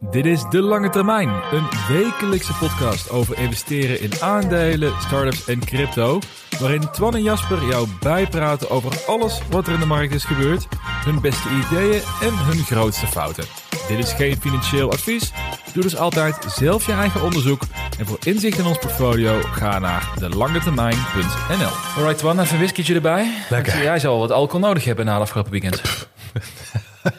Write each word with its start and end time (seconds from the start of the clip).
Dit 0.00 0.26
is 0.26 0.44
De 0.50 0.60
Lange 0.60 0.90
Termijn, 0.90 1.28
een 1.28 1.68
wekelijkse 1.88 2.52
podcast 2.54 3.10
over 3.10 3.38
investeren 3.38 4.00
in 4.00 4.10
aandelen, 4.20 4.92
startups 5.00 5.46
en 5.46 5.58
crypto. 5.64 6.18
Waarin 6.60 6.90
Twan 6.92 7.14
en 7.14 7.22
Jasper 7.22 7.66
jou 7.66 7.88
bijpraten 8.00 8.70
over 8.70 8.92
alles 9.06 9.40
wat 9.50 9.66
er 9.66 9.72
in 9.72 9.80
de 9.80 9.86
markt 9.86 10.14
is 10.14 10.24
gebeurd, 10.24 10.68
hun 11.04 11.20
beste 11.20 11.48
ideeën 11.48 12.02
en 12.20 12.38
hun 12.38 12.64
grootste 12.64 13.06
fouten. 13.06 13.44
Dit 13.88 13.98
is 13.98 14.12
geen 14.12 14.40
financieel 14.40 14.90
advies. 14.90 15.32
Doe 15.72 15.82
dus 15.82 15.96
altijd 15.96 16.44
zelf 16.48 16.86
je 16.86 16.92
eigen 16.92 17.22
onderzoek. 17.22 17.62
En 17.98 18.06
voor 18.06 18.18
inzicht 18.22 18.58
in 18.58 18.66
ons 18.66 18.78
portfolio 18.78 19.40
ga 19.42 19.78
naar 19.78 20.10
delangetermijn.nl. 20.18 21.72
Alright 21.96 22.18
Twan, 22.18 22.40
even 22.40 22.52
een 22.52 22.60
whiskietje 22.60 22.94
erbij. 22.94 23.34
Lekker. 23.50 23.82
Jij 23.82 23.98
zal 23.98 24.18
wat 24.18 24.30
alcohol 24.30 24.66
nodig 24.66 24.84
hebben 24.84 25.04
na 25.04 25.12
het 25.12 25.22
afgelopen 25.22 25.52
weekend. 25.52 25.82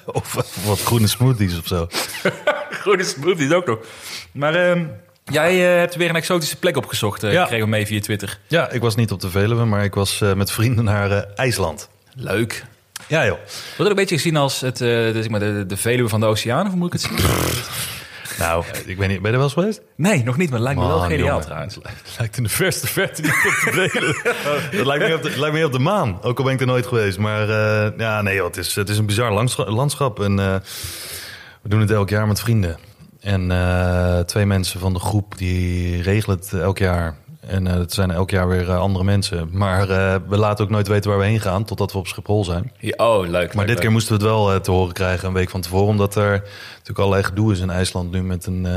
Of 0.06 0.34
wat 0.66 0.82
groene 0.82 1.08
smoothies 1.08 1.58
of 1.58 1.68
zo. 1.68 1.88
Groene 2.80 3.04
smoothies 3.04 3.52
ook 3.52 3.66
nog. 3.66 3.78
Maar 4.32 4.56
ehm, 4.56 4.86
jij 5.26 5.72
eh, 5.74 5.80
hebt 5.80 5.96
weer 5.96 6.10
een 6.10 6.16
exotische 6.16 6.56
plek 6.56 6.78
opgezocht. 6.78 7.24
eh 7.24 7.32
Ja. 7.32 7.46
kregen 7.46 7.64
we 7.66 7.70
mee 7.72 7.86
via 7.86 8.00
Twitter. 8.00 8.40
Ja, 8.48 8.70
ik 8.72 8.82
was 8.82 8.96
niet 8.96 9.12
op 9.12 9.20
de 9.22 9.30
Veluwe, 9.30 9.66
maar 9.66 9.84
ik 9.84 9.94
was 9.94 10.22
eh, 10.22 10.34
met 10.34 10.52
vrienden 10.52 10.84
naar 10.84 11.26
IJsland. 11.36 11.90
Leuk. 12.16 12.66
Ja 13.08 13.26
joh. 13.26 13.38
Wordt 13.38 13.78
het 13.78 13.88
een 13.88 13.96
beetje 13.96 14.16
gezien 14.16 14.36
als 14.36 14.62
het, 14.62 14.78
de, 14.78 15.12
zeg 15.14 15.30
maar, 15.30 15.40
de, 15.40 15.66
de 15.68 15.78
Veluwe 15.78 16.10
van 16.10 16.20
de 16.20 16.26
oceaan? 16.26 16.68
Of 16.68 16.74
moet 16.74 16.94
ik 16.94 16.94
het 16.94 17.02
zien? 17.02 17.18
Nou, 18.40 18.64
ik 18.86 18.98
weet 18.98 19.08
niet, 19.08 19.08
ben 19.08 19.18
je 19.18 19.28
er 19.28 19.32
wel 19.32 19.44
eens 19.44 19.54
geweest? 19.54 19.82
Nee, 19.96 20.24
nog 20.24 20.38
niet, 20.38 20.50
maar 20.50 20.60
het 20.60 20.68
lijkt 20.68 20.82
me 20.82 20.88
wel 20.88 21.00
geniaal 21.00 21.26
jongen. 21.28 21.42
trouwens. 21.42 21.76
Het 21.84 22.16
lijkt 22.18 22.38
in 22.38 22.44
de 22.44 22.50
verste 22.50 22.88
verte 22.88 23.22
niet 23.22 23.32
op 23.32 23.74
de 23.74 23.90
Veluwe. 23.90 24.36
Dat 24.78 24.86
lijkt 24.86 25.04
meer 25.06 25.16
op 25.16 25.24
de, 25.24 25.40
lijkt 25.40 25.56
meer 25.56 25.66
op 25.66 25.72
de 25.72 25.80
maan, 25.80 26.20
ook 26.24 26.38
al 26.38 26.44
ben 26.44 26.54
ik 26.54 26.60
er 26.60 26.66
nooit 26.66 26.88
geweest. 26.88 27.18
Maar 27.18 27.48
ja, 27.98 28.22
nee 28.22 28.36
joh, 28.36 28.46
het 28.48 28.58
is, 28.58 28.76
het 28.76 28.90
is 28.90 28.98
een 28.98 29.06
bizar 29.06 29.32
landscha- 29.32 29.70
landschap. 29.72 30.20
En 30.20 30.62
we 31.62 31.70
doen 31.70 31.80
het 31.80 31.92
elk 31.92 32.10
jaar 32.10 32.28
met 32.28 32.40
vrienden. 32.40 32.78
En 33.20 33.52
eh, 33.52 34.20
twee 34.20 34.46
mensen 34.46 34.80
van 34.80 34.94
de 34.94 35.00
groep 35.00 35.38
die 35.38 36.02
regelen 36.02 36.38
het 36.38 36.54
elk 36.54 36.78
jaar. 36.78 37.16
En 37.40 37.68
eh, 37.68 37.74
het 37.74 37.94
zijn 37.94 38.12
elk 38.12 38.30
jaar 38.30 38.48
weer 38.48 38.70
eh, 38.70 38.80
andere 38.80 39.06
mensen. 39.06 39.50
Maar 39.52 39.88
we 40.28 40.38
laten 40.38 40.64
ook 40.66 40.72
nooit 40.72 40.88
weten 40.88 41.10
waar 41.10 41.20
we 41.20 41.26
heen 41.26 41.40
gaan, 41.40 41.64
totdat 41.64 41.92
we 41.92 41.98
op 41.98 42.08
Schiphol 42.08 42.46
zijn. 42.46 42.72
Ja, 42.78 43.06
oh, 43.06 43.28
leuk. 43.28 43.54
Maar 43.54 43.66
dit 43.66 43.80
keer 43.80 43.92
moesten 43.92 44.18
we 44.18 44.24
het 44.24 44.34
wel 44.34 44.62
te 44.62 44.72
horen 44.72 44.94
krijgen 44.94 45.28
een 45.28 45.34
week 45.34 45.50
van 45.50 45.62
tevoren. 45.62 45.88
Omdat 45.88 46.16
er 46.16 46.32
natuurlijk 46.72 47.00
allerlei 47.00 47.24
gedoe 47.24 47.52
is 47.52 47.60
in 47.60 47.70
IJsland 47.70 48.12
nu 48.12 48.24
met 48.24 48.46
een 48.46 48.68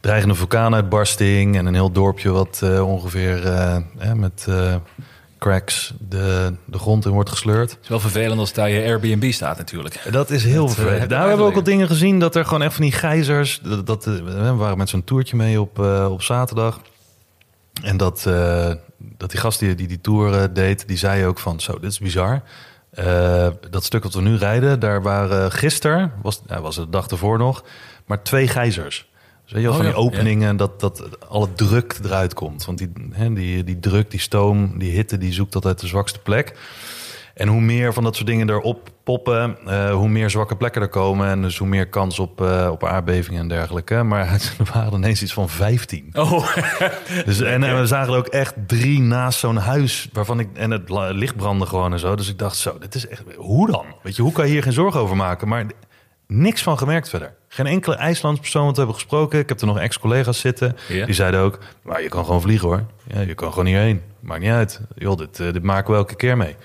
dreigende 0.00 0.34
vulkaanuitbarsting. 0.34 1.56
En 1.56 1.66
een 1.66 1.74
heel 1.74 1.92
dorpje 1.92 2.30
wat 2.30 2.62
ongeveer 2.82 3.42
met 4.14 4.46
cracks 5.40 5.92
de, 6.08 6.54
de 6.64 6.78
grond 6.78 7.04
in 7.04 7.10
wordt 7.10 7.30
gesleurd. 7.30 7.70
Het 7.70 7.78
is 7.82 7.88
wel 7.88 8.00
vervelend 8.00 8.38
als 8.38 8.52
daar 8.52 8.70
je 8.70 8.84
Airbnb 8.84 9.32
staat 9.32 9.58
natuurlijk. 9.58 10.12
Dat 10.12 10.30
is 10.30 10.44
heel 10.44 10.66
Dat, 10.66 10.68
eh, 10.68 10.74
vervelend. 10.74 11.00
heb 11.00 11.08
Daar 11.08 11.28
hebben 11.28 11.38
we 11.38 11.50
ook 11.50 11.56
al 11.56 11.62
dingen 11.62 11.86
gezien 11.86 12.18
dat 12.18 12.34
er 12.34 12.44
gewoon 12.44 12.62
echt 12.62 12.74
van 12.74 12.82
die 12.82 12.92
gijzers. 12.92 13.60
Dat, 13.62 13.86
dat, 13.86 14.06
eh, 14.06 14.14
we 14.14 14.54
waren 14.54 14.78
met 14.78 14.88
zo'n 14.88 15.04
toertje 15.04 15.36
mee 15.36 15.60
op, 15.60 15.78
eh, 15.78 16.08
op 16.10 16.22
zaterdag. 16.22 16.80
En 17.82 17.96
dat, 17.96 18.22
dat 18.98 19.30
die 19.30 19.40
gast 19.40 19.58
die 19.58 19.74
die, 19.74 19.88
die 19.88 20.00
tour 20.00 20.52
deed, 20.52 20.88
die 20.88 20.96
zei 20.96 21.26
ook 21.26 21.38
van 21.38 21.60
zo, 21.60 21.78
dit 21.78 21.90
is 21.90 21.98
bizar. 21.98 22.42
Dat 23.70 23.84
stuk 23.84 24.02
wat 24.02 24.14
we 24.14 24.20
nu 24.20 24.36
rijden, 24.36 24.80
daar 24.80 25.02
waren 25.02 25.52
gisteren, 25.52 26.12
was, 26.22 26.42
was 26.60 26.76
het 26.76 26.84
de 26.84 26.90
dag 26.90 27.06
ervoor 27.06 27.38
nog, 27.38 27.64
maar 28.06 28.22
twee 28.22 28.48
gijzers. 28.48 29.09
Dus 29.50 29.58
weet 29.62 29.70
je 29.70 29.78
wel, 29.78 29.88
Oh 29.88 29.94
van 29.94 30.02
ja, 30.02 30.10
die 30.10 30.18
openingen, 30.18 30.56
dat, 30.56 30.80
dat 30.80 31.28
alle 31.28 31.52
druk 31.52 31.98
eruit 32.04 32.34
komt. 32.34 32.64
Want 32.64 32.78
die, 32.78 32.92
hè, 33.10 33.32
die, 33.32 33.64
die 33.64 33.80
druk, 33.80 34.10
die 34.10 34.20
stoom, 34.20 34.78
die 34.78 34.92
hitte, 34.92 35.18
die 35.18 35.32
zoekt 35.32 35.54
altijd 35.54 35.80
de 35.80 35.86
zwakste 35.86 36.18
plek. 36.18 36.58
En 37.34 37.48
hoe 37.48 37.60
meer 37.60 37.92
van 37.92 38.02
dat 38.02 38.14
soort 38.14 38.26
dingen 38.26 38.50
erop 38.50 38.88
poppen, 39.04 39.56
eh, 39.66 39.92
hoe 39.92 40.08
meer 40.08 40.30
zwakke 40.30 40.56
plekken 40.56 40.82
er 40.82 40.88
komen. 40.88 41.28
En 41.28 41.42
dus 41.42 41.58
hoe 41.58 41.68
meer 41.68 41.88
kans 41.88 42.18
op, 42.18 42.40
eh, 42.40 42.68
op 42.72 42.84
aardbevingen 42.84 43.40
en 43.40 43.48
dergelijke. 43.48 44.02
Maar 44.02 44.26
er 44.58 44.70
waren 44.72 44.92
ineens 44.92 45.22
iets 45.22 45.32
van 45.32 45.48
15. 45.48 46.10
Oh, 46.12 46.56
Dus, 47.26 47.40
en, 47.54 47.78
we 47.78 47.86
zagen 47.86 48.12
er 48.12 48.18
ook 48.18 48.26
echt 48.26 48.54
drie 48.66 49.00
naast 49.00 49.38
zo'n 49.38 49.56
huis. 49.56 50.08
Waarvan 50.12 50.40
ik, 50.40 50.48
en 50.54 50.70
het 50.70 50.90
licht 51.12 51.36
brandde 51.36 51.66
gewoon 51.66 51.92
en 51.92 51.98
zo. 51.98 52.16
Dus 52.16 52.28
ik 52.28 52.38
dacht 52.38 52.56
zo, 52.56 52.78
dit 52.78 52.94
is 52.94 53.08
echt... 53.08 53.22
Hoe 53.36 53.70
dan? 53.70 53.86
Weet 54.02 54.16
je, 54.16 54.22
hoe 54.22 54.32
kan 54.32 54.46
je 54.46 54.52
hier 54.52 54.62
geen 54.62 54.72
zorgen 54.72 55.00
over 55.00 55.16
maken? 55.16 55.48
Maar 55.48 55.66
niks 56.30 56.62
van 56.62 56.78
gemerkt 56.78 57.08
verder. 57.08 57.32
Geen 57.48 57.66
enkele 57.66 57.94
IJslands 57.96 58.40
persoon 58.40 58.64
wat 58.64 58.70
we 58.72 58.78
hebben 58.78 58.94
gesproken. 58.94 59.38
Ik 59.38 59.48
heb 59.48 59.60
er 59.60 59.66
nog 59.66 59.78
ex-collega's 59.78 60.40
zitten. 60.40 60.76
Die 60.88 61.14
zeiden 61.14 61.40
ook, 61.40 61.58
maar 61.82 62.02
je 62.02 62.08
kan 62.08 62.24
gewoon 62.24 62.40
vliegen 62.40 62.68
hoor. 62.68 62.84
Ja, 63.14 63.20
je 63.20 63.34
kan 63.34 63.50
gewoon 63.50 63.66
hierheen. 63.66 64.02
Maakt 64.20 64.40
niet 64.40 64.50
uit. 64.50 64.80
Joh, 64.94 65.16
dit, 65.16 65.40
eh, 65.40 65.52
dit 65.52 65.62
maken 65.62 65.90
we 65.90 65.96
elke 65.96 66.14
keer 66.14 66.36
mee. 66.36 66.56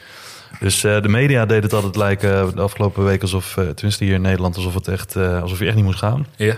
Dus 0.60 0.84
eh, 0.84 1.02
de 1.02 1.08
media 1.08 1.46
deed 1.46 1.64
het 1.64 1.74
altijd 1.74 1.96
lijken 1.96 2.56
de 2.56 2.62
afgelopen 2.62 3.04
week 3.06 3.22
alsof, 3.22 3.58
eh, 3.58 3.68
tenminste 3.68 4.04
hier 4.04 4.14
in 4.14 4.22
Nederland, 4.22 4.56
alsof 4.56 4.74
het 4.74 4.88
echt, 4.88 5.16
eh, 5.16 5.42
alsof 5.42 5.60
je 5.60 5.66
echt 5.66 5.76
niet 5.76 5.86
moest 5.86 6.00
gaan. 6.00 6.28
ja. 6.36 6.56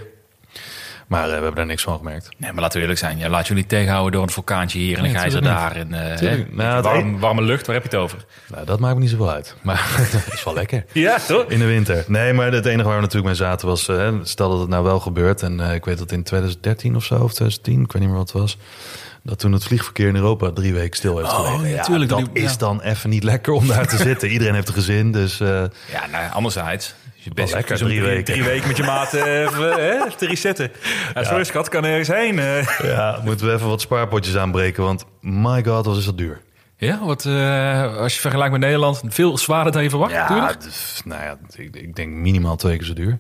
Maar 1.08 1.22
eh, 1.24 1.28
we 1.28 1.32
hebben 1.34 1.56
daar 1.56 1.66
niks 1.66 1.84
van 1.84 1.98
gemerkt. 1.98 2.30
Nee, 2.38 2.52
maar 2.52 2.62
laten 2.62 2.76
we 2.76 2.82
eerlijk 2.82 3.00
zijn. 3.00 3.18
Je 3.18 3.30
laat 3.30 3.50
niet 3.50 3.70
tegenhouden 3.70 4.12
door 4.12 4.24
een 4.24 4.30
vulkaantje 4.30 4.80
hier 4.80 4.98
en 4.98 5.04
een 5.06 5.16
gijzer 5.16 5.42
daar. 5.42 5.76
En, 5.76 5.94
eh, 6.12 6.18
Tuurlijk. 6.18 6.48
hè, 6.50 6.56
Nou, 6.56 6.76
het 6.76 6.86
warm, 6.86 7.20
warme 7.20 7.42
lucht, 7.42 7.66
waar 7.66 7.76
heb 7.76 7.84
je 7.84 7.90
het 7.98 8.00
over? 8.00 8.26
Nou, 8.48 8.66
dat 8.66 8.80
maakt 8.80 8.96
me 8.96 9.02
niet 9.02 9.10
zoveel 9.10 9.32
uit. 9.32 9.56
Maar 9.62 10.08
dat 10.12 10.34
is 10.34 10.44
wel 10.44 10.54
lekker. 10.54 10.86
Ja, 10.92 11.18
toch? 11.28 11.46
In 11.50 11.60
de 11.60 11.66
winter. 11.66 12.04
Nee, 12.08 12.34
maar 12.34 12.52
het 12.52 12.66
enige 12.66 12.84
waar 12.88 12.96
we 12.96 13.02
natuurlijk 13.02 13.26
mee 13.28 13.48
zaten 13.48 13.68
was... 13.68 13.88
eh, 13.88 14.14
stel 14.24 14.50
dat 14.50 14.60
het 14.60 14.70
nou 14.70 14.84
wel 14.84 15.00
gebeurt. 15.00 15.42
En 15.42 15.60
eh, 15.60 15.74
ik 15.74 15.86
weet 15.86 15.98
dat 15.98 16.12
in 16.12 16.24
2013 16.24 16.96
of 16.96 17.04
zo, 17.04 17.14
of 17.16 17.34
2010, 17.34 17.82
ik 17.82 17.92
weet 17.92 18.02
niet 18.02 18.10
meer 18.12 18.20
wat 18.20 18.32
het 18.32 18.42
was... 18.42 18.58
dat 19.24 19.40
toen 19.40 19.52
het 19.52 19.64
vliegverkeer 19.64 20.08
in 20.08 20.16
Europa 20.16 20.52
drie 20.52 20.74
weken 20.74 20.98
stil 20.98 21.18
heeft 21.18 21.32
Oh, 21.32 21.46
gelegen. 21.46 21.70
ja, 21.76 21.84
tuurlijk, 21.84 22.10
dat 22.10 22.30
is 22.34 22.52
ja. 22.52 22.58
dan 22.58 22.82
even 22.82 23.10
niet 23.10 23.24
lekker 23.24 23.54
om 23.54 23.68
daar 23.68 23.88
te 23.88 23.98
zitten. 24.10 24.30
Iedereen 24.30 24.54
heeft 24.54 24.68
een 24.68 24.74
gezin, 24.74 25.12
dus... 25.12 25.40
eh, 25.40 25.48
Ja, 25.92 26.08
nou, 26.12 26.24
ja, 26.24 26.30
anderzijds. 26.34 26.94
Je 27.28 27.34
best 27.34 27.54
lekker, 27.54 27.78
drie 27.78 28.02
weken. 28.02 28.24
Drie 28.24 28.44
weken 28.44 28.68
met 28.68 28.78
je 28.78 28.84
maat 28.84 29.14
eh, 29.14 29.42
even, 29.44 29.72
hè, 29.72 29.94
even 30.06 30.18
te 30.18 30.28
resetten. 30.28 30.72
Ja, 31.14 31.24
sorry 31.24 31.44
schat, 31.44 31.70
kan 31.70 31.86
ergens 31.86 32.08
heen. 32.08 32.40
eh. 32.40 32.80
ja, 32.84 33.20
moeten 33.24 33.48
we 33.48 33.54
even 33.54 33.68
wat 33.68 33.82
spaarpotjes 33.82 34.38
aanbreken. 34.38 34.84
Want 34.84 35.06
my 35.22 35.64
god, 35.64 35.86
wat 35.86 35.98
is 35.98 36.06
dat 36.06 36.18
duur. 36.18 36.42
Ja, 36.78 37.00
wat, 37.06 37.26
eh, 37.26 37.98
als 37.98 38.14
je 38.14 38.20
vergelijkt 38.20 38.52
met 38.52 38.62
Nederland, 38.62 39.02
veel 39.08 39.38
zwaarder 39.38 39.72
dan 39.72 39.84
je 39.84 39.90
verwacht 39.90 40.12
Ja, 40.12 40.22
natuurlijk. 40.30 40.62
dus, 40.62 41.02
nou 41.06 41.24
ja, 41.24 41.38
ik, 41.56 41.76
ik 41.76 41.96
denk 41.96 42.12
minimaal 42.12 42.56
twee 42.56 42.78
keer 42.78 42.86
zo 42.88 42.94
duur. 42.94 43.20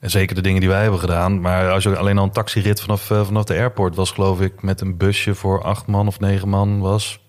En 0.00 0.10
zeker 0.10 0.34
de 0.34 0.42
dingen 0.42 0.60
die 0.60 0.68
wij 0.68 0.82
hebben 0.82 1.00
gedaan. 1.00 1.40
Maar 1.40 1.70
als 1.70 1.82
je 1.82 1.96
alleen 1.96 2.18
al 2.18 2.24
een 2.24 2.30
taxirit 2.30 2.80
vanaf, 2.80 3.10
eh, 3.10 3.24
vanaf 3.24 3.44
de 3.44 3.54
airport 3.54 3.94
was, 3.94 4.10
geloof 4.10 4.40
ik, 4.40 4.62
met 4.62 4.80
een 4.80 4.96
busje 4.96 5.34
voor 5.34 5.62
acht 5.62 5.86
man 5.86 6.06
of 6.06 6.20
negen 6.20 6.48
man 6.48 6.80
was 6.80 7.20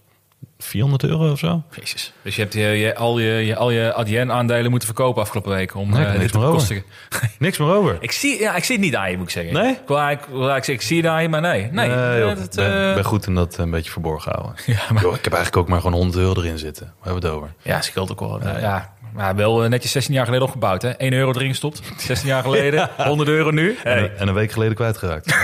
400 0.59 1.03
euro 1.03 1.31
of 1.31 1.39
zo. 1.39 1.63
Jezus. 1.75 2.13
Dus 2.21 2.35
je 2.35 2.41
hebt 2.41 2.53
je, 2.53 2.59
je, 2.61 2.95
al 2.95 3.19
je, 3.19 3.31
je, 3.45 3.55
al 3.55 3.69
je 3.69 3.93
ADN-aandelen 3.93 4.69
moeten 4.69 4.87
verkopen 4.87 5.21
afgelopen 5.21 5.51
week 5.51 5.75
om 5.75 5.89
Nee, 5.89 6.05
eh, 6.05 6.19
niks 6.19 6.31
meer 6.33 6.43
over. 6.45 6.83
Niks 7.39 7.57
meer 7.57 7.67
over. 7.73 7.97
ik, 7.99 8.11
zie, 8.11 8.39
ja, 8.39 8.55
ik 8.55 8.63
zie 8.63 8.75
het 8.75 8.83
niet 8.85 8.95
aan 8.95 9.11
je, 9.11 9.17
moet 9.17 9.25
ik 9.25 9.31
zeggen. 9.31 9.53
Nee? 9.53 9.71
Ik 9.71 9.79
ik 10.19 10.19
zeggen, 10.43 10.73
ik 10.73 10.81
zie 10.81 10.97
het 10.97 11.05
aan 11.05 11.21
je, 11.21 11.29
maar 11.29 11.41
nee. 11.41 11.61
Nee, 11.71 11.87
Nee, 11.87 12.19
joh, 12.19 12.25
eh, 12.25 12.29
ik 12.31 12.37
dat, 12.37 12.55
ben, 12.55 12.87
eh, 12.89 12.93
ben 12.93 13.03
goed 13.05 13.27
in 13.27 13.35
dat 13.35 13.57
een 13.57 13.71
beetje 13.71 13.91
verborgen 13.91 14.31
houden. 14.31 14.55
Ja, 14.65 14.93
maar- 14.93 15.03
ik 15.05 15.23
heb 15.23 15.33
eigenlijk 15.33 15.57
ook 15.57 15.67
maar 15.67 15.81
gewoon 15.81 15.93
100 15.97 16.17
euro 16.19 16.41
erin 16.41 16.57
zitten. 16.57 16.85
Waar 16.85 17.03
hebben 17.03 17.21
we 17.21 17.27
het 17.27 17.37
over? 17.37 17.53
Ja, 17.61 17.81
scheelt 17.81 18.11
ook 18.11 18.19
wel. 18.19 18.39
Ja, 18.43 18.59
ja. 18.59 18.95
Maar 19.13 19.35
wel 19.35 19.63
eh, 19.63 19.69
netjes 19.69 19.91
16 19.91 20.13
jaar 20.13 20.25
geleden 20.25 20.45
opgebouwd, 20.45 20.81
hè? 20.81 20.89
1 20.89 21.13
euro 21.13 21.31
erin 21.33 21.49
gestopt. 21.49 21.81
16 21.97 22.27
jaar 22.29 22.43
geleden, 22.43 22.89
100 22.97 23.29
euro 23.29 23.51
nu. 23.51 23.77
En, 23.83 23.91
Hey. 23.97 24.11
en 24.17 24.27
een 24.27 24.33
week 24.33 24.51
geleden 24.51 24.75
kwijtgeraakt. 24.75 25.35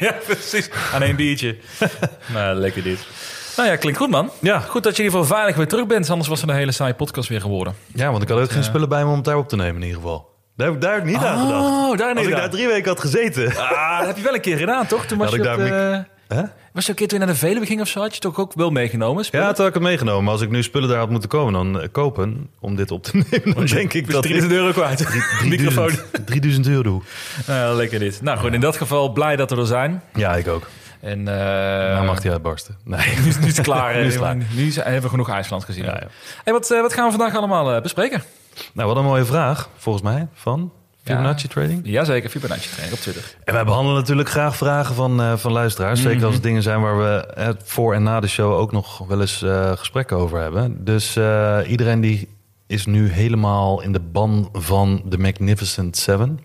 Ja, 0.00 0.14
precies. 0.26 0.70
Aan 0.92 1.02
één 1.02 1.16
biertje. 1.16 1.56
nou, 2.32 2.56
lekker 2.58 2.82
dit. 2.82 3.06
Nou 3.56 3.68
ja, 3.68 3.76
klinkt 3.76 3.98
goed, 3.98 4.10
man. 4.10 4.30
Ja. 4.40 4.58
Goed 4.58 4.82
dat 4.82 4.96
je 4.96 5.02
in 5.02 5.04
ieder 5.08 5.20
geval 5.20 5.36
veilig 5.36 5.56
weer 5.56 5.68
terug 5.68 5.86
bent. 5.86 6.10
Anders 6.10 6.28
was 6.28 6.40
het 6.40 6.50
een 6.50 6.56
hele 6.56 6.72
saaie 6.72 6.94
podcast 6.94 7.28
weer 7.28 7.40
geworden. 7.40 7.74
ja, 7.94 8.10
want 8.10 8.22
ik 8.22 8.28
had 8.28 8.38
ook 8.40 8.50
geen 8.50 8.64
spullen 8.64 8.88
bij 8.88 9.04
me 9.04 9.08
om 9.10 9.16
het 9.16 9.24
daar 9.24 9.36
op 9.36 9.48
te 9.48 9.56
nemen 9.56 9.74
in 9.82 9.86
ieder 9.86 10.00
geval. 10.02 10.34
Daar 10.56 10.66
heb 10.66 10.76
ik, 10.76 10.82
daar 10.82 10.96
ik 10.98 11.04
niet 11.04 11.16
aan 11.16 11.38
gedacht. 11.46 11.64
Oh, 11.66 11.96
daar 11.98 12.08
Als 12.08 12.18
niet 12.18 12.26
ik 12.26 12.32
aan. 12.34 12.40
daar 12.40 12.50
drie 12.50 12.66
weken 12.66 12.88
had 12.88 13.00
gezeten. 13.00 13.56
Ah, 13.56 13.98
dat 13.98 14.06
heb 14.06 14.16
je 14.16 14.22
wel 14.22 14.34
een 14.34 14.40
keer 14.40 14.56
gedaan, 14.56 14.86
toch? 14.86 15.04
Toen 15.06 15.18
was 15.18 15.26
Had 15.30 15.36
je 15.36 15.42
ik 15.44 15.52
op 15.52 15.58
daar 15.58 15.68
de- 15.68 16.04
Hè? 16.34 16.42
Was 16.72 16.84
je 16.84 16.90
een 16.90 16.96
keer 16.96 17.08
toen 17.08 17.18
je 17.18 17.24
naar 17.24 17.34
de 17.34 17.40
Veluwe 17.40 17.66
ging 17.66 17.80
of 17.80 17.88
zo? 17.88 18.00
Had 18.00 18.14
je 18.14 18.20
toch 18.20 18.38
ook 18.38 18.52
wel 18.54 18.70
meegenomen? 18.70 19.16
Ja, 19.16 19.22
spullen? 19.22 19.46
toen 19.46 19.56
had 19.56 19.66
ik 19.66 19.74
het 19.74 19.82
meegenomen. 19.82 20.24
Maar 20.24 20.32
als 20.32 20.42
ik 20.42 20.50
nu 20.50 20.62
spullen 20.62 20.88
daar 20.88 20.98
had 20.98 21.10
moeten 21.10 21.28
komen, 21.28 21.52
dan 21.52 21.80
eh, 21.80 21.88
kopen 21.92 22.50
om 22.60 22.76
dit 22.76 22.90
op 22.90 23.02
te 23.02 23.10
nemen, 23.30 23.54
dan 23.54 23.64
denk 23.66 23.92
ik 23.92 24.10
dat 24.10 24.22
3000 24.22 24.52
euro 24.52 24.72
kwijt. 24.72 25.00
Microfoon. 25.44 25.86
3000, 25.86 26.26
3000 26.26 26.66
euro. 26.66 27.02
Nou, 27.46 27.76
lekker 27.76 27.98
dit. 27.98 28.22
Nou 28.22 28.38
goed, 28.38 28.52
in 28.52 28.60
dat 28.60 28.76
geval 28.76 29.12
blij 29.12 29.36
dat 29.36 29.50
we 29.50 29.56
er 29.56 29.66
zijn. 29.66 30.02
Ja, 30.14 30.36
ik 30.36 30.48
ook. 30.48 30.66
En 31.06 31.28
eh 31.28 31.34
nou 31.94 32.06
mag 32.06 32.20
die 32.20 32.30
uitbarsten. 32.30 32.76
Nee. 32.84 33.14
nu, 33.22 33.28
is- 33.28 33.56
het 33.56 33.60
klaar. 33.60 33.94
Nu 33.94 34.00
is 34.00 34.04
het 34.04 34.12
hè. 34.14 34.18
klaar. 34.18 34.36
Nu 34.36 34.72
hebben 34.72 35.02
we 35.02 35.08
genoeg 35.08 35.30
IJsland 35.30 35.64
gezien. 35.64 35.84
Ja, 35.84 35.90
ja. 36.00 36.06
Hey, 36.44 36.52
wat, 36.52 36.70
eh, 36.70 36.80
wat 36.80 36.92
gaan 36.92 37.04
we 37.04 37.10
vandaag 37.16 37.36
allemaal 37.36 37.74
eh, 37.74 37.82
bespreken? 37.82 38.22
Nou, 38.72 38.88
wat 38.88 38.96
een 38.96 39.04
mooie 39.04 39.24
vraag, 39.24 39.68
volgens 39.76 40.04
mij, 40.04 40.28
van 40.32 40.72
Fibonacci 41.02 41.48
Trading. 41.48 41.80
Jazeker, 41.84 42.30
Fibonacci 42.30 42.68
trainer 42.70 42.94
op 42.94 43.00
Twitter. 43.00 43.34
En 43.44 43.54
wij 43.54 43.64
behandelen 43.64 44.00
natuurlijk 44.00 44.28
graag 44.28 44.56
vragen 44.56 44.94
van, 44.94 45.20
eh, 45.20 45.36
van 45.36 45.52
luisteraars. 45.52 46.02
Zeker 46.02 46.24
als 46.24 46.34
het 46.34 46.42
dingen 46.42 46.62
zijn 46.62 46.80
waar 46.80 46.98
we 46.98 47.26
eh, 47.26 47.48
voor 47.64 47.94
en 47.94 48.02
na 48.02 48.20
de 48.20 48.26
show 48.28 48.52
ook 48.52 48.72
nog 48.72 48.98
wel 48.98 49.20
eens 49.20 49.42
eh, 49.42 49.72
gesprekken 49.76 50.16
over 50.16 50.40
hebben. 50.40 50.84
Dus 50.84 51.16
eh, 51.16 51.58
iedereen 51.66 52.00
die 52.00 52.28
is 52.66 52.86
nu 52.86 53.10
helemaal 53.10 53.82
in 53.82 53.92
de 53.92 54.00
ban 54.00 54.48
van 54.52 55.02
de 55.04 55.18
Magnificent 55.18 55.96
Seven. 55.96 56.40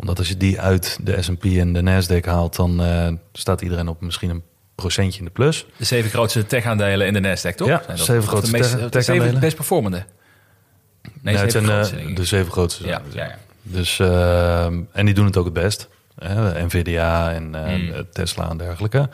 Omdat 0.00 0.18
als 0.18 0.28
je 0.28 0.36
die 0.36 0.60
uit 0.60 0.98
de 1.02 1.22
S&P 1.22 1.44
en 1.44 1.72
de 1.72 1.80
Nasdaq 1.82 2.24
haalt, 2.24 2.56
dan 2.56 2.82
eh, 2.82 3.08
staat 3.32 3.60
iedereen 3.60 3.88
op 3.88 4.00
misschien 4.00 4.30
een 4.30 4.42
procentje 4.74 5.18
in 5.18 5.24
de 5.24 5.30
plus. 5.30 5.66
De 5.76 5.84
zeven 5.84 6.10
grootste 6.10 6.46
tech-aandelen 6.46 7.06
in 7.06 7.12
de 7.12 7.20
Nasdaq, 7.36 7.54
toch? 7.54 7.68
Ja, 7.68 7.82
Zijn 7.84 7.96
dat- 7.96 8.06
zeven 8.06 8.28
grootste 8.28 8.52
de 8.52 8.58
meest, 8.58 8.70
tech- 8.78 8.88
de 8.90 9.00
zeven 9.00 9.40
best 9.40 9.56
performende. 9.56 9.96
Nee, 9.96 11.34
Nee, 11.34 11.36
het 11.36 11.52
zeven 11.52 11.66
zijn 11.68 11.80
eh, 11.80 11.86
grootste, 11.86 12.12
de 12.12 12.24
zeven 12.24 12.52
grootste. 12.52 12.86
Ja, 12.86 13.02
ja, 13.12 13.24
ja. 13.24 13.38
Dus, 13.62 13.98
eh, 13.98 14.64
en 14.66 15.04
die 15.04 15.14
doen 15.14 15.24
het 15.26 15.36
ook 15.36 15.44
het 15.44 15.54
best. 15.54 15.88
Hè? 16.18 16.64
Nvidia 16.64 17.32
en 17.32 17.54
eh, 17.54 17.64
Hmm. 17.74 18.04
Tesla 18.12 18.50
en 18.50 18.56
dergelijke. 18.56 19.08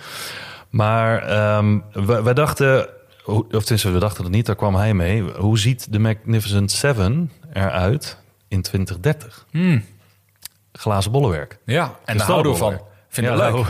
Maar 0.70 1.22
ehm, 1.22 1.78
wij, 1.92 2.22
wij 2.22 2.34
dachten, 2.34 2.88
of 3.26 3.44
tenminste, 3.48 3.90
we 3.90 3.98
dachten 3.98 4.24
het 4.24 4.32
niet, 4.32 4.46
daar 4.46 4.56
kwam 4.56 4.74
hij 4.76 4.94
mee. 4.94 5.22
Hoe 5.22 5.58
ziet 5.58 5.92
de 5.92 5.98
Magnificent 5.98 6.72
7 6.72 7.30
eruit 7.52 8.16
in 8.48 8.62
2030? 8.62 9.46
Hmm. 9.50 9.84
Glazen 10.78 11.12
bollenwerk. 11.12 11.58
Ja, 11.64 11.94
en 12.04 12.16
daar 12.16 12.26
houden 12.26 12.52
we 12.52 12.58
van. 12.58 12.80
Vind 13.08 13.26
ik 13.26 13.32
Ja, 13.32 13.38
leuk. 13.38 13.52
nou, 13.52 13.66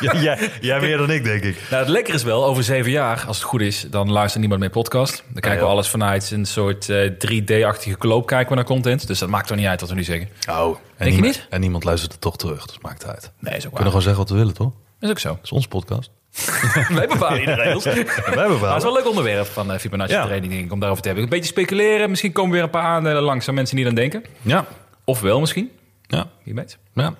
ja, 0.24 0.38
jij, 0.60 0.80
meer 0.80 0.96
dan 0.96 1.10
ik, 1.10 1.24
denk 1.24 1.42
ik. 1.42 1.56
Nou, 1.70 1.82
het 1.82 1.90
lekker 1.92 2.14
is 2.14 2.22
wel, 2.22 2.44
over 2.44 2.62
zeven 2.64 2.90
jaar, 2.90 3.24
als 3.26 3.36
het 3.36 3.46
goed 3.46 3.60
is, 3.60 3.86
dan 3.90 4.10
luistert 4.12 4.40
niemand 4.40 4.60
meer 4.60 4.70
podcast. 4.70 5.16
Dan 5.16 5.40
kijken 5.40 5.60
we 5.60 5.66
ja. 5.66 5.70
alles 5.72 5.88
vanuit 5.88 6.30
een 6.30 6.44
soort 6.46 6.88
eh, 6.88 7.10
3D-achtige 7.10 7.96
kloop 7.96 8.26
kijken 8.26 8.48
we 8.48 8.54
naar 8.54 8.64
content. 8.64 9.06
Dus 9.06 9.18
dat 9.18 9.28
maakt 9.28 9.46
toch 9.48 9.56
niet 9.56 9.66
uit 9.66 9.80
wat 9.80 9.88
we 9.90 9.94
nu 9.96 10.02
zeggen. 10.04 10.28
Oh, 10.50 10.76
en 10.96 11.06
je 11.06 11.12
niemand- 11.12 11.22
niet? 11.34 11.46
En 11.50 11.60
niemand 11.60 11.84
luistert 11.84 12.12
het 12.12 12.20
toch 12.20 12.36
terug, 12.36 12.66
dus 12.66 12.78
maakt 12.80 13.02
het 13.02 13.10
uit. 13.12 13.22
We 13.24 13.48
Nee, 13.48 13.56
is 13.56 13.66
ook 13.66 13.72
kunnen 13.74 13.86
gewoon 13.86 14.02
zeggen 14.02 14.20
wat 14.20 14.30
we 14.30 14.36
willen, 14.36 14.54
toch? 14.54 14.70
Dat 14.70 15.02
is 15.02 15.10
ook 15.10 15.18
zo. 15.18 15.28
Dat 15.28 15.38
is 15.44 15.52
onze 15.52 15.68
podcast. 15.68 16.10
Wij 16.88 17.06
bepalen 17.08 17.44
de 17.44 17.54
regels. 17.54 17.84
Wij 17.84 17.94
Maar 17.94 18.04
het 18.04 18.08
is 18.26 18.32
bepalen. 18.48 18.60
wel 18.60 18.86
een 18.86 18.92
leuk 18.92 19.08
onderwerp 19.08 19.46
van 19.46 19.72
eh, 19.72 19.78
Fibonacci 19.78 20.14
Ja. 20.14 20.24
training, 20.24 20.52
denk 20.52 20.64
ik, 20.64 20.72
om 20.72 20.78
daarover 20.78 21.02
te 21.02 21.08
hebben. 21.08 21.26
Een 21.26 21.32
beetje 21.32 21.50
speculeren. 21.52 22.10
Misschien 22.10 22.32
komen 22.32 22.52
weer 22.52 22.62
een 22.62 22.70
paar 22.70 22.82
aandelen 22.82 23.22
langs 23.22 23.48
aan 23.48 23.54
mensen 23.54 23.76
die 23.76 23.84
dan 23.84 23.94
denken. 23.94 24.24
Ja, 24.42 24.66
Of 25.04 25.20
wel 25.20 25.40
misschien. 25.40 25.70
Ja, 26.08 26.26
Wie 26.42 26.54
weet. 26.54 26.78
ja. 26.94 27.14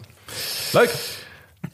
Leuk. 0.72 0.94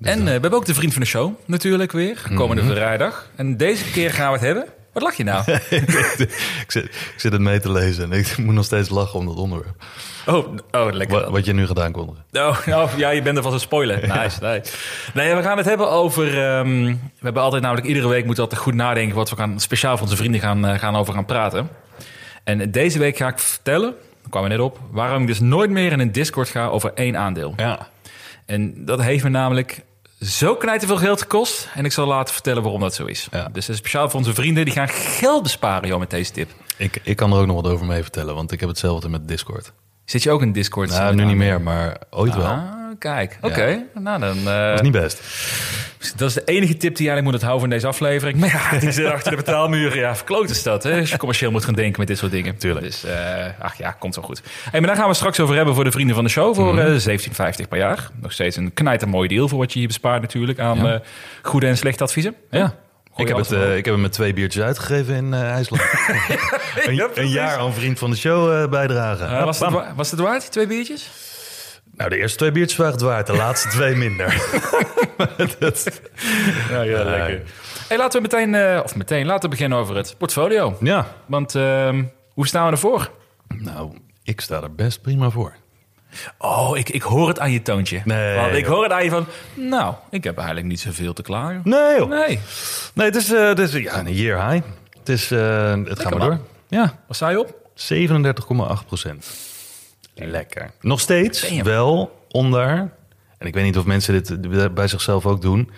En 0.01 0.19
eh, 0.19 0.25
we 0.25 0.31
hebben 0.31 0.53
ook 0.53 0.67
de 0.67 0.75
vriend 0.75 0.93
van 0.93 1.03
de 1.03 1.09
show 1.09 1.33
natuurlijk 1.47 1.93
weer. 1.93 2.23
Komende 2.35 2.63
vrijdag. 2.63 3.29
En 3.37 3.57
deze 3.57 3.91
keer 3.91 4.13
gaan 4.13 4.27
we 4.27 4.33
het 4.33 4.47
hebben. 4.47 4.67
Wat 4.93 5.03
lach 5.03 5.15
je 5.15 5.25
nou? 5.25 5.45
ik, 5.71 6.65
zit, 6.67 6.85
ik 6.85 7.15
zit 7.17 7.33
het 7.33 7.41
mee 7.41 7.61
te 7.61 7.73
lezen 7.73 8.13
en 8.13 8.19
ik 8.19 8.37
moet 8.45 8.55
nog 8.55 8.65
steeds 8.65 8.89
lachen 8.89 9.19
om 9.19 9.27
dat 9.27 9.37
onderwerp. 9.37 9.85
Oh, 10.27 10.57
oh 10.71 10.93
lekker. 10.93 11.21
Wat, 11.21 11.31
wat 11.31 11.45
je 11.45 11.53
nu 11.53 11.67
gedaan 11.67 11.93
kon. 11.93 12.17
Oh, 12.33 12.59
oh, 12.69 12.93
ja, 12.97 13.11
je 13.11 13.23
bent 13.23 13.37
er 13.37 13.43
van 13.43 13.53
een 13.53 13.61
spoiler. 13.61 14.09
Nice, 14.09 14.41
nee. 14.41 14.61
Nee, 15.15 15.35
we 15.35 15.43
gaan 15.43 15.57
het 15.57 15.67
hebben 15.67 15.91
over... 15.91 16.27
ehm, 16.27 16.85
we 16.85 16.99
hebben 17.21 17.43
altijd 17.43 17.63
namelijk 17.63 17.87
iedere 17.87 18.09
week 18.09 18.25
moeten 18.25 18.43
altijd 18.43 18.61
goed 18.61 18.75
nadenken... 18.75 19.17
wat 19.17 19.31
we 19.31 19.37
gaan, 19.37 19.61
speciaal 19.61 19.93
voor 19.97 20.07
onze 20.07 20.17
vrienden 20.17 20.41
gaan, 20.41 20.67
eh, 20.67 20.79
gaan 20.79 20.97
over 20.97 21.15
gaan 21.15 21.25
praten. 21.25 21.69
En 22.45 22.71
deze 22.71 22.99
week 22.99 23.17
ga 23.17 23.29
ik 23.29 23.39
vertellen, 23.39 23.95
daar 24.23 24.31
kwamen 24.31 24.51
we 24.51 24.57
net 24.57 24.65
op... 24.65 24.79
waarom 24.91 25.21
ik 25.21 25.27
dus 25.27 25.41
nooit 25.41 25.71
meer 25.71 25.93
in 25.93 26.01
een 26.01 26.13
Discord 26.13 26.49
ga 26.49 26.67
over 26.67 26.93
één 26.95 27.17
aandeel. 27.17 27.53
Ja. 27.57 27.89
En 28.47 28.85
dat 28.85 29.03
heeft 29.03 29.25
me 29.25 29.31
namelijk 29.31 29.85
zo 30.21 30.55
knijten 30.55 30.89
veel 30.89 30.97
geld 30.97 31.21
gekost. 31.21 31.69
En 31.75 31.85
ik 31.85 31.93
zal 31.93 32.07
later 32.07 32.35
vertellen 32.35 32.63
waarom 32.63 32.81
dat 32.81 32.95
zo 32.95 33.05
is. 33.05 33.29
Ja. 33.31 33.49
Dus 33.53 33.67
dat 33.67 33.75
is 33.75 33.81
speciaal 33.81 34.11
voor 34.11 34.19
onze 34.19 34.35
vrienden. 34.35 34.65
Die 34.65 34.75
gaan 34.75 34.89
geld 34.89 35.43
besparen, 35.43 35.89
joh, 35.89 35.99
met 35.99 36.11
deze 36.11 36.33
tip. 36.33 36.51
Ik, 36.77 37.01
ik 37.03 37.17
kan 37.17 37.33
er 37.33 37.39
ook 37.39 37.47
nog 37.47 37.63
wat 37.63 37.73
over 37.73 37.87
mee 37.87 38.03
vertellen, 38.03 38.35
want 38.35 38.53
ik 38.53 38.61
heb 38.61 38.69
hetzelfde 38.69 39.09
met 39.09 39.29
Discord. 39.29 39.73
Zit 40.05 40.23
je 40.23 40.31
ook 40.31 40.43
in 40.43 40.53
Discord? 40.53 40.91
Nou, 40.91 41.15
nu 41.15 41.25
niet 41.25 41.37
meer, 41.37 41.61
maar 41.61 41.97
ooit 42.11 42.35
wel. 42.35 42.81
Kijk. 43.03 43.39
Oké. 43.41 43.83
Nou, 43.95 44.21
dan... 44.21 44.37
eh, 44.39 44.45
Dat 44.45 44.75
is 44.75 44.81
niet 44.81 44.93
best. 44.93 45.21
Dat 46.17 46.29
is 46.29 46.35
de 46.35 46.45
enige 46.45 46.77
tip 46.77 46.97
die 46.97 47.09
eigenlijk 47.09 47.25
moet 47.25 47.33
onthouden 47.35 47.61
van 47.61 47.71
deze 47.71 47.87
aflevering. 47.87 48.39
Maar 48.39 48.49
ja, 48.73 48.79
die 48.81 48.93
zit 48.93 49.07
achter 49.07 49.31
de 49.31 49.37
betaalmuren. 49.37 49.99
Ja, 49.99 50.17
verkloot 50.17 50.51
is 50.51 50.63
dat, 50.63 50.83
hè? 50.83 50.99
Als 50.99 51.11
je 51.11 51.17
commercieel 51.17 51.51
moet 51.51 51.65
gaan 51.65 51.75
denken 51.75 51.99
met 51.99 52.09
dit 52.09 52.19
soort 52.19 52.33
dingen. 52.33 52.57
Tuurlijk. 52.57 52.85
Dus, 52.87 53.05
eh, 53.05 53.45
ach 53.59 53.75
ja, 53.79 53.91
komt 53.91 54.15
zo 54.15 54.23
goed. 54.23 54.43
Hey, 54.71 54.81
maar 54.81 54.89
daar 54.89 54.99
gaan 54.99 55.09
we 55.09 55.15
straks 55.15 55.41
over 55.41 55.55
hebben 55.57 55.75
voor 55.75 55.85
de 55.85 55.91
vrienden 55.91 56.15
van 56.15 56.25
de 56.25 56.31
show. 56.31 56.55
Voor 56.55 56.79
eh 56.79 56.99
17,50 57.63 57.69
per 57.69 57.79
jaar. 57.79 58.09
Nog 58.21 58.33
steeds 58.33 58.57
een 58.57 58.75
knijter 58.75 59.09
mooi 59.09 59.29
deal 59.29 59.49
voor 59.49 59.59
wat 59.59 59.73
je 59.73 59.79
hier 59.79 59.89
bespaart 59.89 60.21
natuurlijk. 60.21 60.59
Aan 60.59 60.87
eh, 60.89 60.99
goede 61.43 61.67
en 61.67 61.77
slechte 61.77 62.03
adviezen. 62.05 62.35
Ja. 62.51 62.75
Ik 63.17 63.29
heb, 63.29 63.37
het, 63.37 63.49
wel. 63.49 63.63
eh, 63.63 63.77
ik 63.77 63.85
heb 63.85 63.95
hem 63.95 64.03
met 64.03 64.13
twee 64.13 64.33
biertjes 64.33 64.63
uitgegeven 64.63 65.15
in 65.15 65.35
eh, 65.35 65.41
IJsland. 65.51 65.83
een, 66.87 66.95
Ja, 66.95 67.05
een 67.05 67.11
precies. 67.11 67.33
jaar 67.33 67.59
aan 67.59 67.73
vriend 67.75 67.99
van 67.99 68.11
de 68.11 68.17
show 68.17 68.63
eh, 68.63 68.69
bijdragen. 68.69 69.29
Eh, 69.29 69.45
was, 69.45 69.59
het, 69.59 69.75
was 69.97 70.11
het 70.11 70.21
waard, 70.21 70.51
twee 70.53 70.67
biertjes? 70.67 71.11
Nou, 71.97 72.11
de 72.11 72.17
eerste 72.17 72.39
twee 72.39 72.53
biertjes 72.53 72.79
waren 72.79 72.93
het 72.93 73.03
waard, 73.03 73.27
de 73.27 73.33
laatste 73.37 73.69
twee 73.69 73.95
minder. 73.95 74.43
Dat- 75.59 76.01
Ja, 76.71 76.83
ja, 76.83 77.03
lekker. 77.05 77.43
Hey, 77.89 77.97
laten 77.97 78.23
we 78.23 78.29
meteen, 78.31 78.55
eh, 78.55 78.81
of 78.85 78.95
meteen, 78.97 79.27
laten 79.27 79.43
we 79.43 79.49
beginnen 79.49 79.79
over 79.79 79.97
het 79.97 80.15
portfolio. 80.19 80.77
ja, 80.81 81.07
Want 81.27 81.55
ehm, 81.55 82.05
hoe 82.33 82.47
staan 82.47 82.67
we 82.67 82.73
ervoor? 82.73 83.11
nou, 83.49 83.93
ik 84.23 84.41
sta 84.41 84.63
er 84.63 84.75
best 84.75 85.03
prima 85.03 85.31
voor. 85.31 85.55
Oh, 86.39 86.79
ik, 86.79 86.89
ik 86.89 87.03
hoor 87.03 87.29
het 87.29 87.39
aan 87.39 87.51
je 87.53 87.63
toontje. 87.63 88.01
Nee, 88.05 88.37
Want 88.37 88.55
ik 88.55 88.65
hoor 88.65 88.83
het 88.83 88.93
aan 88.93 89.05
je 89.05 89.11
van... 89.11 89.27
Nou, 89.55 89.95
ik 90.11 90.25
heb 90.25 90.37
eigenlijk 90.37 90.67
niet 90.67 90.81
zoveel 90.81 91.13
te 91.13 91.23
klagen. 91.23 91.61
Nee, 91.65 91.97
joh. 91.99 92.09
Nee. 92.09 92.39
Nee, 92.95 93.07
het 93.07 93.17
is, 93.17 93.33
eh, 93.33 93.47
het 93.47 93.59
is 93.59 93.73
ja, 93.73 93.99
een 93.99 94.13
year 94.15 94.51
high. 94.51 94.67
Het, 94.99 95.09
is, 95.09 95.31
eh, 95.31 95.75
het 95.85 96.01
gaat 96.01 96.11
maar 96.11 96.19
man. 96.19 96.29
door. 96.29 96.39
Ja, 96.69 96.99
Wat 97.07 97.17
sta 97.17 97.29
je 97.29 97.39
op? 97.41 97.55
37,8 97.75 98.87
procent. 98.87 99.27
Lekker. 100.15 100.71
Nog 100.81 101.01
steeds 101.01 101.51
wel 101.63 102.25
onder... 102.29 102.69
En 103.39 103.47
ik 103.49 103.55
weet 103.55 103.65
niet 103.65 103.79
of 103.79 103.85
mensen 103.85 104.15
dit 104.25 104.75
bij 104.75 104.89
zichzelf 104.89 105.27
ook 105.27 105.43
doen. 105.43 105.71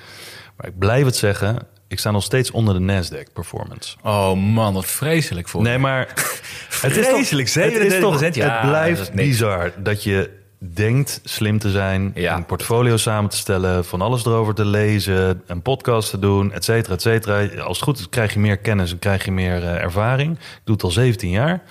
Maar 0.57 0.67
ik 0.67 0.79
blijf 0.79 1.05
het 1.05 1.17
zeggen. 1.17 1.67
Ik 1.89 1.99
sta 1.99 2.11
nog 2.11 2.23
steeds 2.23 2.51
onder 2.51 2.75
de 2.75 2.81
Nasdaq 2.81 3.33
performance. 3.33 3.97
Oh 4.03 4.33
man, 4.33 4.75
wat 4.75 4.87
vreselijk 4.87 5.49
voor 5.49 5.63
Nee, 5.63 5.79
maar... 5.79 6.07
het 6.81 6.97
is 6.97 7.07
toch, 7.09 7.15
Vreselijk, 7.15 7.53
het, 7.55 7.93
is 7.93 7.99
toch, 8.01 8.17
37%, 8.17 8.19
ja, 8.19 8.27
het 8.27 8.35
dat 8.35 8.61
blijft 8.61 9.13
bizar 9.13 9.73
dat 9.83 10.03
je 10.03 10.31
denkt 10.59 11.21
slim 11.25 11.59
te 11.59 11.71
zijn, 11.71 12.13
Ja. 12.15 12.37
een 12.37 12.47
portfolio 12.47 12.97
samen 12.97 13.31
te 13.31 13.37
stellen, 13.37 13.85
van 13.85 14.01
alles 14.01 14.25
erover 14.25 14.55
te 14.55 14.65
lezen, 14.65 15.43
een 15.47 15.63
podcast 15.63 16.11
te 16.11 16.19
doen, 16.19 16.53
et 16.53 16.65
cetera, 16.65 16.95
et 16.95 17.03
cetera. 17.03 17.47
Als 17.63 17.77
het 17.77 17.87
goed 17.89 17.99
is, 17.99 18.09
krijg 18.09 18.33
je 18.33 18.39
meer 18.39 18.57
kennis 18.59 18.91
en 18.93 18.99
krijg 18.99 19.25
je 19.25 19.33
meer 19.33 19.63
eh, 19.63 19.83
ervaring. 19.83 20.33
Ik 20.39 20.61
doe 20.65 20.75
het 20.75 20.85
al 20.85 20.91
17 20.91 21.31
jaar. 21.31 21.63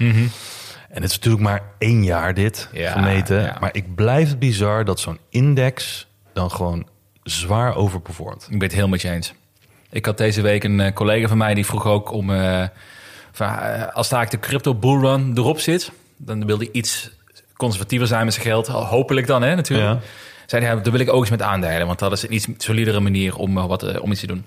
En 0.93 1.01
het 1.01 1.11
is 1.11 1.15
natuurlijk 1.17 1.43
maar 1.43 1.61
één 1.77 2.03
jaar 2.03 2.33
dit. 2.33 2.69
Ja, 2.73 2.91
gemeten. 2.91 3.41
ja. 3.41 3.57
Maar 3.59 3.69
ik 3.75 3.95
blijf 3.95 4.29
het 4.29 4.39
bizar 4.39 4.85
dat 4.85 4.99
zo'n 4.99 5.17
index 5.29 6.07
dan 6.33 6.51
gewoon 6.51 6.87
zwaar 7.23 7.75
overperformt. 7.75 8.47
Ik 8.49 8.59
ben 8.59 8.67
het 8.67 8.77
heel 8.77 8.87
met 8.87 9.01
je 9.01 9.09
eens. 9.09 9.33
Ik 9.89 10.05
had 10.05 10.17
deze 10.17 10.41
week 10.41 10.63
een 10.63 10.79
eh, 10.79 10.93
collega 10.93 11.27
van 11.27 11.37
mij 11.37 11.53
die 11.53 11.65
vroeg 11.65 11.85
ook 11.85 12.11
om... 12.11 12.29
eh, 12.29 12.67
van, 13.31 13.47
eh, 13.47 13.87
als 13.95 14.09
daar 14.09 14.29
de 14.29 14.39
crypto 14.39 14.75
bullrun 14.75 15.31
erop 15.35 15.59
zit... 15.59 15.91
dan 16.17 16.45
wil 16.45 16.57
hij 16.57 16.69
iets 16.71 17.09
conservatiever 17.57 18.07
zijn 18.07 18.25
met 18.25 18.33
zijn 18.33 18.45
geld. 18.45 18.67
Hopelijk 18.67 19.27
dan, 19.27 19.41
hè, 19.41 19.55
natuurlijk. 19.55 19.89
Ja. 19.89 19.99
Zei 20.45 20.65
hij, 20.65 20.75
dat 20.75 20.87
wil 20.87 20.99
ik 20.99 21.13
ook 21.13 21.21
eens 21.21 21.29
met 21.29 21.41
aandelen. 21.41 21.87
Want 21.87 21.99
dat 21.99 22.11
is 22.11 22.23
een 22.23 22.33
iets 22.33 22.47
solidere 22.57 22.99
manier 22.99 23.35
om, 23.35 23.53
wat, 23.53 23.99
om 23.99 24.11
iets 24.11 24.19
te 24.19 24.27
doen. 24.27 24.45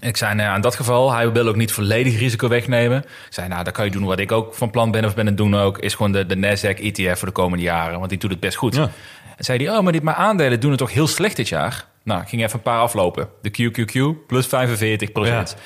Ik 0.00 0.16
zei, 0.16 0.34
nou 0.34 0.48
ja, 0.48 0.54
in 0.54 0.60
dat 0.60 0.74
geval, 0.74 1.12
hij 1.12 1.32
wil 1.32 1.48
ook 1.48 1.56
niet 1.56 1.72
volledig 1.72 2.18
risico 2.18 2.48
wegnemen. 2.48 2.98
Ik 2.98 3.08
zei, 3.28 3.48
nou, 3.48 3.64
dan 3.64 3.72
kan 3.72 3.84
je 3.84 3.90
doen 3.90 4.04
wat 4.04 4.18
ik 4.18 4.32
ook 4.32 4.54
van 4.54 4.70
plan 4.70 4.90
ben 4.90 5.04
of 5.04 5.14
ben 5.14 5.26
het 5.26 5.36
doen 5.36 5.56
ook. 5.56 5.78
Is 5.78 5.94
gewoon 5.94 6.12
de, 6.12 6.26
de 6.26 6.36
Nasdaq 6.36 6.80
ETF 6.80 7.18
voor 7.18 7.28
de 7.28 7.34
komende 7.34 7.64
jaren. 7.64 7.98
Want 7.98 8.10
die 8.10 8.18
doet 8.18 8.30
het 8.30 8.40
best 8.40 8.56
goed. 8.56 8.74
Ja. 8.74 8.90
En 9.36 9.44
zei 9.44 9.64
hij, 9.64 9.76
oh, 9.76 9.82
maar, 9.82 9.92
dit, 9.92 10.02
maar 10.02 10.14
aandelen 10.14 10.60
doen 10.60 10.70
het 10.70 10.78
toch 10.78 10.92
heel 10.92 11.06
slecht 11.06 11.36
dit 11.36 11.48
jaar? 11.48 11.84
Nou, 12.02 12.20
ik 12.20 12.28
ging 12.28 12.42
even 12.42 12.56
een 12.56 12.62
paar 12.62 12.80
aflopen. 12.80 13.28
De 13.42 13.50
QQQ 13.50 14.26
plus 14.26 14.46
45 14.46 15.12
procent. 15.12 15.56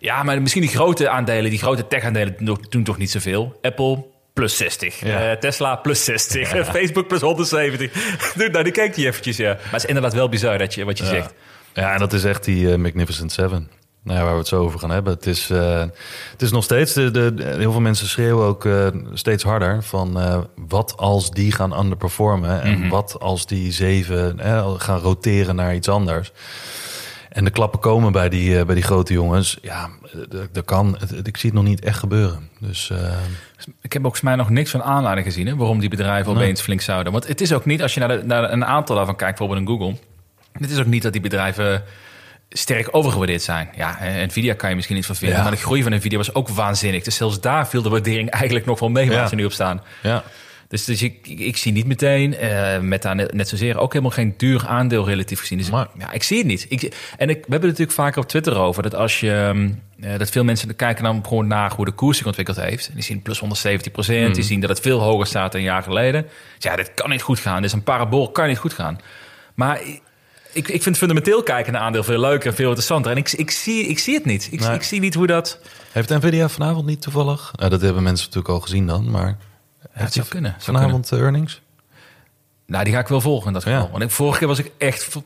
Ja. 0.00 0.22
maar 0.22 0.42
misschien 0.42 0.62
die 0.62 0.70
grote 0.70 1.08
aandelen, 1.08 1.50
die 1.50 1.58
grote 1.58 1.86
tech-aandelen 1.86 2.34
doen, 2.38 2.64
doen 2.68 2.84
toch 2.84 2.98
niet 2.98 3.10
zoveel? 3.10 3.58
Apple 3.62 4.04
plus 4.32 4.56
60. 4.56 5.00
Ja. 5.00 5.30
Eh, 5.30 5.36
Tesla 5.36 5.76
plus 5.76 6.04
60. 6.04 6.48
Facebook 6.76 7.08
plus 7.08 7.20
170. 7.20 7.92
Dude, 8.34 8.50
nou, 8.52 8.64
die 8.64 8.72
kijkt 8.72 8.96
hij 8.96 9.06
eventjes, 9.06 9.36
ja. 9.36 9.52
Maar 9.52 9.64
het 9.70 9.82
is 9.82 9.88
inderdaad 9.88 10.14
wel 10.14 10.28
bizar 10.28 10.58
dat 10.58 10.74
je, 10.74 10.84
wat 10.84 10.98
je 10.98 11.04
zegt. 11.04 11.34
Ja, 11.74 11.92
en 11.92 11.98
dat 11.98 12.12
is 12.12 12.24
echt 12.24 12.44
die 12.44 12.72
eh, 12.72 12.78
Magnificent 12.78 13.32
Seven. 13.32 13.68
Nou 14.02 14.18
ja, 14.18 14.24
waar 14.24 14.32
we 14.32 14.38
het 14.38 14.48
zo 14.48 14.62
over 14.62 14.78
gaan 14.78 14.90
hebben. 14.90 15.12
Het 15.12 15.26
is, 15.26 15.50
eh, 15.50 15.80
het 16.32 16.42
is 16.42 16.50
nog 16.50 16.64
steeds, 16.64 16.92
de, 16.92 17.10
de, 17.10 17.32
heel 17.58 17.72
veel 17.72 17.80
mensen 17.80 18.06
schreeuwen 18.08 18.46
ook 18.46 18.64
eh, 18.64 18.86
steeds 19.12 19.42
harder 19.42 19.82
van 19.82 20.18
wat 20.68 20.96
als 20.96 21.30
die 21.30 21.52
gaan 21.52 21.78
underperformen 21.78 22.62
en 22.62 22.88
wat 22.88 23.16
als 23.20 23.46
die 23.46 23.72
zeven 23.72 24.38
gaan 24.80 24.98
roteren 24.98 25.56
naar 25.56 25.74
iets 25.74 25.88
anders. 25.88 26.32
En 27.28 27.44
de 27.44 27.50
klappen 27.50 27.80
komen 27.80 28.12
bij 28.12 28.28
die, 28.28 28.64
bij 28.64 28.74
die 28.74 28.84
grote 28.84 29.12
jongens. 29.12 29.58
Ja, 29.62 29.88
dat- 30.52 30.64
kan. 30.64 30.98
Ik 31.22 31.36
zie 31.36 31.50
het 31.50 31.58
nog 31.58 31.68
niet 31.68 31.84
echt 31.84 31.98
gebeuren. 31.98 32.48
Dus 32.60 32.90
Ik 33.80 33.92
heb 33.92 34.02
volgens 34.02 34.22
mij 34.22 34.34
nog 34.36 34.50
niks 34.50 34.70
van 34.70 34.82
aanleiding 34.82 35.26
gezien 35.26 35.46
hè, 35.46 35.56
waarom 35.56 35.78
die 35.80 35.88
bedrijven 35.88 36.32
Nee. 36.34 36.42
opeens 36.42 36.60
flink 36.60 36.80
zouden. 36.80 37.12
Want 37.12 37.26
het 37.28 37.40
is 37.40 37.52
ook 37.52 37.64
niet, 37.64 37.82
als 37.82 37.94
je 37.94 38.00
naar, 38.00 38.08
de, 38.08 38.22
naar 38.24 38.52
een 38.52 38.64
aantal 38.64 38.96
daarvan 38.96 39.16
kijkt, 39.16 39.38
bijvoorbeeld 39.38 39.68
in 39.68 39.76
Google. 39.76 39.96
Het 40.52 40.70
is 40.70 40.78
ook 40.78 40.86
niet 40.86 41.02
dat 41.02 41.12
die 41.12 41.20
bedrijven 41.20 41.82
sterk 42.48 42.88
overgewaardeerd 42.90 43.42
zijn. 43.42 43.68
Ja, 43.76 43.98
en 44.00 44.26
Nvidia 44.26 44.54
kan 44.54 44.68
je 44.68 44.74
misschien 44.74 44.96
niet 44.96 45.06
van 45.06 45.16
vinden. 45.16 45.36
Ja. 45.36 45.42
Maar 45.42 45.52
de 45.52 45.58
groei 45.58 45.82
van 45.82 45.92
Nvidia 45.94 46.16
was 46.18 46.34
ook 46.34 46.48
waanzinnig. 46.48 47.02
Dus 47.02 47.14
zelfs 47.16 47.40
daar 47.40 47.68
viel 47.68 47.82
de 47.82 47.88
waardering 47.88 48.30
eigenlijk 48.40 48.66
nog 48.66 48.80
wel 48.80 48.88
mee 48.88 49.08
waar 49.08 49.16
Ja. 49.16 49.26
ze 49.28 49.34
nu 49.34 49.44
op 49.44 49.52
staan. 49.52 49.82
ja, 50.02 50.24
Dus, 50.68 50.84
dus 50.84 51.02
ik, 51.02 51.26
ik, 51.26 51.38
ik 51.40 51.56
zie 51.56 51.72
niet 51.72 51.86
meteen, 51.86 52.36
eh, 52.36 52.78
met 52.78 53.02
daar 53.02 53.14
net, 53.14 53.32
net 53.34 53.48
zozeer, 53.48 53.78
ook 53.78 53.92
helemaal 53.92 54.12
geen 54.14 54.34
duur 54.36 54.66
aandeel 54.66 55.06
relatief 55.06 55.40
gezien. 55.40 55.58
Dus 55.58 55.70
Maar- 55.70 55.88
ja, 55.98 56.12
ik 56.12 56.22
zie 56.22 56.38
het 56.38 56.46
niet. 56.46 56.66
Ik, 56.68 56.82
en 57.16 57.28
ik, 57.28 57.36
we 57.36 57.50
hebben 57.50 57.68
het 57.68 57.78
natuurlijk 57.78 57.92
vaker 57.92 58.22
op 58.22 58.28
Twitter 58.28 58.56
over, 58.58 58.82
dat 58.82 58.94
als 58.94 59.20
je, 59.20 59.32
ehm, 59.32 59.70
eh, 60.00 60.18
dat 60.18 60.30
veel 60.30 60.44
mensen 60.44 60.76
kijken 60.76 61.04
dan 61.04 61.24
gewoon 61.28 61.46
naar 61.46 61.72
hoe 61.74 61.84
de 61.84 61.90
koers 61.92 62.16
zich 62.16 62.26
ontwikkeld 62.26 62.56
heeft. 62.60 62.88
En 62.88 62.94
die 62.94 63.02
zien 63.04 63.22
plus 63.22 63.38
170 63.38 63.92
procent, 63.92 64.24
Hmm. 64.24 64.32
die 64.34 64.42
zien 64.44 64.60
dat 64.60 64.70
het 64.70 64.80
veel 64.80 65.00
hoger 65.00 65.26
staat 65.26 65.52
dan 65.52 65.60
een 65.60 65.66
jaar 65.66 65.82
geleden. 65.82 66.22
Dus 66.22 66.70
ja, 66.70 66.76
dit 66.76 66.94
kan 66.94 67.10
niet 67.10 67.22
goed 67.22 67.38
gaan. 67.38 67.56
Dit 67.56 67.64
is 67.64 67.72
een 67.72 67.82
parabool, 67.82 68.30
kan 68.30 68.48
niet 68.48 68.58
goed 68.58 68.72
gaan. 68.72 69.00
Maar 69.54 69.80
ik, 70.52 70.68
ik 70.68 70.82
vind 70.82 70.98
fundamenteel 70.98 71.42
kijken 71.42 71.72
naar 71.72 71.82
aandeel 71.82 72.02
veel 72.02 72.20
leuker 72.20 72.48
en 72.48 72.54
veel 72.54 72.64
interessanter. 72.66 73.10
En 73.10 73.16
ik, 73.16 73.32
ik, 73.32 73.50
zie, 73.50 73.86
ik 73.86 73.98
zie 73.98 74.14
het 74.14 74.24
niet. 74.24 74.48
Ik, 74.50 74.60
Nee. 74.60 74.74
ik 74.74 74.82
zie 74.82 75.00
niet 75.00 75.14
hoe 75.14 75.26
dat... 75.26 75.58
heeft 75.92 76.08
Nvidia 76.08 76.48
vanavond 76.48 76.86
niet 76.86 77.02
toevallig? 77.02 77.52
Nou, 77.56 77.70
dat 77.70 77.80
hebben 77.80 78.02
mensen 78.02 78.26
natuurlijk 78.26 78.54
al 78.54 78.60
gezien 78.60 78.86
dan, 78.86 79.10
maar 79.10 79.36
heeft 79.90 80.12
zou 80.12 80.26
kunnen, 80.26 80.54
zou 80.58 80.76
vanavond 80.76 81.12
eh, 81.12 81.18
earnings? 81.18 81.60
Nou, 82.66 82.84
die 82.84 82.92
ga 82.92 82.98
ik 83.00 83.08
wel 83.08 83.20
volgen 83.20 83.46
in 83.46 83.52
dat 83.52 83.62
geval. 83.62 83.82
Ja. 83.82 83.90
Want 83.90 84.02
ik, 84.02 84.10
vorige 84.10 84.38
keer 84.38 84.48
was 84.48 84.58
ik 84.58 84.70
echt 84.78 85.16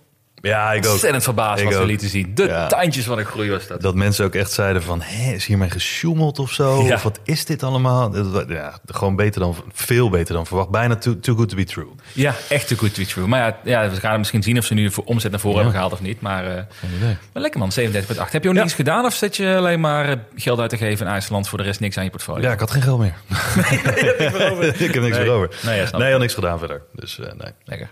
Ja, 0.44 0.72
ik 0.72 0.84
ook. 0.86 0.90
ontzettend 0.92 1.22
verbaasd 1.24 1.58
Ik 1.58 1.64
wat 1.64 1.74
ze 1.74 1.80
ook. 1.80 1.86
lieten 1.86 2.08
zien. 2.08 2.34
De 2.34 2.44
Ja. 2.46 2.66
tandjes 2.66 3.04
van 3.04 3.18
een 3.18 3.24
groei 3.24 3.50
was 3.50 3.66
dat. 3.66 3.80
Dat 3.80 3.94
mensen 3.94 4.24
ook 4.24 4.34
echt 4.34 4.52
zeiden 4.52 4.82
van, 4.82 5.00
hé, 5.02 5.32
is 5.32 5.46
hiermee 5.46 5.70
gesjoemeld 5.70 6.38
of 6.38 6.52
zo? 6.52 6.82
Ja. 6.84 6.94
Of 6.94 7.02
wat 7.02 7.18
is 7.24 7.44
dit 7.44 7.62
allemaal? 7.62 8.16
Ja, 8.48 8.74
gewoon 8.86 9.16
beter 9.16 9.40
dan, 9.40 9.56
veel 9.72 10.10
beter 10.10 10.34
dan 10.34 10.46
verwacht. 10.46 10.68
Bijna 10.70 10.96
too, 10.96 11.20
too 11.20 11.34
good 11.36 11.48
to 11.48 11.56
be 11.56 11.64
true. 11.64 11.86
Ja, 12.12 12.34
echt 12.48 12.70
een 12.70 12.76
good 12.76 12.94
to 12.94 13.02
be 13.02 13.08
true. 13.08 13.26
Maar 13.26 13.40
ja, 13.40 13.56
ja, 13.82 13.90
we 13.90 13.96
gaan 13.96 14.18
misschien 14.18 14.42
zien 14.42 14.58
of 14.58 14.64
ze 14.64 14.74
nu 14.74 14.88
de 14.88 15.04
omzet 15.04 15.30
naar 15.30 15.40
voren 15.40 15.56
hebben 15.56 15.74
gehaald 15.74 15.92
of 15.92 16.00
niet. 16.00 16.20
Maar, 16.20 16.44
idee. 16.44 17.16
maar 17.32 17.42
lekker 17.42 17.60
man, 17.60 17.70
37,8. 17.72 18.32
Heb 18.32 18.42
je 18.42 18.48
ook 18.48 18.54
niks 18.54 18.72
gedaan 18.74 19.04
of 19.04 19.14
zet 19.14 19.36
je 19.36 19.54
alleen 19.56 19.80
maar 19.80 20.08
eh, 20.08 20.16
geld 20.36 20.60
uit 20.60 20.70
te 20.70 20.76
geven 20.76 21.06
in 21.06 21.12
IJsland 21.12 21.48
voor 21.48 21.58
de 21.58 21.64
rest 21.64 21.80
niks 21.80 21.96
aan 21.98 22.04
je 22.04 22.10
portfolio? 22.10 22.42
Ja, 22.42 22.52
ik 22.52 22.60
had 22.60 22.70
geen 22.70 22.82
geld 22.82 22.98
meer. 22.98 23.14
ik 24.78 24.94
heb 24.94 25.02
niks 25.02 25.16
Nee. 25.16 25.26
meer 25.26 25.30
over. 25.30 25.50
Nee, 25.64 25.76
ja, 25.78 25.86
snap 25.86 25.98
nee, 26.00 26.06
ik. 26.06 26.12
had 26.12 26.20
niks 26.22 26.34
gedaan 26.34 26.58
verder. 26.58 26.82
Dus 26.94 27.18
eh, 27.20 27.26
nee. 27.26 27.52
Lekker. 27.64 27.90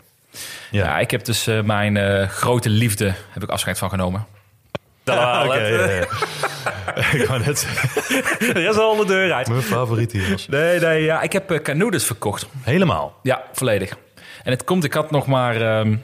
Ja. 0.70 0.84
Ja. 0.84 0.98
ik 0.98 1.10
heb 1.10 1.24
dus 1.24 1.46
eh, 1.46 1.62
mijn 1.62 1.96
eh, 1.96 2.28
grote 2.28 2.68
liefde, 2.68 3.14
heb 3.30 3.42
ik 3.42 3.48
afscheid 3.48 3.78
van 3.78 3.90
genomen. 3.90 4.26
Ah, 5.04 5.42
oké, 5.46 5.56
ja, 5.56 5.90
ja. 5.90 6.06
ik 7.18 7.26
wou 7.26 7.44
net 7.44 7.58
zeggen, 7.58 8.54
Dat 8.54 8.74
is 8.74 8.76
al 8.76 8.96
de 8.96 9.06
deur 9.06 9.32
uit. 9.32 9.48
mijn 9.48 9.62
favoriet 9.62 10.12
hier 10.12 10.30
was. 10.30 10.48
Nee, 10.48 10.80
nee, 10.80 11.02
ja, 11.02 11.20
ik 11.22 11.32
heb 11.32 11.52
uh, 11.52 11.58
canoe 11.58 11.90
dus 11.90 12.04
verkocht. 12.04 12.46
Helemaal. 12.62 13.18
Ja, 13.22 13.42
volledig. 13.52 13.96
En 14.42 14.50
het 14.50 14.64
komt, 14.64 14.84
ik 14.84 14.92
had 14.92 15.10
nog 15.10 15.26
maar, 15.26 15.60
ehm 15.60 15.96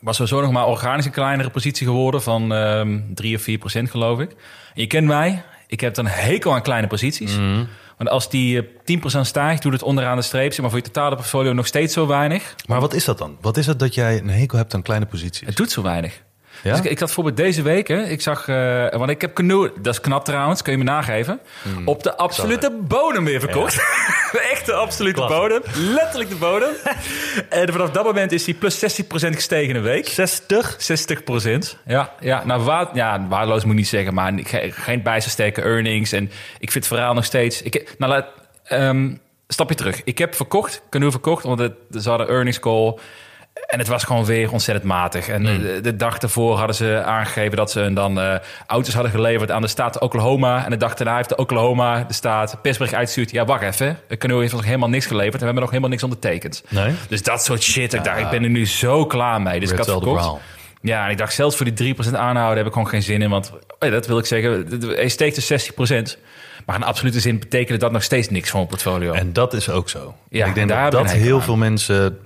was 0.00 0.16
sowieso 0.16 0.40
nog 0.40 0.52
maar 0.52 0.66
organisch 0.66 1.04
een 1.04 1.12
kleinere 1.12 1.50
positie 1.50 1.86
geworden 1.86 2.22
van 2.22 2.52
ehm 2.52 3.00
3 3.14 3.36
of 3.36 3.42
4 3.42 3.58
procent 3.58 3.90
geloof 3.90 4.20
ik. 4.20 4.30
En 4.30 4.80
je 4.80 4.86
kent 4.86 5.06
mij, 5.06 5.42
ik 5.70 5.80
heb 5.80 5.94
dan 5.94 6.04
een 6.04 6.10
hekel 6.10 6.54
aan 6.54 6.62
kleine 6.62 6.86
posities. 6.86 7.36
Want 7.96 8.12
als 8.12 8.30
die 8.30 8.58
eh, 8.58 8.66
10 8.84 9.00
procent 9.00 9.26
stijgt, 9.26 9.62
doet 9.62 9.72
het 9.72 9.82
onderaan 9.82 10.16
de 10.16 10.22
streep, 10.22 10.50
zeg 10.50 10.60
maar 10.60 10.70
voor 10.70 10.78
je 10.78 10.84
totale 10.84 11.16
portfolio 11.16 11.52
nog 11.52 11.66
steeds 11.66 11.94
zo 11.94 12.06
weinig. 12.06 12.54
Maar 12.66 12.80
wat 12.80 12.94
is 12.94 13.04
dat 13.04 13.18
dan? 13.18 13.36
Wat 13.40 13.56
is 13.56 13.66
het 13.66 13.78
dat 13.78 13.94
jij 13.94 14.18
een 14.18 14.28
hekel 14.28 14.58
hebt 14.58 14.74
aan 14.74 14.82
kleine 14.82 15.06
posities? 15.06 15.46
Het 15.46 15.56
doet 15.56 15.70
zo 15.70 15.82
weinig. 15.82 16.22
Ja? 16.62 16.70
Dus 16.70 16.78
ik, 16.78 16.84
ik 16.84 16.98
had 16.98 17.06
bijvoorbeeld 17.06 17.36
deze 17.36 17.62
week, 17.62 17.88
hè, 17.88 18.02
ik 18.02 18.20
zag, 18.20 18.48
eh, 18.48 18.88
want 18.90 19.10
ik 19.10 19.20
heb 19.20 19.34
canoe, 19.34 19.72
dat 19.80 19.92
is 19.94 20.00
knap 20.00 20.24
trouwens, 20.24 20.62
kun 20.62 20.72
je 20.72 20.78
me 20.78 20.84
nageven, 20.84 21.40
op 21.84 22.02
de 22.02 22.16
absolute 22.16 22.78
bodem 22.82 23.24
weer 23.24 23.40
verkocht. 23.40 23.74
Echt 24.52 24.66
de 24.66 24.72
absolute 24.72 25.14
Klasse. 25.14 25.36
bodem, 25.36 25.62
letterlijk 25.74 26.30
de 26.30 26.36
bodem. 26.36 26.68
en 27.48 27.72
vanaf 27.72 27.90
dat 27.90 28.04
moment 28.04 28.32
is 28.32 28.44
die 28.44 28.54
plus 28.54 29.02
60% 29.02 29.04
gestegen 29.10 29.68
in 29.68 29.76
een 29.76 29.82
week. 29.82 30.08
60? 30.08 30.76
60% 31.74 31.76
Ja, 31.86 32.12
ja, 32.20 32.44
nou, 32.44 32.62
wa 32.62 32.90
ja, 32.92 33.26
waardeloos 33.28 33.62
moet 33.62 33.72
ik 33.72 33.78
niet 33.78 33.88
zeggen, 33.88 34.14
maar 34.14 34.32
ge- 34.42 34.70
geen 34.72 35.02
bijstersterke 35.02 35.62
earnings. 35.62 36.12
En 36.12 36.24
ik 36.58 36.70
vind 36.70 36.84
het 36.84 36.86
verhaal 36.86 37.14
nog 37.14 37.24
steeds. 37.24 37.62
Ik, 37.62 37.94
nou, 37.98 38.12
laat, 38.12 38.26
ehm, 38.64 39.14
stapje 39.48 39.74
terug. 39.74 40.00
Ik 40.04 40.18
heb 40.18 40.34
verkocht, 40.34 40.82
canoe 40.90 41.10
verkocht, 41.10 41.44
want 41.44 41.58
het, 41.58 41.72
ze 42.02 42.08
hadden 42.08 42.28
earnings 42.28 42.60
call. 42.60 42.98
En 43.66 43.78
het 43.78 43.88
was 43.88 44.04
gewoon 44.04 44.24
weer 44.24 44.52
ontzettend 44.52 44.86
matig. 44.86 45.28
En 45.28 45.44
de, 45.44 45.80
de 45.82 45.96
dag 45.96 46.18
ervoor 46.18 46.56
hadden 46.56 46.76
ze 46.76 47.02
aangegeven 47.02 47.56
dat 47.56 47.70
ze 47.70 47.92
dan 47.92 48.20
eh, 48.20 48.34
auto's 48.66 48.94
hadden 48.94 49.12
geleverd 49.12 49.50
aan 49.50 49.62
de 49.62 49.68
staat 49.68 49.98
Oklahoma. 50.00 50.64
En 50.64 50.70
de 50.70 50.76
dag 50.76 50.94
daarna 50.94 51.16
heeft 51.16 51.28
de 51.28 51.36
Oklahoma, 51.36 52.04
de 52.04 52.12
staat, 52.12 52.56
persbericht 52.62 52.94
uitgestuurd. 52.94 53.30
Ja, 53.30 53.44
wacht 53.44 53.62
even. 53.62 53.98
De 54.08 54.16
canoe 54.16 54.40
heeft 54.40 54.52
nog 54.52 54.64
helemaal 54.64 54.88
niks 54.88 55.06
geleverd. 55.06 55.34
En 55.34 55.38
we 55.38 55.44
hebben 55.44 55.62
nog 55.62 55.70
helemaal 55.70 55.90
niks 55.90 56.02
ondertekend. 56.02 56.64
Nee? 56.68 56.94
Dus 57.08 57.22
dat 57.22 57.44
soort 57.44 57.62
shit. 57.62 57.92
Ik 57.92 58.04
dacht, 58.04 58.20
ik 58.20 58.30
ben 58.30 58.42
er 58.42 58.50
nu 58.50 58.66
zo 58.66 59.06
klaar 59.06 59.42
mee. 59.42 59.60
Dus 59.60 59.70
ik 59.70 59.76
had 59.76 59.86
verkocht. 59.86 60.40
Ja, 60.82 61.04
en 61.04 61.10
ik 61.10 61.18
dacht 61.18 61.34
zelfs 61.34 61.56
voor 61.56 61.74
die 61.74 61.94
3% 61.94 61.98
aanhouden 62.12 62.56
heb 62.56 62.66
ik 62.66 62.72
gewoon 62.72 62.88
geen 62.88 63.02
zin 63.02 63.22
in. 63.22 63.30
Want 63.30 63.52
eh, 63.78 63.90
dat 63.90 64.06
wil 64.06 64.18
ik 64.18 64.26
zeggen, 64.26 64.66
hij 64.94 65.08
steekt 65.08 65.48
dus 65.48 65.70
60%. 65.72 66.18
Maar 66.66 66.76
in 66.76 66.82
absolute 66.82 67.20
zin 67.20 67.38
betekende 67.38 67.78
dat 67.78 67.92
nog 67.92 68.02
steeds 68.02 68.28
niks 68.28 68.48
voor 68.48 68.58
mijn 68.58 68.70
portfolio. 68.70 69.12
En 69.12 69.32
dat 69.32 69.52
is 69.52 69.68
ook 69.68 69.88
zo. 69.88 70.14
Ja, 70.28 70.46
ik 70.46 70.54
denk 70.54 70.68
dat 70.68 70.90
dat 70.90 71.00
een 71.00 71.20
heel 71.20 71.36
aan. 71.36 71.42
veel 71.42 71.56
mensen, 71.56 72.18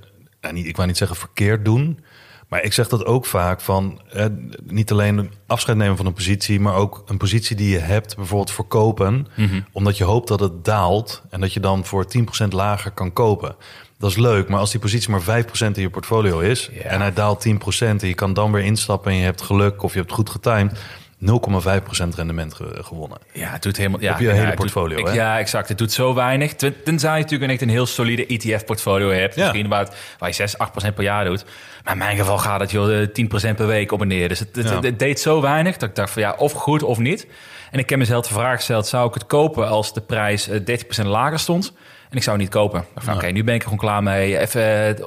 nou, 0.45 0.55
niet, 0.57 0.67
ik 0.67 0.77
wou 0.77 0.89
niet 0.89 0.97
zeggen 0.99 1.17
verkeerd 1.17 1.65
doen, 1.65 2.05
maar 2.49 2.63
ik 2.63 2.73
zeg 2.73 2.89
dat 2.89 3.05
ook 3.05 3.27
vaak 3.27 3.61
van 3.61 4.01
eh, 4.13 4.27
niet 4.65 4.91
alleen 4.91 5.31
afscheid 5.47 5.77
nemen 5.79 5.97
van 5.97 6.07
een 6.07 6.13
positie, 6.13 6.61
maar 6.61 6.75
ook 6.75 7.03
een 7.07 7.17
positie 7.17 7.57
die 7.57 7.69
je 7.71 7.79
hebt, 7.79 8.17
bijvoorbeeld 8.17 8.51
verkopen, 8.51 9.27
Mhm. 9.37 9.61
omdat 9.73 9.97
je 9.97 10.05
hoopt 10.05 10.29
dat 10.29 10.41
het 10.41 10.65
daalt 10.65 11.23
en 11.31 11.41
dat 11.41 11.53
je 11.53 11.61
dan 11.61 11.85
voor 11.85 12.07
10% 12.07 12.53
lager 12.53 12.91
kan 12.91 13.13
kopen. 13.13 13.57
Dat 13.99 14.11
is 14.11 14.17
leuk, 14.17 14.49
maar 14.49 14.59
als 14.59 14.71
die 14.71 14.81
positie 14.81 15.11
maar 15.11 15.23
5% 15.23 15.77
in 15.77 15.83
je 15.83 15.91
portfolio 15.91 16.39
is 16.41 16.71
Ja. 16.73 16.81
en 16.81 17.01
hij 17.01 17.13
daalt 17.13 17.41
10% 17.41 18.03
en 18.03 18.09
je 18.09 18.15
kan 18.15 18.33
dan 18.35 18.53
weer 18.53 18.63
instappen 18.65 19.13
en 19.13 19.19
je 19.19 19.25
hebt 19.25 19.43
geluk 19.43 19.83
of 19.83 19.93
je 19.93 19.99
hebt 19.99 20.13
goed 20.13 20.31
getimed, 20.31 20.79
0,5% 21.27 22.15
rendement 22.17 22.55
ge- 22.55 22.79
gewonnen. 22.83 23.19
Ja, 23.33 23.49
het 23.49 23.63
doet 23.63 23.77
helemaal... 23.77 24.01
Ja, 24.01 24.13
Op 24.13 24.19
je 24.19 24.27
ja, 24.27 24.33
hele 24.33 24.47
doet- 24.47 24.55
portfolio, 24.55 24.99
ik-? 24.99 25.15
Ja, 25.15 25.39
exact. 25.39 25.69
Het 25.69 25.79
doet 25.79 25.93
zo 25.93 26.15
weinig. 26.15 26.55
Ten- 26.55 26.75
Tenzij 26.85 27.17
je 27.17 27.23
natuurlijk 27.23 27.51
echt 27.53 27.63
een 27.63 27.69
heel 27.69 27.87
solide 27.87 28.27
ETF-portfolio 28.27 29.11
hebt. 29.11 29.35
Ja. 29.35 29.41
Misschien 29.43 29.69
waar, 29.69 29.81
het, 29.85 29.97
waar 30.19 30.29
je 30.29 30.35
6, 30.35 30.55
8% 30.91 30.95
per 30.95 31.03
jaar 31.03 31.25
doet. 31.25 31.45
Maar 31.85 31.93
in 31.93 31.99
mijn 31.99 32.17
geval 32.17 32.39
gaat 32.39 32.61
het 32.61 32.71
joh, 32.71 33.01
eh, 33.01 33.09
10% 33.09 33.57
per 33.57 33.67
week 33.67 33.93
op 33.93 34.01
en 34.01 34.09
neer. 34.09 34.29
Dus 34.29 34.39
het, 34.39 34.57
het, 34.83 34.99
deed 34.99 35.21
zo 35.21 35.41
weinig 35.41 35.77
dat 35.77 35.89
ik 35.89 35.95
dacht 35.95 36.11
van 36.11 36.23
ja, 36.23 36.35
of 36.39 36.53
goed 36.53 36.83
of 36.83 36.99
niet. 36.99 37.27
En 37.71 37.79
ik 37.79 37.91
heb 37.91 37.99
mezelf 37.99 38.27
de 38.27 38.35
vraag 38.35 38.57
gesteld, 38.57 38.87
zou 38.87 39.09
ik 39.09 39.15
het 39.15 39.27
kopen 39.27 39.69
als 39.69 39.95
de 39.95 40.01
prijs 40.01 40.49
eh, 40.49 40.61
30% 41.03 41.07
lager 41.07 41.39
stond? 41.39 41.73
En 42.15 42.21
ik 42.21 42.27
zou 42.27 42.37
het 42.37 42.45
niet 42.45 42.55
kopen. 42.55 42.85
Oké, 43.15 43.27
nu 43.27 43.45
ben 43.45 43.55
ik 43.55 43.61
er 43.61 43.69
gewoon 43.69 43.85
klaar 43.85 44.03
mee. 44.03 44.39
Even 44.39 44.97
eh, 44.99 45.05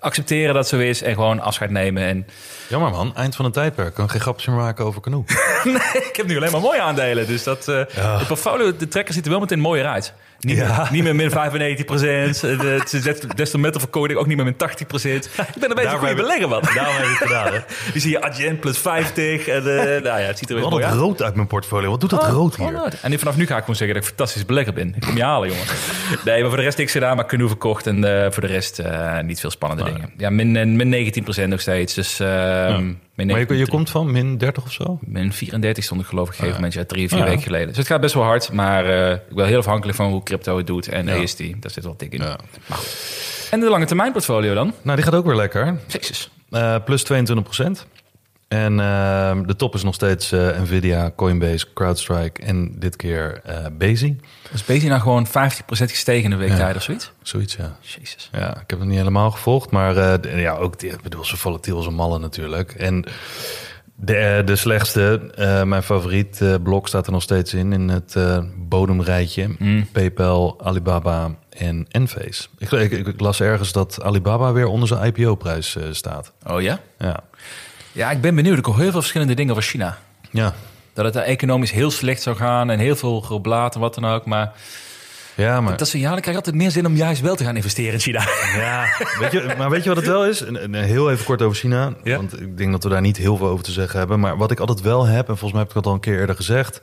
accepteren 0.00 0.54
dat 0.54 0.56
het 0.56 0.66
zo 0.66 0.78
is 0.78 1.02
en 1.02 1.14
gewoon 1.14 1.40
afscheid 1.40 1.70
nemen. 1.70 2.02
En 2.02 2.26
Jammer 2.68 2.90
man, 2.90 3.16
eind 3.16 3.36
van 3.36 3.44
een 3.44 3.52
tijdperk. 3.52 3.94
Kan 3.94 4.10
geen 4.10 4.20
grapje 4.20 4.50
meer 4.50 4.60
maken 4.60 4.84
over 4.84 5.00
canoe. 5.00 5.24
ik 6.10 6.16
heb 6.16 6.26
nu 6.26 6.36
alleen 6.36 6.52
maar 6.52 6.60
mooie 6.60 6.80
aandelen. 6.80 7.26
Dus 7.26 7.42
dat, 7.42 7.68
eh, 7.68 8.18
de 8.18 8.24
portfolio, 8.28 8.76
de 8.76 8.88
trekker 8.88 9.14
ziet 9.14 9.24
er 9.24 9.30
wel 9.30 9.40
meteen 9.40 9.60
mooier 9.60 9.86
uit. 9.86 10.14
Niet, 10.40 10.56
Ja. 10.56 10.76
meer, 10.76 10.88
niet 10.92 11.02
meer 11.02 11.14
min 11.14 11.30
95 11.30 11.84
procent. 11.84 12.42
Is 12.92 13.02
des- 13.34 13.50
te 13.50 13.58
metal 13.58 13.80
ook 13.92 14.26
niet 14.26 14.36
meer 14.36 14.44
min 14.44 14.56
80 14.56 14.86
procent. 14.86 15.24
Ik 15.24 15.60
ben 15.60 15.70
een 15.70 15.76
beetje 15.76 15.96
goede 15.96 16.14
belegger, 16.14 16.48
man. 16.48 16.62
Daarom 16.74 16.94
heb 16.94 17.04
ik 17.04 17.08
het 17.18 17.18
gedaan. 17.28 17.52
Hè? 17.52 17.58
Die 17.92 18.00
zie 18.02 18.10
je 18.10 18.22
Adyen 18.22 18.58
plus 18.58 18.78
50. 18.78 19.46
En, 19.48 19.56
eh, 19.56 19.84
nou 19.84 20.02
ja, 20.02 20.16
het 20.16 20.38
ziet 20.38 20.48
er 20.48 20.54
weer 20.54 20.64
Wat 20.64 20.72
mooi 20.72 20.84
uit. 20.84 20.94
rood 20.94 21.22
uit 21.22 21.34
mijn 21.34 21.46
portfolio. 21.46 21.90
Wat 21.90 22.00
doet 22.00 22.10
dat 22.10 22.28
rood 22.28 22.52
Oh, 22.52 22.58
hier? 22.60 22.72
nou, 22.72 22.90
En 23.02 23.18
vanaf 23.18 23.36
nu 23.36 23.46
ga 23.46 23.54
ik 23.54 23.60
gewoon 23.60 23.76
zeggen 23.76 23.96
dat 23.96 24.04
ik 24.04 24.08
fantastisch 24.16 24.46
belegger 24.46 24.72
ben. 24.72 24.92
Ik 24.96 25.00
kom 25.02 25.16
je 25.16 25.22
halen, 25.24 25.48
jongen. 25.48 25.64
Nee, 26.24 26.40
maar 26.40 26.48
voor 26.48 26.58
de 26.58 26.64
rest 26.64 26.78
niks 26.78 26.92
gedaan, 26.92 27.16
maar 27.16 27.26
canoe 27.26 27.48
verkocht. 27.48 27.86
En 27.86 28.24
eh, 28.24 28.30
voor 28.30 28.42
de 28.42 28.48
rest 28.48 28.78
eh, 28.78 29.18
niet 29.20 29.40
veel 29.40 29.50
spannende 29.50 29.84
dingen. 29.92 30.12
Ja, 30.16 30.30
min, 30.30 30.56
eh, 30.56 30.66
min 30.66 30.88
19% 30.90 31.48
nog 31.48 31.60
steeds. 31.60 31.94
Dus 31.94 32.20
eh, 32.20 32.78
min 33.14 33.26
Maar 33.26 33.38
je, 33.38 33.44
19. 33.46 33.56
je 33.56 33.68
komt 33.70 33.90
van 33.90 34.10
min 34.12 34.38
30 34.38 34.64
of 34.64 34.72
zo? 34.72 34.98
Min 35.06 35.32
34 35.32 35.84
stond 35.84 36.00
ik 36.00 36.06
geloof 36.06 36.28
ik 36.28 36.34
gegeven 36.34 36.54
moment, 36.54 36.72
ja, 36.74 36.84
drie 36.84 37.04
of 37.04 37.10
vier 37.10 37.18
Ja. 37.18 37.24
weken 37.24 37.42
geleden. 37.42 37.68
Dus 37.68 37.76
het 37.76 37.86
gaat 37.86 38.00
best 38.00 38.14
wel 38.14 38.22
hard, 38.22 38.52
maar 38.52 38.86
eh, 38.86 39.10
ik 39.12 39.34
ben 39.34 39.46
heel 39.46 39.58
afhankelijk 39.58 39.96
van 39.96 40.10
hoe 40.10 40.22
crypto 40.22 40.56
het 40.56 40.66
doet. 40.66 40.88
En 40.88 41.06
Ja. 41.06 41.14
EST, 41.14 41.38
daar 41.38 41.70
zit 41.70 41.84
wel 41.84 41.94
dik 41.96 42.12
in. 42.12 42.20
Ja. 42.22 42.38
Maar 42.66 42.78
goed. 42.78 43.48
En 43.50 43.60
de 43.60 43.68
lange 43.68 43.84
termijn 43.86 44.12
portfolio 44.12 44.54
dan? 44.54 44.74
Nou, 44.82 44.96
die 44.96 45.04
gaat 45.04 45.14
ook 45.14 45.26
weer 45.26 45.34
lekker. 45.36 45.76
Jezus. 45.86 46.30
Eh, 46.50 46.76
plus 46.84 47.02
22 47.04 47.44
procent. 47.44 47.86
En 48.54 48.80
eh, 48.80 49.38
de 49.46 49.56
top 49.56 49.74
is 49.74 49.82
nog 49.82 49.94
steeds 49.94 50.32
eh, 50.32 50.60
Nvidia, 50.60 51.12
Coinbase, 51.16 51.66
CrowdStrike 51.74 52.42
en 52.42 52.74
dit 52.78 52.96
keer 52.96 53.40
eh 53.44 53.66
Bezi. 53.72 54.20
Dus 54.50 54.64
Bezi 54.64 54.88
nou 54.88 55.00
gewoon 55.00 55.26
50% 55.26 55.30
gestegen 55.68 56.24
in 56.24 56.30
de 56.30 56.36
week 56.36 56.48
Ja. 56.48 56.56
tijd 56.56 56.76
of 56.76 56.82
zoiets? 56.82 57.12
Zoiets, 57.22 57.56
ja. 57.56 57.76
Jezus. 57.80 58.28
Ja, 58.32 58.50
ik 58.50 58.70
heb 58.70 58.78
het 58.78 58.88
niet 58.88 58.98
helemaal 58.98 59.30
gevolgd, 59.30 59.70
maar 59.70 59.96
eh, 59.96 60.40
ja, 60.40 60.56
ook 60.56 60.78
die, 60.78 60.90
ik 60.90 61.02
bedoel, 61.02 61.24
zo 61.24 61.36
volatiel 61.36 61.76
als 61.76 61.86
een 61.86 61.94
malle 61.94 62.18
natuurlijk. 62.18 62.72
En 62.72 63.04
de, 63.96 64.42
de 64.44 64.56
slechtste, 64.56 65.20
mijn 65.66 65.82
favoriet 65.82 66.42
blok 66.62 66.88
staat 66.88 67.06
er 67.06 67.12
nog 67.12 67.22
steeds 67.22 67.54
in, 67.54 67.72
in 67.72 67.88
het 67.88 68.16
bodemrijtje. 68.56 69.54
Mm. 69.58 69.86
PayPal, 69.92 70.60
Alibaba 70.64 71.34
en 71.48 71.86
Enphase. 71.90 72.46
Ik, 72.58 72.70
ik, 72.70 73.06
ik 73.06 73.20
las 73.20 73.40
ergens 73.40 73.72
dat 73.72 74.02
Alibaba 74.02 74.52
weer 74.52 74.66
onder 74.66 74.88
zijn 74.88 75.04
IPO-prijs 75.14 75.76
staat. 75.90 76.32
Oh 76.46 76.60
ja? 76.62 76.80
Ja. 76.98 77.20
Ja, 77.94 78.10
ik 78.10 78.20
ben 78.20 78.34
benieuwd. 78.34 78.58
Ik 78.58 78.64
hoor 78.64 78.78
heel 78.78 78.90
veel 78.90 79.00
verschillende 79.00 79.34
dingen 79.34 79.50
over 79.50 79.62
China. 79.64 79.98
Ja. 80.30 80.54
Dat 80.92 81.04
het 81.04 81.14
daar 81.14 81.22
economisch 81.24 81.70
heel 81.70 81.90
slecht 81.90 82.22
zou 82.22 82.36
gaan 82.36 82.70
en 82.70 82.78
heel 82.78 82.96
veel 82.96 83.20
geblaat 83.20 83.74
en 83.74 83.80
wat 83.80 83.94
dan 83.94 84.04
ook. 84.04 84.26
Maar 84.26 84.52
Ja, 85.34 85.60
maar, 85.60 85.76
dat 85.76 85.90
dan 85.90 86.00
krijg 86.00 86.24
je 86.24 86.34
altijd 86.34 86.54
meer 86.54 86.70
zin 86.70 86.86
om 86.86 86.96
juist 86.96 87.20
wel 87.20 87.36
te 87.36 87.44
gaan 87.44 87.56
investeren 87.56 87.92
in 87.92 88.00
China. 88.00 88.20
ja, 88.56 88.84
weet 89.18 89.32
je, 89.32 89.54
maar 89.58 89.70
weet 89.70 89.82
je 89.82 89.88
wat 89.88 89.98
het 89.98 90.06
wel 90.06 90.26
is? 90.26 90.44
Heel 90.70 91.10
even 91.10 91.24
kort 91.24 91.42
over 91.42 91.56
China. 91.56 91.94
Ja. 92.04 92.16
Want 92.16 92.40
ik 92.40 92.56
denk 92.56 92.72
dat 92.72 92.82
we 92.82 92.88
daar 92.88 93.00
niet 93.00 93.16
heel 93.16 93.36
veel 93.36 93.48
over 93.48 93.64
te 93.64 93.72
zeggen 93.72 93.98
hebben. 93.98 94.20
Maar 94.20 94.36
wat 94.36 94.50
ik 94.50 94.60
altijd 94.60 94.80
wel 94.80 95.06
heb, 95.06 95.28
en 95.28 95.36
volgens 95.36 95.52
mij 95.52 95.60
heb 95.60 95.68
ik 95.68 95.74
dat 95.74 95.86
al 95.86 95.92
een 95.92 96.00
keer 96.00 96.18
eerder 96.18 96.36
gezegd. 96.36 96.80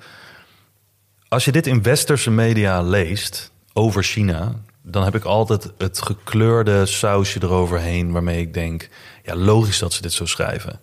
Als 1.27 1.45
je 1.45 1.51
dit 1.51 1.67
in 1.67 1.81
westerse 1.81 2.31
media 2.31 2.81
leest 2.81 3.51
over 3.73 4.03
China, 4.03 4.55
dan 4.81 5.03
heb 5.03 5.15
ik 5.15 5.23
altijd 5.23 5.71
het 5.77 6.01
gekleurde 6.01 6.85
sausje 6.85 7.39
eroverheen 7.43 8.11
waarmee 8.11 8.41
ik 8.41 8.53
denk, 8.53 8.89
ja, 9.23 9.35
logisch 9.35 9.79
dat 9.79 9.93
ze 9.93 10.01
dit 10.01 10.13
zo 10.13 10.25
schrijven. 10.25 10.79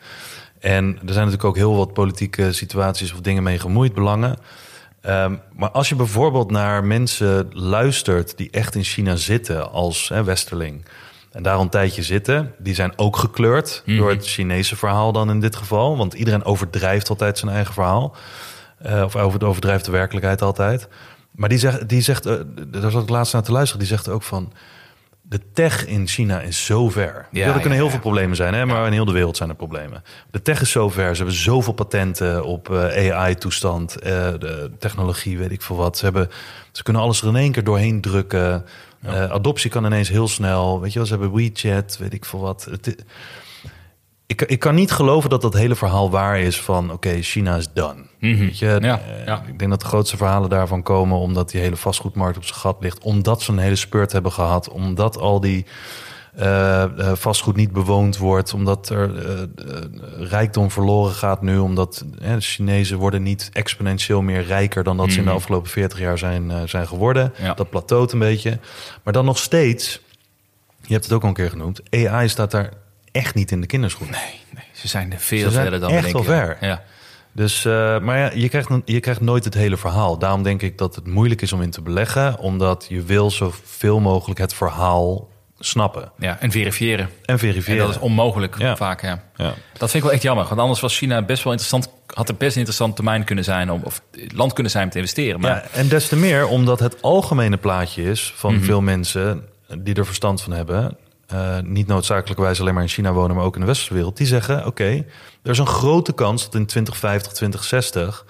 En 0.58 0.84
er 0.84 1.12
zijn 1.12 1.24
natuurlijk 1.24 1.44
ook 1.44 1.56
heel 1.56 1.76
wat 1.76 1.92
politieke 1.92 2.52
situaties 2.52 3.12
of 3.12 3.20
dingen 3.20 3.42
mee 3.42 3.58
gemoeid, 3.58 3.94
belangen. 3.94 4.36
Ehm, 5.00 5.34
maar 5.56 5.70
als 5.70 5.88
je 5.88 5.94
bijvoorbeeld 5.94 6.50
naar 6.50 6.84
mensen 6.84 7.48
luistert 7.52 8.36
die 8.36 8.50
echt 8.50 8.74
in 8.74 8.84
China 8.84 9.16
zitten 9.16 9.70
als 9.70 10.08
hè, 10.08 10.24
westerling 10.24 10.84
en 11.32 11.42
daar 11.42 11.58
een 11.58 11.68
tijdje 11.68 12.02
zitten, 12.02 12.54
die 12.58 12.74
zijn 12.74 12.92
ook 12.96 13.16
gekleurd 13.16 13.82
door 13.86 14.10
het 14.10 14.26
Chinese 14.26 14.76
verhaal 14.76 15.12
dan 15.12 15.30
in 15.30 15.40
dit 15.40 15.56
geval, 15.56 15.96
want 15.96 16.14
iedereen 16.14 16.44
overdrijft 16.44 17.08
altijd 17.08 17.38
zijn 17.38 17.52
eigen 17.52 17.74
verhaal. 17.74 18.16
Eh, 18.78 19.02
of 19.02 19.16
over, 19.16 19.46
overdrijft 19.46 19.84
de 19.84 19.90
werkelijkheid 19.90 20.42
altijd. 20.42 20.88
Maar 21.38 21.48
die 21.48 21.58
zegt, 21.58 21.88
die 21.88 22.00
zegt 22.00 22.26
eh, 22.26 22.34
daar 22.68 22.90
zat 22.90 23.02
ik 23.02 23.08
laatst 23.08 23.32
naar 23.32 23.42
te 23.42 23.52
luisteren, 23.52 23.78
die 23.78 23.88
zegt 23.88 24.08
ook 24.08 24.22
van... 24.22 24.52
de 25.22 25.40
tech 25.52 25.86
in 25.86 26.06
China 26.06 26.40
is 26.40 26.64
zo 26.64 26.88
ver. 26.88 27.26
Ja, 27.30 27.46
er 27.46 27.52
kunnen 27.52 27.68
ja, 27.68 27.74
heel 27.74 27.84
ja. 27.84 27.90
veel 27.90 28.00
problemen 28.00 28.36
zijn, 28.36 28.54
hè? 28.54 28.66
maar 28.66 28.86
in 28.86 28.92
heel 28.92 29.04
de 29.04 29.12
wereld 29.12 29.36
zijn 29.36 29.48
er 29.48 29.54
problemen. 29.54 30.02
De 30.30 30.42
tech 30.42 30.60
is 30.60 30.70
zo 30.70 30.88
ver. 30.88 31.10
Ze 31.10 31.22
hebben 31.22 31.40
zoveel 31.40 31.72
patenten 31.72 32.44
op 32.44 32.70
eh, 32.70 33.16
AI-toestand, 33.16 33.96
eh, 33.96 34.10
de 34.38 34.70
technologie, 34.78 35.38
weet 35.38 35.52
ik 35.52 35.62
veel 35.62 35.76
wat. 35.76 35.98
Ze, 35.98 36.04
hebben, 36.04 36.30
ze 36.72 36.82
kunnen 36.82 37.02
alles 37.02 37.22
er 37.22 37.28
in 37.28 37.36
één 37.36 37.52
keer 37.52 37.64
doorheen 37.64 38.00
drukken. 38.00 38.64
Adoptie 39.06 39.70
kan 39.70 39.84
ineens 39.84 40.08
heel 40.08 40.28
snel. 40.28 40.80
Weet 40.80 40.92
je 40.92 40.98
wel, 40.98 41.08
ze 41.08 41.14
hebben 41.14 41.34
WeChat, 41.34 41.96
weet 41.98 42.12
ik 42.12 42.24
veel 42.24 42.40
wat. 42.40 42.66
Het, 42.70 43.04
ik, 44.28 44.42
ik 44.42 44.58
kan 44.58 44.74
niet 44.74 44.90
geloven 44.90 45.30
dat 45.30 45.42
dat 45.42 45.54
hele 45.54 45.74
verhaal 45.74 46.10
waar 46.10 46.40
is 46.40 46.60
van... 46.60 46.92
oké, 46.92 47.22
China 47.22 47.56
is 47.56 47.68
done. 47.72 48.02
Weet 48.18 48.58
je, 48.58 48.66
Mhm. 48.66 48.84
Ja, 48.84 49.00
eh, 49.00 49.26
ja. 49.26 49.42
Ik 49.46 49.58
denk 49.58 49.70
dat 49.70 49.80
de 49.80 49.86
grootste 49.86 50.16
verhalen 50.16 50.48
daarvan 50.48 50.82
komen... 50.82 51.18
omdat 51.18 51.50
die 51.50 51.60
hele 51.60 51.76
vastgoedmarkt 51.76 52.36
op 52.36 52.44
zijn 52.44 52.58
gat 52.58 52.76
ligt. 52.80 52.98
Omdat 52.98 53.42
ze 53.42 53.52
een 53.52 53.58
hele 53.58 53.76
spurt 53.76 54.12
hebben 54.12 54.32
gehad. 54.32 54.68
Omdat 54.68 55.18
al 55.18 55.40
die 55.40 55.66
eh, 56.34 56.82
eh, 56.82 57.12
vastgoed 57.14 57.56
niet 57.56 57.72
bewoond 57.72 58.18
wordt. 58.18 58.54
Omdat 58.54 58.88
er 58.88 59.10
rijkdom 60.18 60.70
verloren 60.70 61.14
gaat 61.14 61.42
nu. 61.42 61.58
Omdat 61.58 62.04
de 62.18 62.40
Chinezen 62.40 62.98
worden 62.98 63.22
niet 63.22 63.50
exponentieel 63.52 64.22
meer 64.22 64.44
rijker... 64.44 64.84
dan 64.84 64.96
dat 64.96 65.12
ze 65.12 65.18
in 65.18 65.24
de 65.24 65.30
afgelopen 65.30 65.70
40 65.70 65.98
jaar 65.98 66.18
zijn, 66.18 66.68
zijn 66.68 66.86
geworden. 66.86 67.32
Mhm. 67.34 67.44
Ja. 67.44 67.54
Dat 67.54 67.70
plateaut 67.70 68.12
een 68.12 68.18
beetje. 68.18 68.58
Maar 69.02 69.12
dan 69.12 69.24
nog 69.24 69.38
steeds... 69.38 70.00
Je 70.80 70.92
hebt 70.92 71.04
het 71.04 71.14
ook 71.14 71.22
al 71.22 71.28
een 71.28 71.34
keer 71.34 71.50
genoemd. 71.50 71.82
AI 71.90 72.28
staat 72.28 72.50
daar 72.50 72.72
echt 73.12 73.34
niet 73.34 73.50
in 73.50 73.60
de 73.60 73.66
kinderschoenen. 73.66 74.14
Nee, 74.16 74.40
nee, 74.54 74.64
ze 74.72 74.88
zijn 74.88 75.12
er 75.12 75.18
veel 75.18 75.38
Ze 75.38 75.50
zijn 75.50 75.62
verder 75.62 75.80
dan 75.80 75.90
we 75.90 75.96
echt 75.96 76.12
wel 76.12 76.22
denken. 76.22 76.56
ver. 76.58 76.68
Ja. 76.68 76.82
Dus, 77.32 77.64
eh, 77.64 77.98
maar 78.00 78.18
ja, 78.18 78.30
je 78.34 78.48
krijgt, 78.48 78.68
je 78.84 79.00
krijgt 79.00 79.20
nooit 79.20 79.44
het 79.44 79.54
hele 79.54 79.76
verhaal. 79.76 80.18
Daarom 80.18 80.42
denk 80.42 80.62
ik 80.62 80.78
dat 80.78 80.94
het 80.94 81.06
moeilijk 81.06 81.42
is 81.42 81.52
om 81.52 81.62
in 81.62 81.70
te 81.70 81.82
beleggen, 81.82 82.38
omdat 82.38 82.86
je 82.88 83.02
wil 83.02 83.30
zoveel 83.30 84.00
mogelijk 84.00 84.40
het 84.40 84.54
verhaal 84.54 85.28
snappen 85.60 86.12
ja, 86.18 86.40
en 86.40 86.50
verifiëren. 86.50 87.04
en 87.04 87.10
En 87.24 87.38
verifiëren. 87.38 87.86
dat 87.86 87.94
is 87.94 88.00
onmogelijk 88.00 88.58
Ja. 88.58 88.76
vaak, 88.76 89.02
ja. 89.02 89.22
ja. 89.36 89.54
Dat 89.72 89.90
vind 89.90 89.94
ik 89.94 90.02
wel 90.02 90.12
echt 90.12 90.22
jammer. 90.22 90.44
Want 90.48 90.60
anders 90.60 90.80
was 90.80 90.96
China 90.98 91.22
best 91.22 91.42
wel 91.42 91.52
interessant. 91.52 91.88
Had 92.06 92.28
het 92.28 92.38
best 92.38 92.52
een 92.52 92.58
interessant 92.58 92.94
termijn 92.96 93.24
kunnen 93.24 93.44
zijn. 93.44 93.70
Om, 93.72 93.80
of 93.84 94.02
land 94.34 94.52
kunnen 94.52 94.72
zijn 94.72 94.84
om 94.84 94.90
te 94.90 94.96
investeren. 94.98 95.40
Maar 95.40 95.50
ja, 95.50 95.64
en 95.78 95.88
des 95.88 96.08
te 96.08 96.16
meer 96.16 96.46
omdat 96.46 96.78
het 96.80 97.02
algemene 97.02 97.56
plaatje 97.56 98.02
is 98.02 98.32
van 98.36 98.54
Mhm. 98.54 98.64
veel 98.64 98.80
mensen 98.80 99.44
die 99.78 99.94
er 99.94 100.06
verstand 100.06 100.42
van 100.42 100.52
hebben. 100.52 100.96
Eh, 101.28 101.58
niet 101.60 101.86
noodzakelijkerwijs 101.86 102.60
alleen 102.60 102.74
maar 102.74 102.82
in 102.82 102.88
China 102.88 103.12
wonen, 103.12 103.36
maar 103.36 103.44
ook 103.44 103.54
in 103.54 103.60
de 103.60 103.66
westerse 103.66 103.94
wereld. 103.94 104.16
Die 104.16 104.26
zeggen: 104.26 104.66
Oké, 104.66 105.04
er 105.42 105.50
is 105.50 105.58
een 105.58 105.66
grote 105.66 106.12
kans 106.12 106.44
dat 106.44 106.54
in 106.54 106.66
2050, 106.66 107.32
2060 107.32 108.26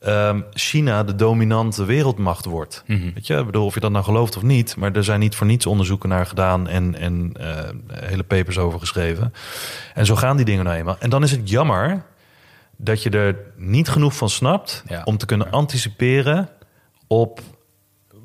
ehm, 0.00 0.40
China 0.52 1.04
de 1.04 1.14
dominante 1.14 1.84
wereldmacht 1.84 2.44
wordt. 2.44 2.82
Mhm. 2.86 3.10
Weet 3.14 3.26
je, 3.26 3.36
ik 3.36 3.46
bedoel, 3.46 3.64
of 3.64 3.74
je 3.74 3.80
dat 3.80 3.90
nou 3.90 4.04
gelooft 4.04 4.36
of 4.36 4.42
niet, 4.42 4.76
maar 4.76 4.92
er 4.92 5.04
zijn 5.04 5.20
niet 5.20 5.34
voor 5.34 5.46
niets 5.46 5.66
onderzoeken 5.66 6.08
naar 6.08 6.26
gedaan 6.26 6.68
en, 6.68 6.94
en 6.98 7.32
eh, 7.38 7.58
hele 7.90 8.22
papers 8.24 8.58
over 8.58 8.78
geschreven. 8.78 9.32
En 9.94 10.06
zo 10.06 10.14
gaan 10.16 10.36
die 10.36 10.44
dingen 10.44 10.64
nou 10.64 10.76
eenmaal. 10.76 10.96
En 10.98 11.10
dan 11.10 11.22
is 11.22 11.30
het 11.30 11.50
jammer 11.50 12.02
dat 12.76 13.02
je 13.02 13.10
er 13.10 13.36
niet 13.56 13.88
genoeg 13.88 14.16
van 14.16 14.28
snapt 14.28 14.82
Ja. 14.88 15.02
om 15.04 15.16
te 15.16 15.26
kunnen 15.26 15.50
anticiperen 15.50 16.48
op 17.06 17.40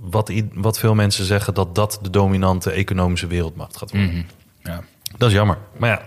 wat, 0.02 0.32
wat 0.54 0.80
veel 0.80 0.96
mensen 0.96 1.26
zeggen 1.26 1.54
dat 1.54 1.76
dat 1.76 2.00
de 2.02 2.10
dominante 2.10 2.72
economische 2.72 3.28
wereldmacht 3.28 3.78
gaat 3.78 3.92
worden. 3.92 4.10
Mhm. 4.10 4.24
ja. 4.64 4.84
Dat 5.18 5.30
is 5.30 5.36
jammer. 5.36 5.58
Maar 5.78 5.90
ja, 5.90 6.02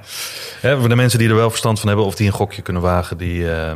hè, 0.60 0.78
voor 0.78 0.88
de 0.88 0.96
mensen 0.96 1.18
die 1.18 1.28
er 1.28 1.34
wel 1.34 1.50
verstand 1.50 1.78
van 1.78 1.88
hebben 1.88 2.06
of 2.06 2.14
die 2.14 2.26
een 2.26 2.32
gokje 2.32 2.62
kunnen 2.62 2.82
wagen, 2.82 3.18
die, 3.18 3.52
eh, 3.52 3.72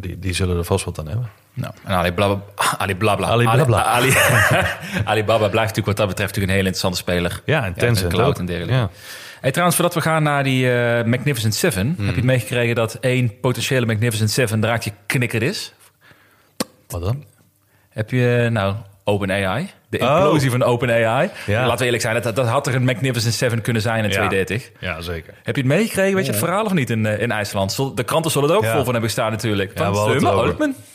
die, 0.00 0.18
die 0.18 0.34
zullen 0.34 0.56
er 0.56 0.64
vast 0.64 0.84
wat 0.84 0.98
aan 0.98 1.08
hebben. 1.08 1.30
Nou, 1.54 1.74
en 1.84 1.94
Alibaba, 1.94 2.42
Alibaba, 2.78 3.26
Alibaba. 3.26 3.82
Ali, 3.96 4.12
Alibaba 5.04 5.48
blijft 5.48 5.76
natuurlijk 5.76 5.86
wat 5.86 5.96
dat 5.96 6.08
betreft 6.08 6.34
natuurlijk 6.34 6.36
een 6.36 6.56
hele 6.56 6.68
interessante 6.68 6.98
speler. 6.98 7.42
Ja, 7.44 7.72
en 7.74 8.08
cloud 8.08 8.38
en 8.38 8.46
dergelijke. 8.46 8.74
Ja. 8.74 8.90
Hey, 9.40 9.50
trouwens, 9.50 9.76
voordat 9.80 9.94
we 9.94 10.10
gaan 10.10 10.22
naar 10.22 10.44
die 10.44 10.72
eh, 10.72 11.04
Magnificent 11.04 11.54
Seven, 11.54 11.86
Hmm. 11.86 12.04
heb 12.04 12.14
je 12.14 12.20
het 12.20 12.30
meegekregen 12.30 12.74
dat 12.74 12.94
één 12.94 13.40
potentiële 13.40 13.86
Magnificent 13.86 14.30
Seven 14.30 14.60
draadje 14.60 14.92
knikker 15.06 15.42
is? 15.42 15.72
Wat 16.88 17.02
dan? 17.02 17.24
Heb 17.88 18.10
je 18.10 18.48
nou 18.50 18.74
OpenAI? 19.08 19.70
De 19.88 19.98
Oh. 19.98 20.16
implosie 20.16 20.50
van 20.50 20.62
OpenAI. 20.62 21.30
Ja. 21.46 21.60
Laten 21.62 21.78
we 21.78 21.84
eerlijk 21.84 22.02
zijn, 22.02 22.22
dat, 22.22 22.36
dat 22.36 22.46
had 22.46 22.66
er 22.66 22.74
een 22.74 22.84
Magnificent 22.84 23.34
Seven 23.34 23.60
kunnen 23.60 23.82
zijn 23.82 24.04
in 24.04 24.10
Ja. 24.10 24.16
2030. 24.28 24.70
Ja, 24.80 25.00
zeker. 25.00 25.34
Heb 25.42 25.56
je 25.56 25.62
het 25.62 25.70
meegekregen? 25.70 26.14
Weet 26.14 26.24
je 26.26 26.30
het 26.30 26.40
verhaal 26.40 26.64
of 26.64 26.72
niet 26.72 26.90
in, 26.90 27.06
eh, 27.06 27.20
in 27.20 27.30
IJsland? 27.30 27.76
De 27.96 28.02
kranten 28.04 28.30
zullen 28.30 28.50
er 28.50 28.56
ook 28.56 28.62
Ja. 28.62 28.72
vol 28.72 28.84
van 28.84 28.92
hebben 28.92 29.10
gestaan 29.10 29.30
natuurlijk. 29.30 29.70
Ja, 29.78 29.90
we 29.90 29.96
hadden, 29.96 30.20
we 30.20 30.26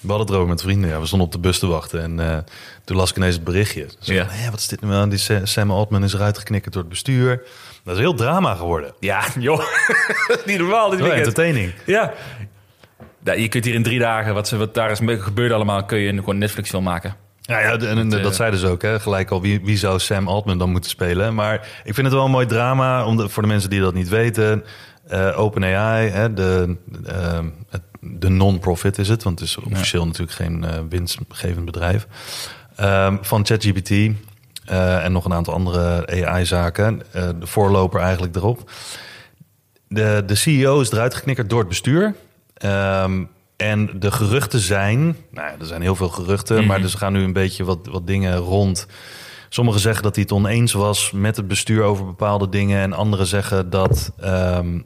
hadden 0.08 0.20
het 0.20 0.30
erover 0.30 0.48
met 0.48 0.62
vrienden. 0.62 0.90
Ja. 0.90 1.00
We 1.00 1.06
stonden 1.06 1.28
op 1.28 1.34
de 1.34 1.40
bus 1.40 1.60
te 1.60 1.68
wachten 1.68 2.02
en 2.02 2.20
eh, 2.20 2.38
toen 2.86 2.98
las 2.98 3.10
ik 3.10 3.16
ineens 3.18 3.36
het 3.36 3.44
berichtje. 3.44 3.86
Zo 4.00 4.14
Ja. 4.14 4.26
van, 4.26 4.34
"Hé, 4.36 4.50
wat 4.50 4.60
is 4.60 4.68
dit 4.68 4.82
nou 4.82 4.94
aan? 4.94 5.10
Die 5.10 5.20
Sa- 5.20 5.46
Sam 5.46 5.72
Altman 5.72 6.04
is 6.04 6.14
eruit 6.14 6.38
geknikkerd 6.38 6.74
door 6.74 6.82
het 6.82 6.92
bestuur. 6.92 7.44
Dat 7.84 7.94
is 7.94 8.00
heel 8.00 8.14
drama 8.14 8.56
geworden. 8.56 8.94
Ja, 9.00 9.22
joh. 9.40 9.60
niet 10.46 10.58
normaal 10.58 10.90
dit 10.90 11.00
weekend. 11.00 11.20
entertaining. 11.20 11.74
Ja. 11.86 12.14
ja. 13.24 13.34
Je 13.34 13.48
kunt 13.48 13.66
hier 13.66 13.74
in 13.74 13.84
drie 13.84 14.00
dagen, 14.00 14.34
wat, 14.34 14.48
ze- 14.48 14.58
wat 14.58 14.74
daar 14.74 14.92
is 14.92 15.00
gebeurd 15.04 15.52
allemaal, 15.52 15.84
kun 15.86 15.98
je 16.00 16.10
gewoon 16.10 16.30
een 16.34 16.38
Netflix 16.38 16.70
film 16.70 16.84
maken. 16.84 17.16
Ja, 17.52 17.60
ja 17.60 17.78
en, 17.78 17.98
en 17.98 18.14
eh, 18.14 18.24
dat 18.24 18.36
zeiden 18.36 18.60
ze 18.60 18.68
ook, 18.68 18.82
hè? 18.82 19.00
gelijk 19.00 19.32
al. 19.32 19.42
Wie, 19.42 19.62
wie 19.64 19.78
zou 19.78 20.00
Sam 20.00 20.28
Altman 20.28 20.58
dan 20.58 20.70
moeten 20.70 20.90
spelen? 20.90 21.36
Maar 21.36 21.68
ik 21.84 21.94
vind 21.94 22.08
het 22.08 22.16
wel 22.16 22.26
een 22.26 22.32
mooi 22.32 22.46
drama 22.46 23.06
om 23.06 23.18
de, 23.18 23.30
voor 23.30 23.44
de 23.44 23.50
mensen 23.50 23.70
die 23.70 23.82
dat 23.82 23.94
niet 23.94 24.10
weten. 24.10 24.64
eh 25.08 25.40
OpenAI, 25.40 26.10
hè, 26.10 26.34
de, 26.34 26.76
ehm, 27.06 27.46
de 28.00 28.30
non-profit 28.30 28.98
is 28.98 29.08
het, 29.08 29.24
want 29.24 29.40
het 29.40 29.48
is 29.48 29.58
officieel 29.58 30.06
natuurlijk 30.06 30.32
geen 30.32 30.64
eh, 30.64 30.80
winstgevend 30.90 31.66
bedrijf. 31.66 32.08
Ehm, 32.76 33.18
van 33.22 33.46
ChatGPT 33.46 33.92
en 34.66 35.12
nog 35.12 35.26
een 35.26 35.34
aantal 35.34 35.54
andere 35.54 36.08
AI-zaken. 36.26 37.02
de 37.12 37.36
voorloper 37.48 38.00
eigenlijk 38.02 38.36
erop. 38.36 38.72
De, 39.88 40.24
de 40.26 40.36
CEO 40.36 40.82
is 40.82 40.92
eruit 40.92 41.14
geknikkerd 41.14 41.50
door 41.50 41.60
het 41.60 41.68
bestuur. 41.68 42.16
Ehm, 42.54 43.24
en 43.62 43.90
de 44.00 44.12
geruchten 44.12 44.60
zijn, 44.60 45.04
nou 45.32 45.48
ja, 45.48 45.56
er 45.60 45.66
zijn 45.66 45.82
heel 45.82 45.96
veel 45.96 46.10
geruchten, 46.10 46.66
maar 46.66 46.82
er 46.82 46.90
gaan 46.90 47.14
nu 47.14 47.24
een 47.24 47.34
beetje 47.34 47.64
wat, 47.64 47.88
wat 47.88 48.08
dingen 48.08 48.38
rond. 48.38 48.88
Sommigen 49.50 49.82
zeggen 49.82 50.04
dat 50.04 50.16
hij 50.16 50.24
het 50.24 50.34
oneens 50.34 50.74
was 50.74 51.12
met 51.12 51.36
het 51.36 51.48
bestuur 51.48 51.84
over 51.84 52.06
bepaalde 52.06 52.50
dingen. 52.50 52.82
En 52.82 52.94
anderen 52.94 53.26
zeggen 53.26 53.70
dat 53.70 54.12
ehm, 54.20 54.80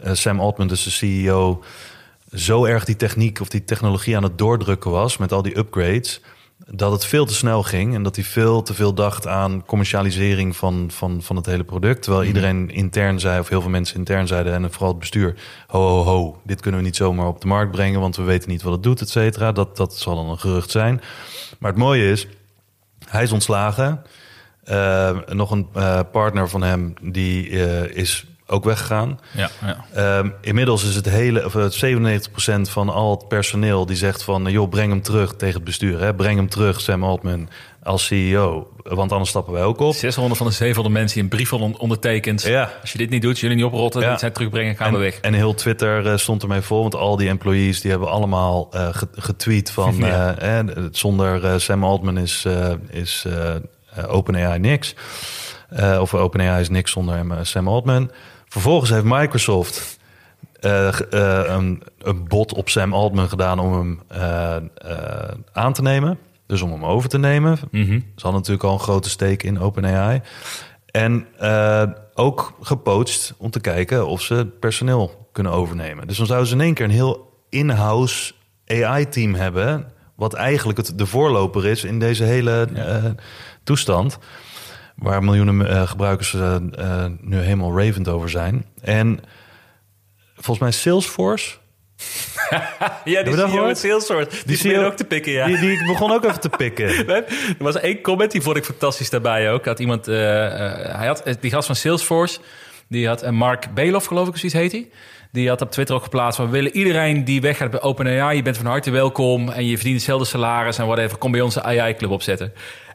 eh, 0.00 0.12
Sam 0.12 0.40
Altman, 0.40 0.66
dus 0.66 0.84
de 0.84 0.90
CEO, 0.90 1.62
zo 2.32 2.64
erg 2.64 2.84
die 2.84 2.96
techniek 2.96 3.40
of 3.40 3.48
die 3.48 3.64
technologie 3.64 4.16
aan 4.16 4.22
het 4.22 4.38
doordrukken 4.38 4.90
was 4.90 5.16
met 5.16 5.32
al 5.32 5.42
die 5.42 5.58
upgrades. 5.58 6.20
Dat 6.70 6.92
het 6.92 7.04
veel 7.04 7.26
te 7.26 7.34
snel 7.34 7.62
ging 7.62 7.94
en 7.94 8.02
dat 8.02 8.16
hij 8.16 8.24
veel 8.24 8.62
te 8.62 8.74
veel 8.74 8.94
dacht 8.94 9.26
aan 9.26 9.64
commercialisering 9.66 10.56
van, 10.56 10.90
van, 10.90 11.22
van 11.22 11.36
het 11.36 11.46
hele 11.46 11.64
product. 11.64 12.02
Terwijl 12.02 12.24
iedereen 12.24 12.70
intern 12.70 13.20
zei, 13.20 13.40
of 13.40 13.48
heel 13.48 13.60
veel 13.60 13.70
mensen 13.70 13.96
intern 13.96 14.26
zeiden, 14.26 14.52
en 14.52 14.70
vooral 14.70 14.88
het 14.90 14.98
bestuur: 14.98 15.34
ho, 15.66 15.80
ho, 15.80 16.02
ho, 16.02 16.40
dit 16.44 16.60
kunnen 16.60 16.80
we 16.80 16.86
niet 16.86 16.96
zomaar 16.96 17.26
op 17.26 17.40
de 17.40 17.46
markt 17.46 17.72
brengen, 17.72 18.00
want 18.00 18.16
we 18.16 18.22
weten 18.22 18.50
niet 18.50 18.62
wat 18.62 18.72
het 18.72 18.82
doet, 18.82 19.00
et 19.00 19.08
cetera. 19.08 19.52
Dat, 19.52 19.76
dat 19.76 19.96
zal 19.96 20.14
dan 20.14 20.30
een 20.30 20.38
gerucht 20.38 20.70
zijn. 20.70 21.00
Maar 21.58 21.70
het 21.70 21.80
mooie 21.80 22.10
is, 22.10 22.26
hij 23.08 23.22
is 23.22 23.32
ontslagen. 23.32 24.02
Eh, 24.64 25.18
nog 25.26 25.50
een 25.50 25.68
eh, 25.74 26.00
partner 26.12 26.48
van 26.48 26.62
hem, 26.62 26.94
die 27.02 27.50
eh, 27.50 27.96
is 27.96 28.26
ook 28.46 28.64
weggegaan. 28.64 29.20
Ja, 29.36 29.50
ja. 29.64 29.84
Ehm, 30.18 30.28
inmiddels 30.40 30.84
is 30.84 30.94
het 30.94 31.08
hele, 31.08 31.44
of 31.44 31.52
het 31.52 31.74
97% 31.74 32.70
van 32.70 32.88
al 32.88 33.10
het 33.10 33.28
personeel 33.28 33.86
die 33.86 33.96
zegt 33.96 34.22
van, 34.22 34.44
joh, 34.50 34.68
breng 34.68 34.90
hem 34.92 35.02
terug 35.02 35.34
tegen 35.36 35.54
het 35.54 35.64
bestuur. 35.64 36.00
Hè? 36.00 36.14
Breng 36.14 36.36
hem 36.36 36.48
terug, 36.48 36.80
Sam 36.80 37.04
Altman, 37.04 37.48
als 37.82 38.06
CEO. 38.06 38.70
Want 38.82 39.12
anders 39.12 39.30
stappen 39.30 39.52
wij 39.52 39.62
ook 39.62 39.80
op. 39.80 39.94
600 39.94 40.36
van 40.38 40.46
de 40.46 40.52
700 40.52 40.94
mensen 40.94 41.14
die 41.14 41.22
een 41.22 41.36
brief 41.36 41.52
ondertekend. 41.80 42.42
Ja. 42.42 42.70
Als 42.80 42.92
je 42.92 42.98
dit 42.98 43.10
niet 43.10 43.22
doet, 43.22 43.38
jullie 43.38 43.56
niet 43.56 43.64
oprotten, 43.64 44.00
Ja. 44.02 44.10
dit 44.10 44.20
zijn 44.20 44.32
terugbrengen, 44.32 44.76
gaan 44.76 44.86
En, 44.86 44.92
we 44.92 44.98
weg. 44.98 45.18
en 45.20 45.34
heel 45.34 45.54
Twitter 45.54 46.06
eh, 46.06 46.16
stond 46.16 46.42
ermee 46.42 46.60
vol, 46.60 46.80
want 46.80 46.94
al 46.94 47.16
die 47.16 47.28
employees 47.28 47.80
die 47.80 47.90
hebben 47.90 48.10
allemaal 48.10 48.68
eh, 48.72 48.88
ge- 48.92 49.08
getweet 49.12 49.70
van, 49.70 49.96
Ja. 49.96 50.36
eh, 50.38 50.58
eh, 50.58 50.66
zonder 50.90 51.44
eh, 51.44 51.58
Sam 51.58 51.84
Altman 51.84 52.18
is, 52.18 52.44
eh, 52.44 52.70
is 52.90 53.24
eh, 53.26 53.54
eh, 53.54 54.14
OpenAI 54.14 54.58
niks. 54.58 54.94
Eh, 55.68 55.98
of 56.00 56.14
OpenAI 56.14 56.60
is 56.60 56.68
niks 56.68 56.90
zonder 56.92 57.14
hem, 57.14 57.32
eh, 57.32 57.38
Sam 57.42 57.68
Altman. 57.68 58.10
Vervolgens 58.52 58.90
heeft 58.90 59.04
Microsoft 59.04 59.98
eh, 60.60 60.88
eh, 60.88 61.54
een, 61.56 61.82
een 61.98 62.28
bot 62.28 62.54
op 62.54 62.68
Sam 62.68 62.92
Altman 62.92 63.28
gedaan 63.28 63.58
om 63.58 63.72
hem 63.72 64.00
eh, 64.08 65.26
aan 65.52 65.72
te 65.72 65.82
nemen. 65.82 66.18
Dus 66.46 66.62
om 66.62 66.70
hem 66.72 66.84
over 66.84 67.08
te 67.08 67.18
nemen. 67.18 67.58
Mhm. 67.70 67.92
Ze 67.92 68.22
hadden 68.22 68.40
natuurlijk 68.40 68.64
al 68.64 68.72
een 68.72 68.80
grote 68.80 69.10
steek 69.10 69.42
in 69.42 69.60
OpenAI. 69.60 70.20
En 70.86 71.26
ook 72.14 72.52
gepoacht 72.60 73.34
om 73.38 73.50
te 73.50 73.60
kijken 73.60 74.06
of 74.06 74.22
ze 74.22 74.46
personeel 74.60 75.28
kunnen 75.32 75.52
overnemen. 75.52 76.06
Dus 76.06 76.16
dan 76.16 76.26
zouden 76.26 76.48
ze 76.48 76.54
in 76.54 76.60
één 76.60 76.74
keer 76.74 76.84
een 76.84 76.90
heel 76.90 77.32
in-house 77.48 78.32
AI-team 78.66 79.34
hebben... 79.34 79.92
wat 80.14 80.34
eigenlijk 80.34 80.78
het, 80.78 80.98
de 80.98 81.06
voorloper 81.06 81.66
is 81.66 81.84
in 81.84 81.98
deze 81.98 82.24
hele 82.24 82.68
eh, 82.74 83.04
toestand... 83.64 84.18
waar 85.02 85.24
miljoenen 85.24 85.68
eh, 85.68 85.88
gebruikers 85.88 86.34
eh, 86.34 86.54
eh, 86.54 87.04
nu 87.20 87.38
helemaal 87.38 87.78
ravend 87.78 88.08
over 88.08 88.30
zijn. 88.30 88.64
En 88.82 89.20
volgens 90.34 90.58
mij 90.58 90.70
Salesforce 90.70 91.60
Ja, 93.04 93.22
die 93.22 93.34
CEO 93.34 93.66
met 93.66 93.78
Salesforce. 93.78 94.28
Die, 94.28 94.42
die 94.44 94.56
CEO 94.56 94.84
ook 94.84 94.96
te 94.96 95.04
pikken, 95.04 95.32
ja. 95.32 95.46
Die, 95.46 95.58
die 95.58 95.86
begon 95.86 96.12
ook 96.12 96.24
even 96.24 96.40
te 96.40 96.48
pikken. 96.48 97.06
Er 97.06 97.24
was 97.58 97.80
één 97.80 98.00
comment, 98.00 98.30
die 98.30 98.42
vond 98.42 98.56
ik 98.56 98.64
fantastisch 98.64 99.10
daarbij 99.10 99.52
ook. 99.52 99.64
Had 99.64 99.78
iemand, 99.78 100.06
hij 100.06 101.06
had, 101.06 101.36
die 101.40 101.50
gast 101.50 101.66
van 101.66 101.76
Salesforce, 101.76 102.40
die 102.88 103.06
had, 103.06 103.22
en 103.22 103.34
Mark 103.34 103.74
Beloff 103.74 104.06
geloof 104.06 104.26
ik, 104.26 104.32
of 104.32 104.38
zoiets 104.38 104.58
heet 104.58 104.72
hij. 104.72 104.88
Die 105.32 105.48
had 105.48 105.60
op 105.60 105.70
Twitter 105.70 105.94
ook 105.94 106.02
geplaatst 106.02 106.36
van... 106.36 106.46
we 106.46 106.52
willen 106.52 106.76
iedereen 106.76 107.24
die 107.24 107.40
weggaat 107.40 107.70
bij 107.70 107.80
OpenAI... 107.80 108.36
je 108.36 108.42
bent 108.42 108.56
van 108.56 108.66
harte 108.66 108.90
welkom 108.90 109.48
en 109.48 109.66
je 109.66 109.74
verdient 109.74 109.96
hetzelfde 109.96 110.26
salaris... 110.26 110.78
en 110.78 110.86
whatever, 110.86 111.18
kom 111.18 111.30
bij 111.30 111.40
onze 111.40 111.62
AI-club 111.62 112.10
opzetten. 112.10 112.52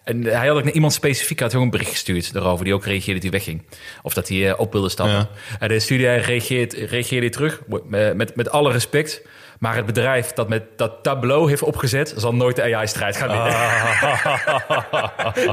En 0.07 0.23
hij 0.23 0.47
had 0.47 0.57
ook 0.57 0.63
naar 0.63 0.73
iemand 0.73 0.93
specifiek 0.93 1.39
had 1.39 1.55
ook 1.55 1.61
een 1.61 1.69
bericht 1.69 1.89
gestuurd 1.91 2.33
daarover... 2.33 2.65
die 2.65 2.73
ook 2.73 2.85
reageerde 2.85 3.13
dat 3.13 3.21
hij 3.21 3.31
wegging. 3.31 3.61
Of 4.01 4.13
dat 4.13 4.27
hij 4.27 4.49
eh, 4.51 4.59
op 4.59 4.71
wilde 4.71 4.89
stappen. 4.89 5.15
Ja. 5.15 5.29
En 5.59 5.67
de 5.67 5.79
studie 5.79 6.07
reageert, 6.15 6.73
reageerde 6.73 7.29
terug 7.29 7.61
met, 7.87 8.15
met, 8.15 8.35
met 8.35 8.49
alle 8.51 8.71
respect... 8.71 9.21
Maar 9.59 9.75
het 9.75 9.85
bedrijf 9.85 10.33
dat 10.33 10.49
met 10.49 10.63
dat 10.75 10.93
Tableau 11.03 11.49
heeft 11.49 11.61
opgezet... 11.61 12.13
zal 12.17 12.35
nooit 12.35 12.55
de 12.55 12.75
AI-strijd 12.75 13.17
gaan 13.17 13.27
winnen. 13.27 13.47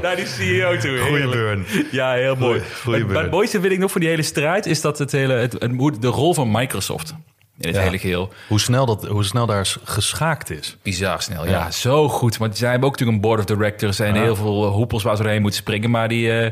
Naar 0.02 0.16
die 0.16 0.26
CEO 0.26 0.76
toe. 0.76 0.98
Goeie 0.98 1.28
burn. 1.28 1.64
Ja, 1.90 2.12
heel 2.12 2.36
mooi. 2.36 2.60
Goeie- 2.60 2.74
goeie 2.82 3.04
maar, 3.04 3.12
maar 3.14 3.22
het 3.22 3.32
mooiste 3.32 3.60
vind 3.60 3.72
ik 3.72 3.78
nog 3.78 3.90
van 3.90 4.00
die 4.00 4.10
hele 4.10 4.22
strijd... 4.22 4.66
is 4.66 4.80
dat 4.80 4.98
het 4.98 5.12
hele, 5.12 5.34
het, 5.34 5.52
het- 5.52 6.02
de 6.02 6.08
rol 6.08 6.34
van 6.34 6.50
Microsoft 6.50 7.14
in 7.58 7.66
het 7.66 7.76
Ja. 7.76 7.82
hele 7.82 7.98
geheel... 7.98 8.32
Hoe 8.48 8.60
snel, 8.60 8.86
dat, 8.86 9.06
hoe 9.06 9.24
snel 9.24 9.46
daar 9.46 9.74
geschaakt 9.84 10.50
is. 10.50 10.76
Bizar 10.82 11.22
snel, 11.22 11.44
ja. 11.44 11.50
Ja. 11.50 11.70
Zo 11.70 12.08
goed. 12.08 12.36
Want 12.36 12.56
zij 12.56 12.70
hebben 12.70 12.88
ook 12.88 12.92
natuurlijk 12.98 13.24
een 13.24 13.28
board 13.28 13.40
of 13.40 13.46
directors... 13.46 13.98
en 13.98 14.14
Ja. 14.14 14.22
heel 14.22 14.36
veel 14.36 14.64
eh, 14.66 14.72
hoepels 14.72 15.02
waar 15.02 15.16
ze 15.16 15.22
doorheen 15.22 15.40
moeten 15.42 15.60
springen. 15.60 15.90
Maar 15.90 16.08
die... 16.08 16.32
eh 16.40 16.50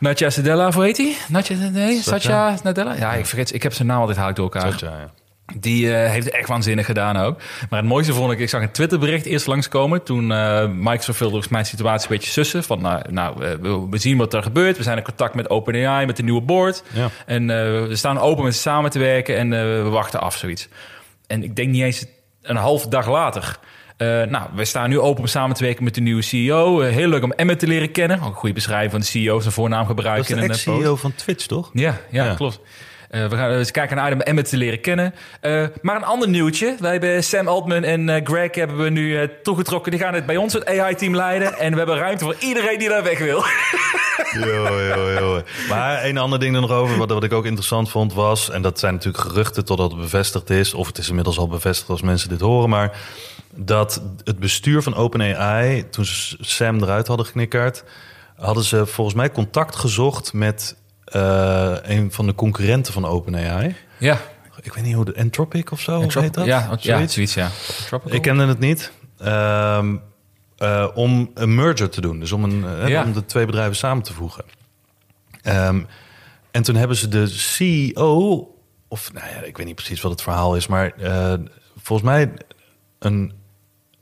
Natja 0.00 0.30
Sadella, 0.30 0.72
hoe 0.72 0.84
heet 0.84 0.96
die? 0.96 1.16
Natja, 1.28 1.54
nee, 1.70 2.02
Satya 2.02 2.58
Nadella? 2.62 2.94
Ja, 2.94 3.12
ik 3.14 3.26
vergeet, 3.26 3.54
ik 3.54 3.62
heb 3.62 3.72
zijn 3.74 3.88
naam 3.88 4.00
altijd 4.00 4.18
haak 4.18 4.36
door 4.36 4.50
elkaar. 4.52 4.70
Satya, 4.72 4.88
ja. 4.98 5.10
Die 5.56 5.94
eh, 5.94 6.10
heeft 6.10 6.24
het 6.26 6.34
echt 6.34 6.48
waanzinnig 6.48 6.86
gedaan 6.86 7.16
ook. 7.16 7.38
Maar 7.70 7.78
het 7.78 7.88
mooiste 7.88 8.12
vond 8.12 8.32
ik, 8.32 8.38
ik 8.38 8.48
zag 8.48 8.62
een 8.62 8.70
Twitterbericht 8.70 9.26
eerst 9.26 9.46
langskomen. 9.46 10.02
Toen 10.02 10.32
eh 10.32 10.66
Microsoft 10.68 11.18
wilde 11.18 11.32
volgens 11.32 11.48
mijn 11.48 11.66
situatie 11.66 12.08
een 12.10 12.16
beetje 12.16 12.30
sussen. 12.30 12.64
Van 12.64 12.80
nou, 12.80 13.02
nou 13.10 13.44
eh, 13.44 13.50
we, 13.90 13.98
zien 13.98 14.16
wat 14.16 14.34
er 14.34 14.42
gebeurt. 14.42 14.76
We 14.76 14.82
zijn 14.82 14.96
in 14.96 15.02
contact 15.04 15.34
met 15.34 15.50
OpenAI, 15.50 16.06
met 16.06 16.16
de 16.16 16.22
nieuwe 16.22 16.40
board. 16.40 16.82
Ja. 16.92 17.08
En 17.26 17.46
we 17.88 17.96
staan 17.96 18.18
open 18.18 18.44
met 18.44 18.54
samen 18.54 18.90
te 18.90 18.98
werken 18.98 19.36
en 19.36 19.50
we 19.50 19.88
wachten 19.90 20.20
af, 20.20 20.36
zoiets. 20.36 20.68
En 21.26 21.42
ik 21.42 21.56
denk 21.56 21.68
niet 21.70 21.82
eens 21.82 22.04
een 22.42 22.56
half 22.56 22.86
dag 22.86 23.08
later. 23.08 23.58
nou, 24.28 24.42
we 24.54 24.64
staan 24.64 24.88
nu 24.88 24.98
open 24.98 25.20
om 25.20 25.26
samen 25.28 25.56
te 25.56 25.64
werken 25.64 25.84
met 25.84 25.94
de 25.94 26.00
nieuwe 26.00 26.22
CEO. 26.22 26.80
Heel 26.80 27.08
leuk 27.08 27.22
om 27.22 27.32
Emmet 27.32 27.58
te 27.58 27.66
leren 27.66 27.90
kennen. 27.92 28.20
Ook 28.20 28.26
een 28.26 28.32
goede 28.34 28.54
beschrijving 28.54 28.90
van 28.90 29.00
de 29.00 29.06
CEO, 29.06 29.40
zijn 29.40 29.52
voornaam 29.52 29.78
Dat 29.86 29.96
gebruiken. 29.96 30.36
is 30.36 30.46
de 30.46 30.52
ex-CEO 30.52 30.96
van 30.96 31.14
Twitch, 31.14 31.46
toch? 31.46 31.70
Ja, 31.72 32.00
ja, 32.10 32.24
Ja. 32.24 32.34
klopt. 32.34 32.60
Eh, 33.08 33.26
we 33.28 33.36
gaan 33.36 33.50
eens 33.50 33.70
kijken 33.70 33.96
naar 33.96 34.12
om 34.12 34.20
Emmet 34.20 34.48
te 34.48 34.56
leren 34.56 34.80
kennen. 34.80 35.14
Eh, 35.40 35.64
maar 35.82 35.96
een 35.96 36.04
ander 36.04 36.28
nieuwtje. 36.28 36.76
Wij 36.80 36.92
hebben 36.92 37.24
Sam 37.24 37.48
Altman 37.48 37.84
en 37.84 38.08
eh, 38.08 38.24
Greg 38.24 38.54
hebben 38.54 38.76
we 38.76 38.90
nu 38.90 39.18
eh, 39.18 39.28
toegetrokken. 39.42 39.90
Die 39.90 40.00
gaan 40.00 40.14
het 40.14 40.26
bij 40.26 40.36
ons 40.36 40.52
het 40.52 40.66
AI-team 40.66 41.16
leiden. 41.16 41.58
En 41.58 41.70
we 41.70 41.78
hebben 41.78 41.96
ruimte 41.96 42.24
voor 42.24 42.36
iedereen 42.38 42.78
die 42.78 42.88
daar 42.88 43.02
weg 43.02 43.18
wil. 43.18 43.44
Maar 45.68 46.04
een 46.04 46.18
ander 46.18 46.38
ding 46.38 46.54
er 46.54 46.60
nog 46.60 46.70
over, 46.70 46.96
wat, 46.96 47.10
wat 47.10 47.24
ik 47.24 47.32
ook 47.32 47.44
interessant 47.44 47.90
vond, 47.90 48.14
was... 48.14 48.50
en 48.50 48.62
dat 48.62 48.78
zijn 48.78 48.94
natuurlijk 48.94 49.24
geruchten 49.24 49.64
totdat 49.64 49.90
het 49.90 50.00
bevestigd 50.00 50.50
is... 50.50 50.74
of 50.74 50.86
het 50.86 50.98
is 50.98 51.08
inmiddels 51.08 51.38
al 51.38 51.48
bevestigd 51.48 51.90
als 51.90 52.02
mensen 52.02 52.28
dit 52.28 52.40
horen... 52.40 52.68
maar 52.68 52.98
dat 53.54 54.02
het 54.24 54.38
bestuur 54.38 54.82
van 54.82 54.94
OpenAI, 54.94 55.90
toen 55.90 56.04
ze 56.04 56.36
Sam 56.40 56.82
eruit 56.82 57.06
hadden 57.06 57.26
geknikkerd... 57.26 57.84
hadden 58.36 58.64
ze 58.64 58.86
volgens 58.86 59.16
mij 59.16 59.30
contact 59.30 59.76
gezocht 59.76 60.32
met 60.32 60.76
eh, 61.12 61.76
een 61.82 62.12
van 62.12 62.26
de 62.26 62.34
concurrenten 62.34 62.92
van 62.92 63.04
OpenAI. 63.06 63.74
Ja, 63.98 64.18
Ik 64.62 64.72
weet 64.74 64.84
niet 64.84 64.94
hoe 64.94 65.04
de 65.04 65.12
Entropic 65.12 65.70
of 65.70 65.80
zo 65.80 66.00
heet 66.00 66.34
dat? 66.34 66.44
Ja, 66.46 66.68
ja, 66.80 67.06
Zoiets? 67.06 67.34
ja. 67.34 67.48
Ik 68.04 68.22
kende 68.22 68.46
het 68.46 68.58
niet. 68.58 68.92
Ehm, 69.18 69.96
eh, 70.56 70.86
om 70.94 71.30
een 71.34 71.54
merger 71.54 71.90
te 71.90 72.00
doen. 72.00 72.20
Dus 72.20 72.32
om, 72.32 72.44
een, 72.44 72.64
eh, 72.80 72.88
Ja. 72.88 73.04
om 73.04 73.12
de 73.12 73.24
twee 73.24 73.46
bedrijven 73.46 73.76
samen 73.76 74.02
te 74.02 74.12
voegen. 74.12 74.44
Ehm, 75.42 75.80
en 76.50 76.62
toen 76.62 76.74
hebben 76.74 76.96
ze 76.96 77.08
de 77.08 77.26
CEO... 77.26 78.48
Of 78.88 79.12
nou 79.12 79.26
ja, 79.26 79.40
ik 79.42 79.56
weet 79.56 79.66
niet 79.66 79.74
precies 79.74 80.00
wat 80.00 80.10
het 80.10 80.22
verhaal 80.22 80.56
is. 80.56 80.66
Maar 80.66 80.92
volgens 81.76 82.08
mij... 82.08 82.32
Een, 82.98 83.32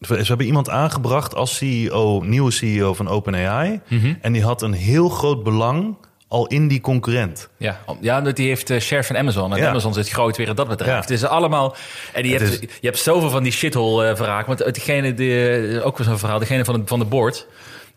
ze 0.01 0.15
hebben 0.15 0.47
iemand 0.47 0.69
aangebracht 0.71 1.35
als 1.35 1.57
CEO, 1.57 2.21
nieuwe 2.23 2.51
CEO 2.51 2.95
van 2.95 3.09
OpenAI. 3.09 3.81
Mhm. 3.89 4.15
En 4.21 4.33
die 4.33 4.43
had 4.43 4.63
een 4.63 4.73
heel 4.73 5.09
groot 5.09 5.43
belang 5.43 5.97
al 6.29 6.47
in 6.47 6.69
die 6.69 6.81
concurrent. 6.81 7.49
Ja, 7.57 7.81
ja, 8.01 8.21
die 8.21 8.49
heeft 8.49 8.71
eh, 8.71 8.81
share 8.81 9.05
van 9.05 9.17
Amazon. 9.17 9.53
En 9.53 9.59
Ja. 9.59 9.69
Amazon 9.69 9.95
zit 9.95 10.09
groot 10.09 10.37
weer 10.37 10.49
in 10.49 10.55
dat 10.55 10.69
bedrijf. 10.69 10.93
Ja. 10.93 11.01
Het 11.01 11.11
is 11.11 11.25
allemaal... 11.25 11.77
En 12.13 12.23
die 12.23 12.37
hebt, 12.37 12.51
is- 12.53 12.61
je 12.61 12.87
hebt 12.87 12.99
zoveel 12.99 13.31
van 13.31 13.43
die 13.43 13.53
shithole 13.53 14.07
eh 14.09 14.17
verraken. 14.17 14.57
Want 14.57 14.75
degene, 14.75 15.15
die, 15.15 15.83
ook 15.83 15.99
weer 15.99 16.07
zo'n 16.07 16.19
verhaal, 16.19 16.39
degene 16.39 16.65
van 16.65 16.81
de, 16.81 16.87
van 16.87 16.99
de 16.99 17.05
board... 17.05 17.47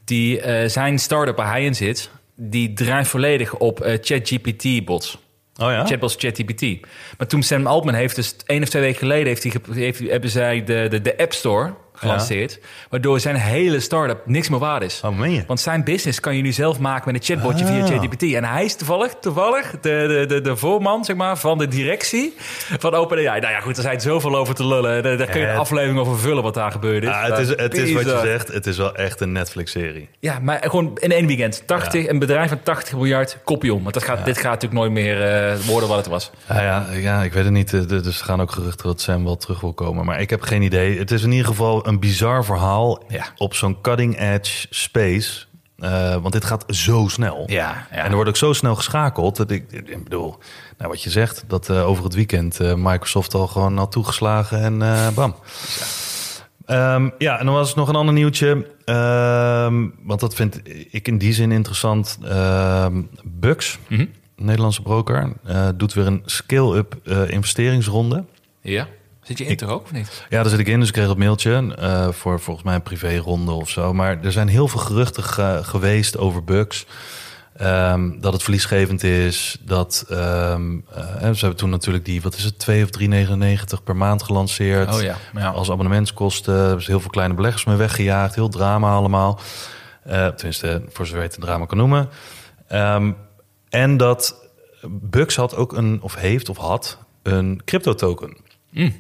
die 0.06 0.42
eh, 0.42 0.70
zijn 0.70 1.00
start-up 1.00 1.38
waar 1.38 1.48
hij 1.50 1.64
in 1.66 1.76
zit... 1.76 2.10
die 2.36 2.74
drijft 2.74 3.10
volledig 3.10 3.56
op 3.56 3.82
eh, 3.82 3.98
ChatGPT-bots. 4.02 5.18
Oh 5.62 5.72
ja? 5.72 5.86
Chatbots 5.86 6.16
ChatGPT. 6.18 6.62
Maar 7.18 7.28
toen 7.28 7.44
Sam 7.44 7.68
Altman 7.68 7.94
heeft 7.94 8.16
dus 8.16 8.36
één 8.46 8.62
of 8.62 8.70
twee 8.70 8.82
weken 8.82 9.00
geleden... 9.00 9.28
Heeft 9.28 9.44
hij, 9.44 9.54
heeft, 9.74 10.00
hebben 10.10 10.30
zij 10.30 10.64
de, 10.64 10.88
de, 10.90 11.02
de 11.02 11.18
App 11.18 11.34
Store 11.34 11.74
gelanceerd... 12.00 12.60
waardoor 12.90 13.20
zijn 13.20 13.36
hele 13.36 13.80
start-up 13.80 14.22
niks 14.26 14.50
meer 14.50 14.60
waard 14.60 14.84
is. 14.84 15.02
Oh, 15.06 15.18
meen? 15.18 15.44
Want 15.48 15.60
zijn 15.60 15.84
business 15.84 16.20
kan 16.20 16.36
je 16.36 16.42
nu 16.42 16.52
zelf 16.52 16.80
maken 16.80 17.12
met 17.12 17.22
een 17.30 17.36
chatbotje 17.36 17.66
via 17.66 17.78
Ah. 17.84 17.88
ChatGPT. 17.88 18.34
En 18.34 18.44
hij 18.44 18.66
is 18.66 18.76
toevallig, 18.76 19.14
toevallig 19.22 19.72
de, 19.72 19.80
de, 19.82 20.26
de, 20.28 20.42
de 20.42 20.56
voorman 20.58 21.06
zeg 21.06 21.16
maar, 21.16 21.38
van 21.38 21.58
de 21.58 21.68
directie 21.68 22.34
van 22.80 22.94
OpenAI. 22.94 23.40
Nou 23.40 23.54
ja, 23.54 23.60
goed, 23.60 23.78
er 23.78 23.84
zijn 23.84 24.02
zoveel 24.02 24.36
over 24.38 24.56
te 24.56 24.66
lullen. 24.68 25.04
Daar, 25.04 25.18
daar 25.18 25.28
kun 25.28 25.40
je 25.42 25.48
een 25.48 25.58
aflevering 25.58 26.00
over 26.00 26.20
vullen 26.20 26.44
wat 26.44 26.54
daar 26.54 26.72
gebeurd 26.72 27.04
is. 27.04 27.10
Ah, 27.10 27.24
het, 27.24 27.38
is, 27.38 27.48
het 27.50 27.74
is 27.78 27.92
wat 27.94 28.04
je 28.04 28.20
zegt. 28.24 28.48
Het 28.54 28.68
is 28.68 28.78
wel 28.78 28.96
echt 28.96 29.22
een 29.22 29.32
Netflix-serie. 29.32 30.10
Ja, 30.20 30.40
maar 30.42 30.60
gewoon 30.62 30.98
in 31.00 31.12
één 31.12 31.28
weekend. 31.28 31.64
80, 31.68 32.08
Een 32.08 32.20
bedrijf 32.20 32.50
van 32.50 32.64
80 32.64 32.94
miljard, 32.94 33.38
kopje 33.44 33.74
om. 33.74 33.82
Want 33.82 33.94
dat 33.94 34.04
gaat, 34.04 34.26
dit 34.26 34.38
gaat 34.38 34.52
natuurlijk 34.62 34.74
nooit 34.82 34.92
meer 34.92 35.22
eh, 35.24 35.56
worden 35.60 35.90
wat 35.90 35.98
het 35.98 36.08
was. 36.08 36.32
Ja, 36.50 36.62
ja, 36.62 36.86
ja, 36.94 37.24
ik 37.24 37.34
weet 37.34 37.44
het 37.44 37.54
niet. 37.54 37.74
Eh, 37.74 37.82
Dus 37.88 38.20
er 38.20 38.26
gaan 38.26 38.42
ook 38.42 38.52
geruchten 38.52 38.86
dat 38.86 39.02
Sam 39.02 39.24
wel 39.24 39.38
terug 39.38 39.60
wil 39.62 39.74
komen. 39.74 40.06
Maar 40.06 40.22
ik 40.22 40.30
heb 40.30 40.42
geen 40.42 40.62
idee. 40.62 40.98
Het 41.00 41.12
is 41.12 41.24
in 41.24 41.32
ieder 41.32 41.48
geval 41.48 41.86
een 41.90 42.00
bizar 42.00 42.46
verhaal 42.46 43.04
Ja. 43.08 43.26
op 43.38 43.54
zo'n 43.54 43.82
cutting 43.82 44.20
edge 44.20 44.68
space. 44.70 45.48
Eh, 45.78 46.16
want 46.16 46.32
dit 46.34 46.46
gaat 46.46 46.64
zo 46.68 47.08
snel. 47.08 47.44
Ja, 47.48 47.88
ja. 47.92 47.98
En 47.98 48.06
er 48.10 48.14
wordt 48.14 48.30
ook 48.30 48.38
zo 48.38 48.54
snel 48.54 48.76
geschakeld. 48.76 49.36
Dat 49.36 49.52
ik, 49.52 49.72
ik 49.72 50.04
bedoel, 50.04 50.38
nou, 50.78 50.90
wat 50.92 51.04
je 51.04 51.10
zegt, 51.10 51.44
dat 51.48 51.70
eh, 51.70 51.88
over 51.88 52.04
het 52.04 52.14
weekend 52.14 52.60
eh, 52.60 52.74
Microsoft 52.76 53.34
al 53.34 53.48
gewoon 53.48 53.78
had 53.78 53.92
toegeslagen 53.92 54.82
en 54.84 55.14
bam. 55.14 55.36
Ehm, 56.66 57.10
ja, 57.18 57.40
en 57.40 57.46
dan 57.46 57.54
was 57.56 57.72
er 57.72 57.78
nog 57.78 57.88
een 57.88 57.96
ander 57.96 58.14
nieuwtje. 58.14 58.68
Ehm, 58.86 59.88
want 60.04 60.20
dat 60.20 60.36
vind 60.36 60.60
ik 60.92 61.08
in 61.08 61.18
die 61.18 61.34
zin 61.34 61.52
interessant. 61.52 62.18
Ehm 62.24 63.02
Bux, 63.24 63.78
Mhm. 63.88 64.06
Nederlandse 64.36 64.82
broker, 64.82 65.34
doet 65.76 65.94
weer 65.94 66.08
een 66.08 66.22
scale-up 66.26 66.96
investeringsronde. 67.30 68.24
Ja? 68.62 68.88
Zit 69.30 69.38
je 69.38 69.46
in 69.46 69.58
toch 69.58 69.70
ook 69.70 69.84
of 69.84 69.92
niet? 69.92 70.26
Ja, 70.30 70.42
daar 70.42 70.50
zit 70.52 70.60
ik 70.60 70.68
in, 70.68 70.80
dus 70.80 70.88
ik 70.88 70.94
kreeg 70.94 71.08
dat 71.08 71.18
mailtje 71.18 71.76
eh, 71.80 72.08
voor 72.12 72.40
volgens 72.40 72.66
mij 72.66 72.76
een 72.76 72.82
privéronde 72.82 73.52
of 73.52 73.70
zo. 73.70 73.94
Maar 73.94 74.20
er 74.24 74.32
zijn 74.32 74.48
heel 74.48 74.68
veel 74.68 74.80
geruchten 74.80 75.24
ge- 75.24 75.60
geweest 75.64 76.18
over 76.18 76.44
bugs. 76.44 76.86
Ehm, 77.58 78.20
dat 78.20 78.34
het 78.34 78.42
verliesgevend 78.44 79.04
is. 79.04 79.58
Dat 79.62 80.06
ehm, 80.10 80.78
eh, 80.94 81.04
ze 81.22 81.40
hebben 81.40 81.56
toen 81.56 81.70
natuurlijk 81.70 82.06
die, 82.06 82.22
wat 82.22 82.36
is 82.36 82.44
het, 82.44 82.60
2 82.60 82.84
of 82.84 82.90
3,99 82.90 83.84
per 83.84 83.96
maand 83.96 84.24
gelanceerd. 84.24 84.96
Oh 84.96 85.02
ja, 85.02 85.16
ja. 85.34 85.50
Als 85.50 85.72
abonnementskosten. 85.72 86.54
Er 86.56 86.82
ze 86.82 86.92
heel 86.92 87.00
veel 87.00 87.10
kleine 87.10 87.34
beleggers 87.34 87.66
mee 87.66 87.76
weggejaagd. 87.76 88.36
Heel 88.36 88.50
drama 88.50 88.94
allemaal. 88.94 89.40
Eh, 90.04 90.28
tenminste, 90.28 90.82
voor 90.90 91.06
zover 91.06 91.22
je 91.22 91.28
het 91.28 91.36
een 91.38 91.44
drama 91.44 91.66
kan 91.66 91.78
noemen. 91.78 92.10
Ehm, 92.68 93.12
en 93.70 93.98
dat 93.98 94.48
Bux 94.90 95.36
had 95.36 95.56
ook 95.56 95.74
een, 95.74 96.00
of 96.02 96.16
heeft 96.16 96.50
of 96.50 96.58
had, 96.58 96.98
een 97.24 97.62
crypto 97.66 97.94
token. 97.96 98.38
Mm. 98.72 98.96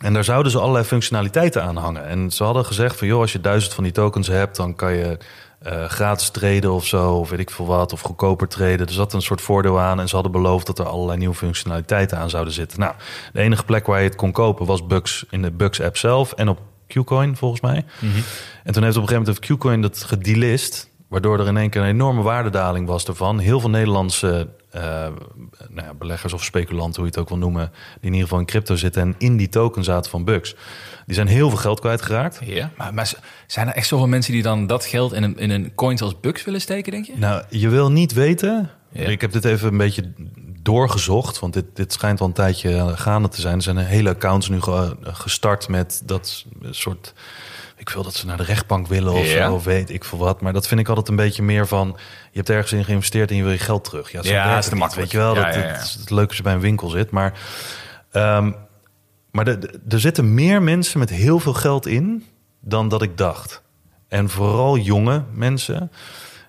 En 0.00 0.12
daar 0.12 0.24
zouden 0.24 0.52
ze 0.52 0.58
allerlei 0.58 0.84
functionaliteiten 0.84 1.62
aan 1.62 1.76
hangen. 1.76 2.06
En 2.06 2.30
ze 2.30 2.44
hadden 2.44 2.64
gezegd 2.64 2.96
van, 2.96 3.06
joh, 3.06 3.20
als 3.20 3.32
je 3.32 3.40
duizend 3.40 3.74
van 3.74 3.84
die 3.84 3.92
tokens 3.92 4.28
hebt, 4.28 4.56
dan 4.56 4.74
kan 4.74 4.92
je 4.92 5.18
eh, 5.58 5.84
gratis 5.84 6.30
treden 6.30 6.72
of 6.72 6.86
zo, 6.86 7.12
of 7.12 7.30
weet 7.30 7.38
ik 7.38 7.50
veel 7.50 7.66
wat, 7.66 7.92
of 7.92 8.00
goedkoper 8.00 8.48
treden. 8.48 8.86
Er 8.86 8.92
zat 8.92 9.12
een 9.12 9.22
soort 9.22 9.40
voordeel 9.40 9.80
aan 9.80 10.00
en 10.00 10.08
ze 10.08 10.14
hadden 10.14 10.32
beloofd 10.32 10.66
dat 10.66 10.78
er 10.78 10.86
allerlei 10.86 11.18
nieuwe 11.18 11.34
functionaliteiten 11.34 12.18
aan 12.18 12.30
zouden 12.30 12.52
zitten. 12.52 12.80
Nou, 12.80 12.94
de 13.32 13.40
enige 13.40 13.64
plek 13.64 13.86
waar 13.86 13.98
je 13.98 14.08
het 14.08 14.16
kon 14.16 14.32
kopen 14.32 14.66
was 14.66 14.86
Bux 14.86 15.24
in 15.30 15.42
de 15.42 15.50
Bux 15.50 15.80
app 15.80 15.96
zelf 15.96 16.32
en 16.32 16.48
op 16.48 16.58
Qcoin 16.86 17.36
volgens 17.36 17.60
mij. 17.60 17.84
En 18.64 18.72
toen 18.72 18.82
heeft 18.82 18.96
op 18.96 19.02
een 19.02 19.08
gegeven 19.08 19.34
moment 19.34 19.38
Qcoin 19.38 19.82
dat 19.82 20.02
gedelist, 20.02 20.88
waardoor 21.08 21.40
er 21.40 21.46
in 21.46 21.56
één 21.56 21.70
keer 21.70 21.80
een 21.80 21.88
enorme 21.88 22.22
waardedaling 22.22 22.86
was 22.86 23.04
ervan. 23.04 23.38
Heel 23.38 23.60
veel 23.60 23.70
Nederlandse 23.70 24.48
eh, 24.70 24.82
nou 25.68 25.86
ja, 25.86 25.94
beleggers 25.94 26.32
of 26.32 26.44
speculanten, 26.44 26.94
hoe 27.02 27.04
je 27.04 27.10
het 27.10 27.18
ook 27.18 27.28
wil 27.28 27.38
noemen, 27.38 27.70
die 27.72 27.98
in 28.00 28.06
ieder 28.06 28.22
geval 28.22 28.38
in 28.38 28.46
crypto 28.46 28.76
zitten 28.76 29.02
en 29.02 29.14
in 29.18 29.36
die 29.36 29.48
token 29.48 29.84
zaten 29.84 30.10
van 30.10 30.24
Bux. 30.24 30.54
Die 31.06 31.14
zijn 31.14 31.26
heel 31.26 31.48
veel 31.48 31.58
geld 31.58 31.80
kwijtgeraakt. 31.80 32.38
Ja. 32.44 32.70
Maar, 32.76 32.94
maar 32.94 33.12
zijn 33.46 33.68
er 33.68 33.74
echt 33.74 33.86
zoveel 33.86 34.06
mensen 34.06 34.32
die 34.32 34.42
dan 34.42 34.66
dat 34.66 34.84
geld 34.84 35.12
in 35.12 35.22
een, 35.22 35.38
in 35.38 35.50
een 35.50 35.74
coin 35.74 35.98
als 35.98 36.20
Bucks 36.20 36.44
willen 36.44 36.60
steken, 36.60 36.92
denk 36.92 37.06
je? 37.06 37.12
Nou, 37.16 37.42
je 37.48 37.68
wil 37.68 37.90
niet 37.90 38.12
weten. 38.12 38.70
Ja. 38.92 39.08
Ik 39.08 39.20
heb 39.20 39.32
dit 39.32 39.44
even 39.44 39.68
een 39.68 39.76
beetje 39.76 40.12
doorgezocht. 40.62 41.38
Want 41.38 41.52
dit, 41.52 41.64
dit 41.74 41.92
schijnt 41.92 42.20
al 42.20 42.26
een 42.26 42.32
tijdje 42.32 42.92
gaande 42.96 43.28
te 43.28 43.40
zijn. 43.40 43.54
Er 43.56 43.62
zijn 43.62 43.76
hele 43.76 44.08
accounts 44.08 44.48
nu 44.48 44.60
ge- 44.60 44.96
gestart 45.02 45.68
met 45.68 46.02
dat 46.04 46.44
soort... 46.70 47.14
Ik 47.80 47.88
wil 47.88 48.02
dat 48.02 48.14
ze 48.14 48.26
naar 48.26 48.36
de 48.36 48.42
rechtbank 48.42 48.86
willen 48.86 49.12
of 49.12 49.26
Ja. 49.32 49.46
zo, 49.48 49.60
weet 49.60 49.90
ik 49.90 50.04
veel 50.04 50.18
wat. 50.18 50.40
Maar 50.40 50.52
dat 50.52 50.66
vind 50.68 50.80
ik 50.80 50.88
altijd 50.88 51.08
een 51.08 51.16
beetje 51.16 51.42
meer 51.42 51.66
van... 51.66 51.96
Je 52.30 52.36
hebt 52.36 52.50
ergens 52.50 52.72
in 52.72 52.84
geïnvesteerd 52.84 53.30
en 53.30 53.36
je 53.36 53.42
wil 53.42 53.52
je 53.52 53.58
geld 53.58 53.84
terug. 53.84 54.12
Ja, 54.12 54.22
zo 54.22 54.32
Ja, 54.32 54.44
werkt 54.46 54.64
is 54.64 54.68
te 54.68 54.76
makkelijk. 54.76 55.12
Weet 55.12 55.20
je 55.20 55.26
wel, 55.26 55.34
dat 55.34 55.54
ja. 55.54 55.60
Het, 55.60 55.96
het 56.00 56.10
leuke 56.10 56.36
je 56.36 56.42
bij 56.42 56.52
een 56.52 56.60
winkel 56.60 56.88
zit. 56.88 57.10
Maar, 57.10 57.38
ehm, 58.10 58.52
maar 59.30 59.46
er 59.88 60.00
zitten 60.00 60.34
meer 60.34 60.62
mensen 60.62 60.98
met 60.98 61.10
heel 61.10 61.38
veel 61.38 61.54
geld 61.54 61.86
in 61.86 62.26
dan 62.60 62.88
dat 62.88 63.02
ik 63.02 63.16
dacht. 63.16 63.62
En 64.08 64.28
vooral 64.28 64.76
jonge 64.78 65.24
mensen. 65.32 65.90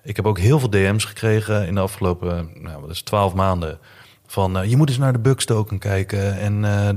Ik 0.02 0.16
heb 0.16 0.26
ook 0.26 0.38
heel 0.38 0.58
veel 0.58 0.70
DM's 0.70 1.04
gekregen 1.04 1.66
in 1.66 1.74
de 1.74 1.80
afgelopen, 1.80 2.50
nou, 2.54 2.80
wat 2.80 2.90
is 2.90 2.96
het, 2.96 3.06
12 3.06 3.34
maanden. 3.34 3.78
Van 4.32 4.58
eh, 4.58 4.70
je 4.70 4.76
moet 4.76 4.88
eens 4.88 4.98
naar 4.98 5.12
de 5.12 5.18
Bucks 5.18 5.44
token 5.44 5.78
kijken. 5.78 6.38
En 6.38 6.64
eh, 6.64 6.88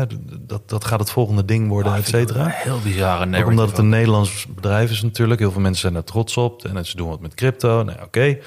eh, 0.00 0.08
dat, 0.40 0.68
dat 0.68 0.84
gaat 0.84 1.00
het 1.00 1.10
volgende 1.10 1.44
ding 1.44 1.68
worden, 1.68 1.94
et 1.94 2.08
cetera. 2.08 2.46
Heel 2.48 2.80
bizarre 2.82 3.38
Ook 3.38 3.48
omdat 3.48 3.68
het 3.68 3.78
een 3.78 3.88
Nederlands 3.88 4.46
bedrijf 4.46 4.90
is 4.90 5.02
natuurlijk. 5.02 5.40
Heel 5.40 5.50
veel 5.50 5.60
mensen 5.60 5.80
zijn 5.80 5.92
daar 5.92 6.04
trots 6.04 6.36
op. 6.36 6.64
En 6.64 6.86
ze 6.86 6.96
doen 6.96 7.08
wat 7.08 7.20
met 7.20 7.34
crypto. 7.34 7.82
Nou, 7.82 8.02
oké. 8.02 8.38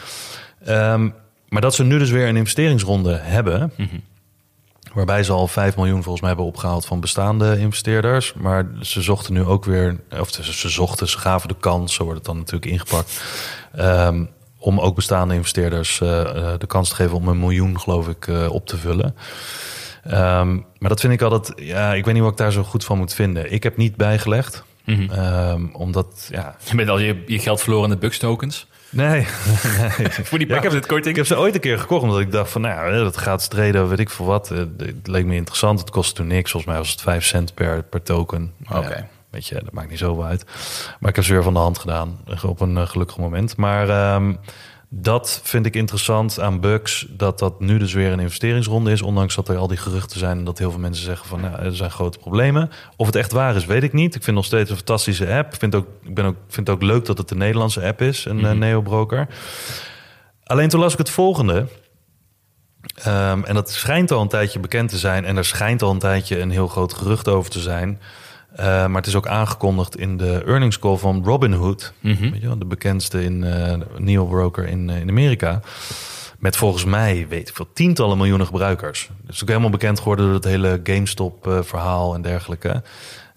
Ehm, 0.64 1.10
maar 1.50 1.62
dat 1.62 1.74
ze 1.74 1.84
nu 1.84 1.98
dus 1.98 2.10
weer 2.10 2.28
een 2.28 2.36
investeringsronde 2.36 3.14
hebben... 3.14 3.72
waarbij 4.94 5.24
ze 5.24 5.32
al 5.32 5.48
5 5.48 5.76
miljoen 5.76 6.02
volgens 6.02 6.20
mij 6.20 6.30
hebben 6.30 6.48
opgehaald 6.48 6.86
van 6.86 7.00
bestaande 7.00 7.60
investeerders. 7.60 8.34
Maar 8.34 8.68
ze 8.82 9.02
zochten 9.02 9.34
nu 9.34 9.44
ook 9.44 9.66
weer... 9.66 10.00
of 10.20 10.32
ze, 10.32 10.54
ze 10.54 10.70
zochten, 10.70 11.10
ze 11.10 11.18
gaven 11.18 11.48
de 11.48 11.56
kans, 11.60 11.94
zo 11.94 12.04
wordt 12.04 12.18
het 12.18 12.28
dan 12.28 12.38
natuurlijk 12.38 12.72
ingepakt... 12.72 13.22
ehm, 13.76 14.26
om 14.64 14.80
ook 14.80 14.96
bestaande 14.96 15.34
investeerders 15.34 16.02
eh, 16.02 16.22
eh, 16.22 16.60
de 16.60 16.68
kans 16.68 16.90
te 16.90 16.96
geven 16.96 17.16
om 17.16 17.28
een 17.28 17.40
miljoen, 17.40 17.80
geloof 17.80 18.08
ik, 18.08 18.28
eh, 18.28 18.52
op 18.52 18.68
te 18.68 18.78
vullen. 18.78 19.16
Ehm, 20.04 20.54
maar 20.54 20.90
dat 20.90 21.00
vind 21.00 21.14
ik 21.14 21.22
altijd, 21.22 21.62
ja, 21.62 21.94
ik 21.94 22.06
weet 22.06 22.14
niet 22.14 22.24
wat 22.24 22.32
ik 22.32 22.38
daar 22.38 22.52
zo 22.52 22.64
goed 22.64 22.86
van 22.86 22.98
moet 22.98 23.14
vinden. 23.14 23.52
Ik 23.52 23.64
heb 23.64 23.78
niet 23.78 23.96
bijgelegd, 23.96 24.64
Ehm, 24.86 25.66
omdat, 25.72 26.28
ja, 26.32 26.56
Je 26.70 26.76
bent 26.76 26.90
al 26.90 27.00
je, 27.00 27.24
je 27.28 27.40
geld 27.40 27.62
verloren 27.62 27.84
in 27.90 27.90
de 27.96 27.98
Bucks 27.98 28.18
tokens. 28.18 28.68
nee. 28.90 29.10
nee. 29.98 30.10
Voor 30.10 30.38
die 30.38 30.48
Ja, 30.48 30.58
ik, 30.58 30.64
heb, 30.64 30.72
het 30.72 30.86
korting. 30.86 31.10
ik 31.10 31.16
heb 31.16 31.26
ze 31.26 31.38
ooit 31.38 31.56
een 31.56 31.62
keer 31.62 31.80
gekocht, 31.80 32.04
omdat 32.04 32.20
ik 32.20 32.32
dacht 32.32 32.52
van, 32.52 32.62
nou, 32.62 32.94
ja, 32.94 33.04
dat 33.04 33.18
gaat 33.18 33.42
streden, 33.42 33.90
weet 33.90 34.00
ik 34.00 34.10
veel 34.10 34.26
wat. 34.26 34.50
Het 34.50 35.08
leek 35.08 35.26
me 35.26 35.36
interessant, 35.36 35.80
het 35.80 35.90
kostte 35.90 36.14
toen 36.14 36.28
niks. 36.28 36.52
Volgens 36.52 36.72
mij 36.72 36.82
was 36.82 36.92
het 36.92 37.02
5 37.02 37.26
cent 37.26 37.54
per, 37.54 37.84
per 37.84 38.04
token. 38.04 38.54
Oké. 38.70 38.88
Ja, 38.96 39.08
weet 39.34 39.48
je, 39.48 39.54
dat 39.64 39.74
maakt 39.74 39.90
niet 39.90 40.00
zoveel 40.00 40.26
uit. 40.26 40.46
Maar 41.00 41.10
ik 41.10 41.16
heb 41.16 41.26
ze 41.26 41.34
weer 41.34 41.44
van 41.44 41.54
de 41.54 41.60
hand 41.60 41.78
gedaan, 41.78 42.20
eh, 42.28 42.44
op 42.44 42.60
een 42.60 42.78
eh, 42.78 42.88
gelukkig 42.88 43.18
moment. 43.18 43.58
Maar 43.58 43.90
ehm, 43.90 44.34
dat 44.90 45.42
vind 45.44 45.66
ik 45.66 45.76
interessant 45.76 46.40
aan 46.40 46.60
Bucks, 46.60 47.06
dat 47.10 47.40
dat 47.40 47.60
nu 47.60 47.78
dus 47.78 47.94
weer 47.94 48.12
een 48.12 48.20
investeringsronde 48.20 48.92
is. 48.92 49.02
Ondanks 49.02 49.36
dat 49.36 49.50
er 49.50 49.58
al 49.58 49.68
die 49.68 49.78
geruchten 49.78 50.20
zijn 50.20 50.38
en 50.38 50.44
dat 50.44 50.58
heel 50.58 50.72
veel 50.72 50.80
mensen 50.80 51.06
zeggen 51.06 51.28
van, 51.28 51.42
nou, 51.42 51.56
er 51.56 51.76
zijn 51.76 51.92
grote 51.92 52.18
problemen. 52.18 52.70
Of 52.96 53.06
het 53.06 53.16
echt 53.16 53.32
waar 53.32 53.56
is, 53.56 53.66
weet 53.66 53.84
ik 53.84 53.94
niet. 53.94 54.16
Ik 54.16 54.24
vind 54.24 54.26
het 54.26 54.36
nog 54.36 54.46
steeds 54.46 54.70
een 54.70 54.76
fantastische 54.76 55.34
app. 55.34 55.54
Ik 55.54 55.60
vind, 55.60 55.76
ook, 55.76 55.88
ik 56.04 56.14
ben 56.16 56.26
ook, 56.26 56.36
vind 56.48 56.68
het 56.68 56.76
ook 56.76 56.84
leuk 56.84 57.06
dat 57.06 57.18
het 57.18 57.32
een 57.32 57.38
Nederlandse 57.38 57.86
app 57.86 58.02
is, 58.02 58.26
een 58.26 58.46
eh, 58.46 58.52
Neo-broker. 58.52 59.28
Alleen 60.44 60.70
toen 60.70 60.80
las 60.80 60.92
ik 60.92 60.98
het 60.98 61.10
volgende. 61.10 61.68
Ehm, 62.96 63.44
en 63.44 63.54
dat 63.54 63.72
schijnt 63.72 64.12
al 64.12 64.22
een 64.22 64.28
tijdje 64.28 64.60
bekend 64.60 64.90
te 64.90 64.98
zijn. 64.98 65.26
En 65.26 65.38
er 65.38 65.46
schijnt 65.46 65.82
al 65.82 65.92
een 65.92 66.00
tijdje 66.00 66.40
een 66.40 66.52
heel 66.52 66.68
groot 66.68 66.94
gerucht 66.94 67.28
over 67.28 67.52
te 67.52 67.60
zijn. 67.60 68.00
Eh, 68.56 68.66
maar 68.66 68.96
het 68.96 69.08
is 69.08 69.16
ook 69.16 69.28
aangekondigd 69.28 69.98
in 69.98 70.18
de 70.18 70.44
earnings 70.46 70.80
call 70.80 70.98
van 70.98 71.24
Robinhood. 71.24 71.94
Weet 72.32 72.42
je 72.42 72.48
wel, 72.48 72.58
de 72.58 72.66
bekendste 72.66 73.24
in, 73.24 73.44
eh 73.44 73.80
neo-broker 73.98 74.68
in, 74.68 74.90
eh, 74.90 75.00
in 75.00 75.10
Amerika. 75.10 75.62
Met 76.40 76.56
volgens 76.56 76.86
mij, 76.86 77.28
weet 77.28 77.50
ik 77.50 77.56
veel, 77.56 77.74
tientallen 77.74 78.18
miljoenen 78.18 78.46
gebruikers. 78.46 79.10
Dus 79.26 79.42
ook 79.42 79.48
helemaal 79.48 79.70
bekend 79.70 80.00
geworden 80.00 80.26
door 80.26 80.34
het 80.34 80.44
hele 80.44 80.80
GameStop-verhaal 80.84 82.16
en 82.16 82.22
dergelijke. 82.22 82.84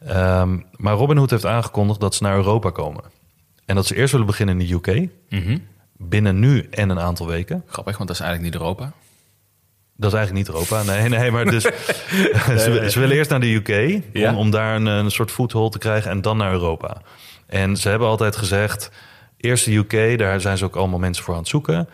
Ehm, 0.07 0.59
maar 0.77 0.95
Robinhood 0.95 1.31
heeft 1.31 1.47
aangekondigd 1.47 2.01
dat 2.01 2.15
ze 2.15 2.23
naar 2.23 2.37
Europa 2.37 2.71
komen. 2.71 3.05
En 3.65 3.75
dat 3.75 3.87
ze 3.87 3.97
eerst 3.97 4.13
willen 4.13 4.27
beginnen 4.27 4.61
in 4.61 4.67
de 4.67 4.75
UK. 4.75 5.09
Mhm. 5.29 5.59
Binnen 5.97 6.39
nu 6.39 6.67
en 6.71 6.89
een 6.89 7.01
aantal 7.01 7.27
weken. 7.27 7.63
Grappig, 7.67 7.97
want 7.97 8.09
dat 8.09 8.19
is 8.19 8.25
eigenlijk 8.25 8.53
niet 8.53 8.63
Europa. 8.63 8.93
Dat 9.97 10.13
is 10.13 10.17
eigenlijk 10.19 10.47
niet 10.47 10.57
Europa. 10.57 10.83
Nee, 10.83 11.09
nee, 11.09 11.31
maar 11.31 11.45
dus 11.45 11.63
ze, 12.65 12.87
ze 12.91 12.99
willen 12.99 13.17
eerst 13.17 13.31
naar 13.31 13.41
de 13.41 13.55
UK 13.55 14.03
Ja. 14.13 14.31
om, 14.31 14.37
om 14.37 14.51
daar 14.51 14.77
een, 14.77 14.87
een 14.87 15.11
soort 15.11 15.31
foothold 15.31 15.73
te 15.73 15.79
krijgen 15.79 16.11
en 16.11 16.21
dan 16.21 16.37
naar 16.37 16.53
Europa. 16.53 16.97
En 17.47 17.77
ze 17.77 17.89
hebben 17.89 18.09
altijd 18.09 18.37
gezegd, 18.37 18.91
eerst 19.37 19.65
de 19.65 19.75
UK, 19.75 20.19
daar 20.19 20.41
zijn 20.41 20.59
ze 20.59 20.65
ook 20.65 20.77
allemaal 20.77 20.99
mensen 20.99 21.25
voor 21.25 21.35
aan 21.35 21.41
het 21.41 21.49
zoeken. 21.49 21.89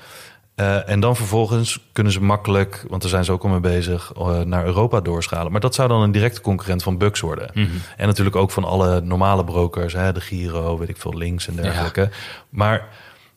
Eh, 0.55 0.89
en 0.89 1.01
dan 1.01 1.17
vervolgens 1.17 1.79
kunnen 1.93 2.13
ze 2.13 2.23
makkelijk, 2.23 2.85
want 2.89 3.03
daar 3.03 3.11
zijn 3.11 3.25
ze 3.25 3.33
ook 3.33 3.43
al 3.43 3.49
mee 3.51 3.61
bezig, 3.61 4.13
eh, 4.17 4.41
naar 4.41 4.65
Europa 4.65 5.01
doorschalen. 5.01 5.53
Maar 5.53 5.61
dat 5.61 5.75
zou 5.75 5.89
dan 5.89 6.01
een 6.03 6.13
directe 6.13 6.41
concurrent 6.41 6.83
van 6.83 6.99
Bucks 6.99 7.21
worden. 7.21 7.51
En 7.97 8.07
natuurlijk 8.07 8.37
ook 8.37 8.51
van 8.51 8.65
alle 8.65 9.01
normale 9.01 9.45
brokers, 9.45 9.93
hè, 9.93 10.13
de 10.13 10.21
Giro, 10.21 10.79
weet 10.79 10.89
ik 10.89 10.97
veel, 10.97 11.15
links 11.17 11.49
en 11.49 11.57
dergelijke. 11.57 12.11
Maar 12.49 12.89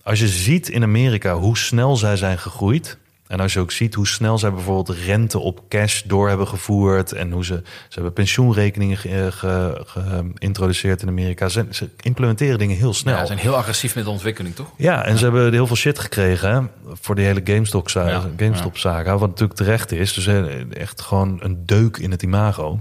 als 0.04 0.20
je 0.20 0.28
ziet 0.28 0.70
in 0.70 0.84
Amerika 0.84 1.34
hoe 1.36 1.58
snel 1.58 1.96
zij 1.96 2.18
zijn 2.18 2.38
gegroeid. 2.38 2.98
En 3.28 3.40
als 3.40 3.54
je 3.54 3.60
ook 3.60 3.72
ziet 3.72 3.94
hoe 3.94 4.08
snel 4.08 4.38
zij 4.38 4.52
bijvoorbeeld 4.52 4.98
rente 4.98 5.40
op 5.40 5.62
cash 5.70 6.02
door 6.02 6.28
hebben 6.28 6.48
gevoerd. 6.48 7.12
En 7.12 7.32
hoe 7.32 7.46
ze, 7.46 7.62
ze 7.64 7.94
hebben 7.94 8.14
pensioenrekeningen 8.14 8.98
ge- 8.98 9.32
ge- 9.36 9.84
geïntroduceerd 9.86 11.02
in 11.02 11.08
Amerika. 11.08 11.50
Ze, 11.50 11.66
ze 11.72 11.90
implementeren 12.02 12.58
dingen 12.60 12.78
heel 12.78 12.94
snel. 12.94 13.14
Ja, 13.14 13.20
ze 13.20 13.26
zijn 13.26 13.40
heel 13.40 13.56
agressief 13.56 13.96
met 13.96 14.04
de 14.04 14.10
ontwikkeling, 14.10 14.56
toch? 14.56 14.68
Ja, 14.78 15.06
en 15.06 15.18
ze 15.18 15.24
hebben 15.24 15.54
heel 15.54 15.68
veel 15.68 15.76
shit 15.76 16.00
gekregen 16.00 16.50
hè, 16.54 16.62
voor 17.02 17.16
die 17.16 17.26
hele 17.26 17.42
GameStop-saga. 17.44 18.10
Ja, 18.10 18.24
GameStop-saga 18.38 19.18
wat 19.18 19.30
natuurlijk 19.30 19.60
terecht 19.60 19.92
is. 19.92 20.14
Dus 20.14 20.28
eh, 20.28 20.72
echt 20.74 21.02
gewoon 21.02 21.38
een 21.42 21.66
deuk 21.66 21.98
in 21.98 22.12
het 22.12 22.22
imago. 22.24 22.80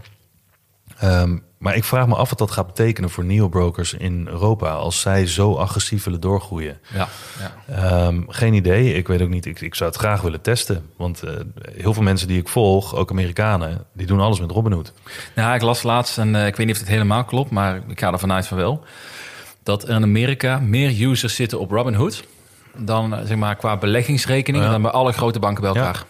Ehm, 0.98 1.38
maar 1.58 1.76
ik 1.76 1.84
vraag 1.84 2.06
me 2.06 2.14
af 2.14 2.28
wat 2.28 2.38
dat 2.38 2.50
gaat 2.50 2.66
betekenen 2.66 3.10
voor 3.10 3.24
neobrokers 3.24 3.94
in 3.94 4.26
Europa... 4.28 4.70
als 4.70 5.00
zij 5.00 5.26
zo 5.26 5.54
agressief 5.54 6.04
willen 6.04 6.20
doorgroeien. 6.20 6.78
Ja. 6.94 7.08
ja. 7.38 7.74
Ehm, 7.74 8.22
geen 8.28 8.54
idee. 8.54 8.94
Ik 8.94 9.06
weet 9.06 9.22
ook 9.22 9.28
niet. 9.28 9.46
Ik, 9.46 9.60
ik 9.60 9.74
zou 9.74 9.90
het 9.90 9.98
graag 9.98 10.20
willen 10.20 10.40
testen. 10.40 10.90
Want 10.96 11.22
eh, 11.22 11.32
heel 11.72 11.94
veel 11.94 12.02
mensen 12.02 12.28
die 12.28 12.38
ik 12.40 12.48
volg, 12.48 12.94
ook 12.94 13.10
Amerikanen... 13.10 13.84
die 13.92 14.06
doen 14.06 14.20
alles 14.20 14.40
met 14.40 14.50
Robinhood. 14.50 14.92
Nou, 15.34 15.54
ik 15.54 15.62
las 15.62 15.82
laatst, 15.82 16.18
en 16.18 16.34
eh, 16.34 16.46
ik 16.46 16.56
weet 16.56 16.66
niet 16.66 16.74
of 16.74 16.80
het 16.80 16.90
helemaal 16.90 17.24
klopt, 17.24 17.50
maar 17.50 17.80
ik 17.88 18.00
ga 18.00 18.12
ervan 18.12 18.32
uit 18.32 18.46
van 18.46 18.56
wel, 18.56 18.84
dat 19.62 19.82
er 19.82 19.94
in 19.94 20.02
Amerika 20.02 20.58
meer 20.58 21.08
users 21.08 21.34
zitten 21.34 21.60
op 21.60 21.70
Robinhood 21.70 22.24
dan 22.76 23.14
eh, 23.14 23.26
zeg 23.26 23.36
maar 23.36 23.56
qua 23.56 23.76
beleggingsrekening 23.76 24.64
Ja. 24.64 24.70
dan 24.70 24.82
bij 24.82 24.90
alle 24.90 25.12
grote 25.12 25.38
banken 25.38 25.62
bij 25.62 25.72
elkaar. 25.72 26.04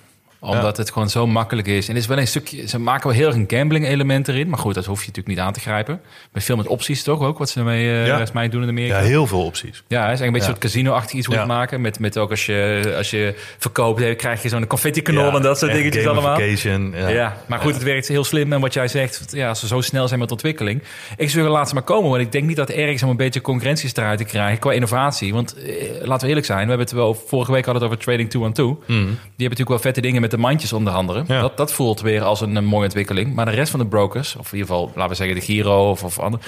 Omdat 0.45 0.77
het 0.77 0.91
gewoon 0.91 1.11
zo 1.11 1.27
makkelijk 1.27 1.67
is. 1.67 1.89
En 1.89 1.95
het 1.95 2.03
is 2.03 2.09
wel 2.09 2.19
een 2.19 2.27
stukje, 2.27 2.69
ze 2.69 2.79
maken 2.79 3.09
wel 3.09 3.17
heel 3.17 3.27
erg 3.27 3.37
een 3.37 3.45
gambling 3.49 3.87
element 3.87 4.29
erin. 4.29 4.49
Maar 4.49 4.59
goed, 4.59 4.75
dat 4.75 4.85
hoef 4.85 5.01
je 5.01 5.07
natuurlijk 5.07 5.37
niet 5.37 5.47
aan 5.47 5.53
te 5.53 5.61
grijpen. 5.61 6.01
Met 6.33 6.45
veel 6.45 6.57
met 6.57 6.67
opties 6.67 7.03
toch 7.03 7.21
ook, 7.21 7.39
wat 7.39 7.51
ze 7.51 7.59
ermee 7.59 7.89
eh 7.89 8.07
Ja. 8.07 8.27
mij 8.33 8.49
doen 8.49 8.63
in 8.63 8.69
Amerika. 8.69 8.99
Ja, 8.99 9.05
heel 9.05 9.27
veel 9.27 9.45
opties. 9.45 9.71
Ja, 9.71 9.79
het 9.79 9.85
is 9.89 9.97
eigenlijk 9.97 10.25
een 10.27 10.33
beetje 10.33 10.49
een 10.49 10.55
soort 10.55 10.73
casino-achtig 10.73 11.19
iets 11.19 11.27
hoe 11.27 11.37
het 11.37 11.47
maken. 11.47 11.81
Met, 11.81 11.99
met 11.99 12.19
ook 12.19 12.31
als 12.31 12.47
je, 12.47 12.93
als 12.97 13.11
je 13.11 13.35
verkoopt, 13.59 14.17
krijg 14.17 14.43
je 14.43 14.49
zo'n 14.49 14.67
confetti-kanon 14.67 15.35
en 15.37 15.43
dat 15.43 15.59
soort 15.59 15.73
dingetjes 15.73 16.07
allemaal. 16.07 16.41
Ja. 16.41 17.09
Ja. 17.09 17.37
maar 17.47 17.59
goed, 17.59 17.75
het 17.75 17.83
werkt 17.83 18.09
heel 18.09 18.25
slim. 18.25 18.53
En 18.53 18.61
wat 18.61 18.73
jij 18.75 18.89
zegt, 18.89 19.27
ja, 19.33 19.49
als 19.49 19.61
ze 19.61 19.67
zo 19.67 19.81
snel 19.81 20.09
zijn 20.09 20.21
met 20.21 20.31
ontwikkeling. 20.31 20.83
Ik 21.17 21.31
zou 21.31 21.49
laat 21.49 21.69
ze 21.69 21.75
maar 21.75 21.83
komen, 21.83 22.11
want 22.11 22.23
ik 22.23 22.33
denk 22.33 22.45
niet 22.47 22.57
dat 22.57 22.69
er 22.69 22.77
ergens 22.79 23.03
om 23.03 23.09
een 23.11 23.17
beetje 23.17 23.41
concurrentiestrijd 23.41 24.19
te 24.19 24.25
krijgen 24.25 24.59
qua 24.59 24.73
innovatie. 24.73 25.33
Want 25.33 25.55
eh, 25.57 25.73
laten 26.03 26.21
we 26.23 26.29
eerlijk 26.29 26.47
zijn, 26.47 26.63
we 26.63 26.69
hebben 26.69 26.87
het 26.87 26.95
wel, 26.97 27.15
vorige 27.15 27.53
week 27.53 27.65
hadden 27.65 27.83
het 27.83 27.93
over 27.93 28.05
Trading 28.05 28.31
212. 28.31 28.87
Die 28.87 28.97
hebben 28.97 29.37
natuurlijk 29.37 29.69
wel 29.69 29.79
vette 29.79 30.01
dingen 30.01 30.21
met 30.21 30.33
de 30.35 30.41
mandjes 30.41 30.73
onder 30.73 30.93
andere. 30.93 31.25
Ja. 31.27 31.41
Dat, 31.41 31.57
dat 31.57 31.73
voelt 31.73 32.01
weer 32.01 32.23
als 32.23 32.41
een, 32.41 32.57
een 32.57 32.65
mooie 32.65 32.85
ontwikkeling. 32.85 33.35
Maar 33.35 33.45
de 33.45 33.51
rest 33.51 33.71
van 33.71 33.81
de 33.81 33.87
brokers, 33.87 34.37
of 34.37 34.53
in 34.53 34.59
ieder 34.59 34.75
geval, 34.75 34.93
laten 34.95 35.09
we 35.09 35.15
zeggen 35.15 35.35
de 35.35 35.41
Giro 35.41 35.91
of, 35.91 36.05
of 36.05 36.19
andere, 36.19 36.43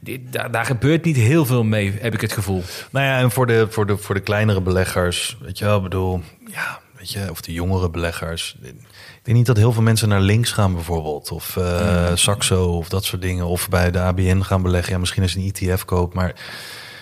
die, 0.00 0.24
daar, 0.30 0.50
daar 0.50 0.64
gebeurt 0.64 1.04
niet 1.04 1.16
heel 1.16 1.46
veel 1.46 1.64
mee, 1.64 1.94
heb 2.00 2.14
ik 2.14 2.20
het 2.20 2.32
gevoel. 2.32 2.62
Nou 2.90 3.06
ja, 3.06 3.18
en 3.18 3.30
voor 3.30 3.46
de, 3.46 3.66
voor 3.70 3.86
de, 3.86 3.96
voor 3.96 4.14
de 4.14 4.20
kleinere 4.20 4.60
beleggers, 4.60 5.36
weet 5.40 5.58
je 5.58 5.64
wel, 5.64 5.80
bedoel, 5.80 6.20
ja, 6.52 6.80
weet 6.98 7.10
je, 7.10 7.30
of 7.30 7.40
de 7.40 7.52
jongere 7.52 7.90
beleggers. 7.90 8.56
Ik 8.62 8.74
denk 9.22 9.36
niet 9.36 9.46
dat 9.46 9.56
heel 9.56 9.72
veel 9.72 9.82
mensen 9.82 10.08
naar 10.08 10.20
links 10.20 10.52
gaan 10.52 10.74
bijvoorbeeld, 10.74 11.30
of 11.30 11.56
eh 11.56 12.10
Saxo 12.14 12.64
of 12.64 12.88
dat 12.88 13.04
soort 13.04 13.22
dingen, 13.22 13.46
of 13.46 13.68
bij 13.68 13.90
de 13.90 14.00
ABN 14.00 14.40
gaan 14.40 14.62
beleggen. 14.62 14.92
Ja, 14.92 14.98
misschien 14.98 15.22
als 15.22 15.34
een 15.34 15.52
ETF 15.52 15.84
koopt, 15.84 16.14
maar 16.14 16.34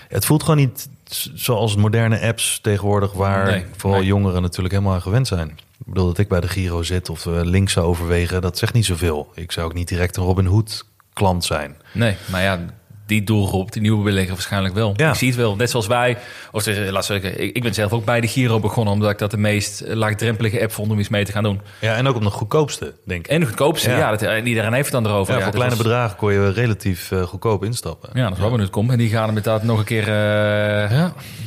het 0.08 0.24
voelt 0.24 0.42
gewoon 0.42 0.58
niet 0.58 0.88
zoals 1.34 1.76
moderne 1.76 2.20
apps 2.20 2.58
tegenwoordig, 2.62 3.12
waar 3.12 3.46
Nee, 3.46 3.64
vooral 3.76 3.98
nee. 3.98 4.08
jongeren 4.08 4.42
natuurlijk 4.42 4.74
helemaal 4.74 4.94
aan 4.94 5.02
gewend 5.02 5.26
zijn. 5.26 5.58
Ik 5.78 5.86
bedoel 5.92 6.06
dat 6.06 6.18
ik 6.18 6.28
bij 6.28 6.40
de 6.40 6.48
Giro 6.48 6.82
zit 6.82 7.10
of 7.10 7.26
eh, 7.26 7.32
links 7.42 7.72
zou 7.72 7.86
overwegen, 7.86 8.42
dat 8.42 8.58
zegt 8.58 8.72
niet 8.72 8.84
zoveel. 8.84 9.30
Ik 9.34 9.52
zou 9.52 9.66
ook 9.66 9.74
niet 9.74 9.88
direct 9.88 10.16
een 10.16 10.22
Robin 10.24 10.44
Hood 10.46 10.84
klant 11.12 11.44
zijn. 11.44 11.76
Nee, 11.92 12.16
maar 12.30 12.42
ja, 12.42 12.60
die 13.06 13.24
doelgroep, 13.24 13.72
die 13.72 13.82
nieuwe 13.82 14.04
belegger 14.04 14.32
waarschijnlijk 14.32 14.74
wel. 14.74 14.92
Ja. 14.96 15.08
Ik 15.10 15.14
zie 15.16 15.28
het 15.28 15.36
wel, 15.36 15.56
net 15.56 15.70
zoals 15.70 15.86
wij. 15.86 16.16
Of 16.52 16.66
eh, 16.66 16.90
laat 16.92 17.04
zeggen, 17.04 17.42
ik, 17.42 17.56
ik 17.56 17.62
ben 17.62 17.74
zelf 17.74 17.92
ook 17.92 18.04
bij 18.04 18.20
de 18.20 18.26
Giro 18.28 18.60
begonnen... 18.60 18.92
omdat 18.92 19.10
ik 19.10 19.18
dat 19.18 19.30
de 19.30 19.36
meest 19.36 19.80
eh, 19.80 19.94
laagdrempelige 19.96 20.60
app 20.62 20.72
vond 20.72 20.90
om 20.90 20.98
iets 20.98 21.08
mee 21.08 21.24
te 21.24 21.32
gaan 21.32 21.42
doen. 21.42 21.60
Ja, 21.80 21.96
en 21.96 22.06
ook 22.06 22.16
op 22.16 22.22
de 22.22 22.30
goedkoopste, 22.30 22.94
denk 23.06 23.24
ik. 23.26 23.32
En 23.32 23.40
de 23.40 23.46
goedkoopste, 23.46 23.90
ja. 23.90 23.96
Ja. 23.98 24.10
dat, 24.10 24.22
en 24.22 24.46
iedereen 24.46 24.72
heeft 24.72 24.92
het 24.92 25.02
dan 25.02 25.12
erover. 25.12 25.32
Ja, 25.34 25.40
voor 25.40 25.44
dat 25.50 25.54
kleine 25.54 25.74
was- 25.76 25.84
bedragen 25.84 26.16
kon 26.16 26.32
je 26.32 26.50
relatief 26.50 27.12
goedkoop 27.24 27.64
instappen. 27.64 28.10
Ja, 28.12 28.28
dat 28.28 28.38
is 28.38 28.42
Robinhood 28.44 28.70
komt. 28.70 28.90
En 28.90 28.98
die 28.98 29.08
gaan 29.08 29.28
inderdaad 29.28 29.62
nog 29.62 29.78
een 29.78 29.84
keer 29.84 30.04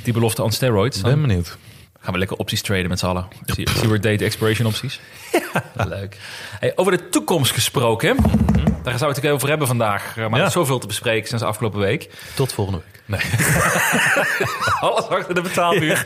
die 0.03 0.13
belofte 0.13 0.43
on 0.43 0.51
steroids. 0.51 1.01
Ben 1.01 1.21
benieuwd. 1.21 1.57
Gaan 2.07 2.15
we 2.15 2.21
lekker 2.21 2.41
opties 2.41 2.61
traden 2.61 2.89
met 2.89 2.99
z'n 2.99 3.05
allen. 3.05 3.27
We 3.87 3.99
date 3.99 4.25
expiration 4.25 4.67
opties. 4.67 4.99
Leuk. 5.87 6.17
Hey, 6.59 6.71
over 6.75 6.91
de 6.97 7.09
toekomst 7.09 7.51
gesproken. 7.51 8.15
Daar 8.83 8.93
gaan 8.99 9.09
we 9.09 9.15
het 9.15 9.27
over 9.27 9.49
hebben 9.49 9.67
vandaag. 9.67 10.15
Maar 10.15 10.31
er 10.31 10.37
Ja. 10.37 10.45
is 10.45 10.51
zoveel 10.51 10.79
te 10.79 10.87
bespreken 10.87 11.27
sinds 11.27 11.43
de 11.43 11.49
afgelopen 11.49 11.79
week. 11.79 12.09
Tot 12.35 12.53
volgende 12.53 12.81
week. 12.85 13.01
Nee. 13.05 13.19
Alles 14.89 15.07
achter 15.07 15.35
de 15.35 15.41
betaalmuur. 15.41 16.03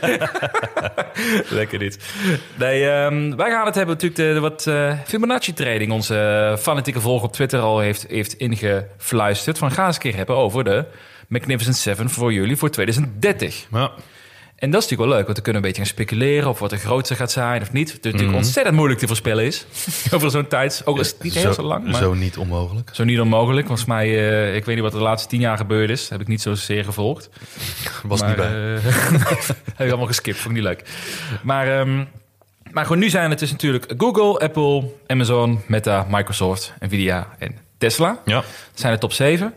Lekker 1.58 1.78
dit. 1.78 1.98
Nee, 2.54 2.88
ehm, 2.90 3.36
wij 3.36 3.50
gaan 3.50 3.66
het 3.66 3.74
hebben 3.74 3.94
natuurlijk 3.94 4.20
de, 4.20 4.32
de 4.34 4.40
wat 4.40 4.66
eh, 4.66 4.98
Fibonacci-trading. 5.06 5.92
Onze 5.92 6.56
fanatieke 6.60 7.00
volger 7.00 7.26
op 7.26 7.32
Twitter 7.32 7.60
al 7.60 7.78
heeft, 7.80 8.06
heeft 8.08 8.32
ingefluisterd. 8.34 9.58
Van 9.58 9.70
ga 9.70 9.86
eens 9.86 9.94
een 9.96 10.02
keer 10.02 10.16
hebben 10.16 10.36
over 10.36 10.64
de 10.64 10.84
Magnificent 11.28 11.76
7 11.76 12.10
voor 12.10 12.32
jullie 12.32 12.56
voor 12.56 12.70
2030. 12.70 13.66
Ja. 13.72 13.90
En 14.62 14.70
dat 14.70 14.82
is 14.82 14.88
natuurlijk 14.88 15.10
wel 15.10 15.18
leuk, 15.18 15.24
want 15.24 15.34
dan 15.34 15.44
kunnen 15.44 15.62
we 15.62 15.68
een 15.68 15.74
beetje 15.74 15.92
gaan 15.94 16.04
speculeren... 16.06 16.48
of 16.48 16.58
wat 16.58 16.70
de 16.70 16.76
grootste 16.76 17.14
gaat 17.14 17.30
zijn 17.30 17.62
of 17.62 17.72
niet. 17.72 17.92
Het 17.92 18.04
is 18.04 18.12
natuurlijk 18.12 18.38
ontzettend 18.38 18.76
moeilijk 18.76 19.00
te 19.00 19.06
voorspellen 19.06 19.44
is. 19.44 19.66
over 20.14 20.30
zo'n 20.30 20.46
tijd. 20.46 20.82
Ook 20.84 20.94
al 20.94 21.00
is 21.00 21.08
het 21.08 21.22
niet 21.22 21.34
heel 21.34 21.52
zo 21.52 21.62
lang, 21.62 21.84
maar... 21.84 21.94
Zo 21.94 22.14
niet 22.14 22.36
onmogelijk. 22.36 22.90
Zo 22.92 23.04
niet 23.04 23.20
onmogelijk. 23.20 23.66
Volgens 23.66 23.88
mij, 23.88 24.06
eh, 24.06 24.54
ik 24.56 24.64
weet 24.64 24.74
niet 24.74 24.84
wat 24.84 24.92
de 24.92 24.98
laatste 24.98 25.28
tien 25.28 25.40
jaar 25.40 25.56
gebeurd 25.56 25.90
is. 25.90 26.08
heb 26.08 26.20
ik 26.20 26.28
niet 26.28 26.40
zozeer 26.40 26.84
gevolgd. 26.84 27.30
Was 28.02 28.20
maar, 28.20 28.28
niet 28.28 28.36
bij. 28.36 28.74
eh, 28.74 28.82
heb 29.76 29.86
ik 29.86 29.88
allemaal 29.88 30.06
geskipt, 30.06 30.36
vond 30.36 30.56
ik 30.56 30.62
niet 30.62 30.70
leuk. 30.70 30.84
Maar, 31.42 31.78
ehm, 31.78 32.04
maar 32.70 32.84
gewoon 32.84 32.98
nu 32.98 33.10
zijn 33.10 33.30
het 33.30 33.38
dus 33.38 33.50
natuurlijk 33.50 33.94
Google, 33.96 34.38
Apple, 34.38 34.90
Amazon, 35.06 35.60
Meta, 35.66 36.06
Microsoft, 36.10 36.72
Nvidia 36.80 37.28
en 37.38 37.56
Tesla. 37.78 38.20
ja. 38.24 38.36
Dat 38.36 38.44
zijn 38.80 38.92
de 38.92 38.98
top 38.98 39.12
7. 39.12 39.54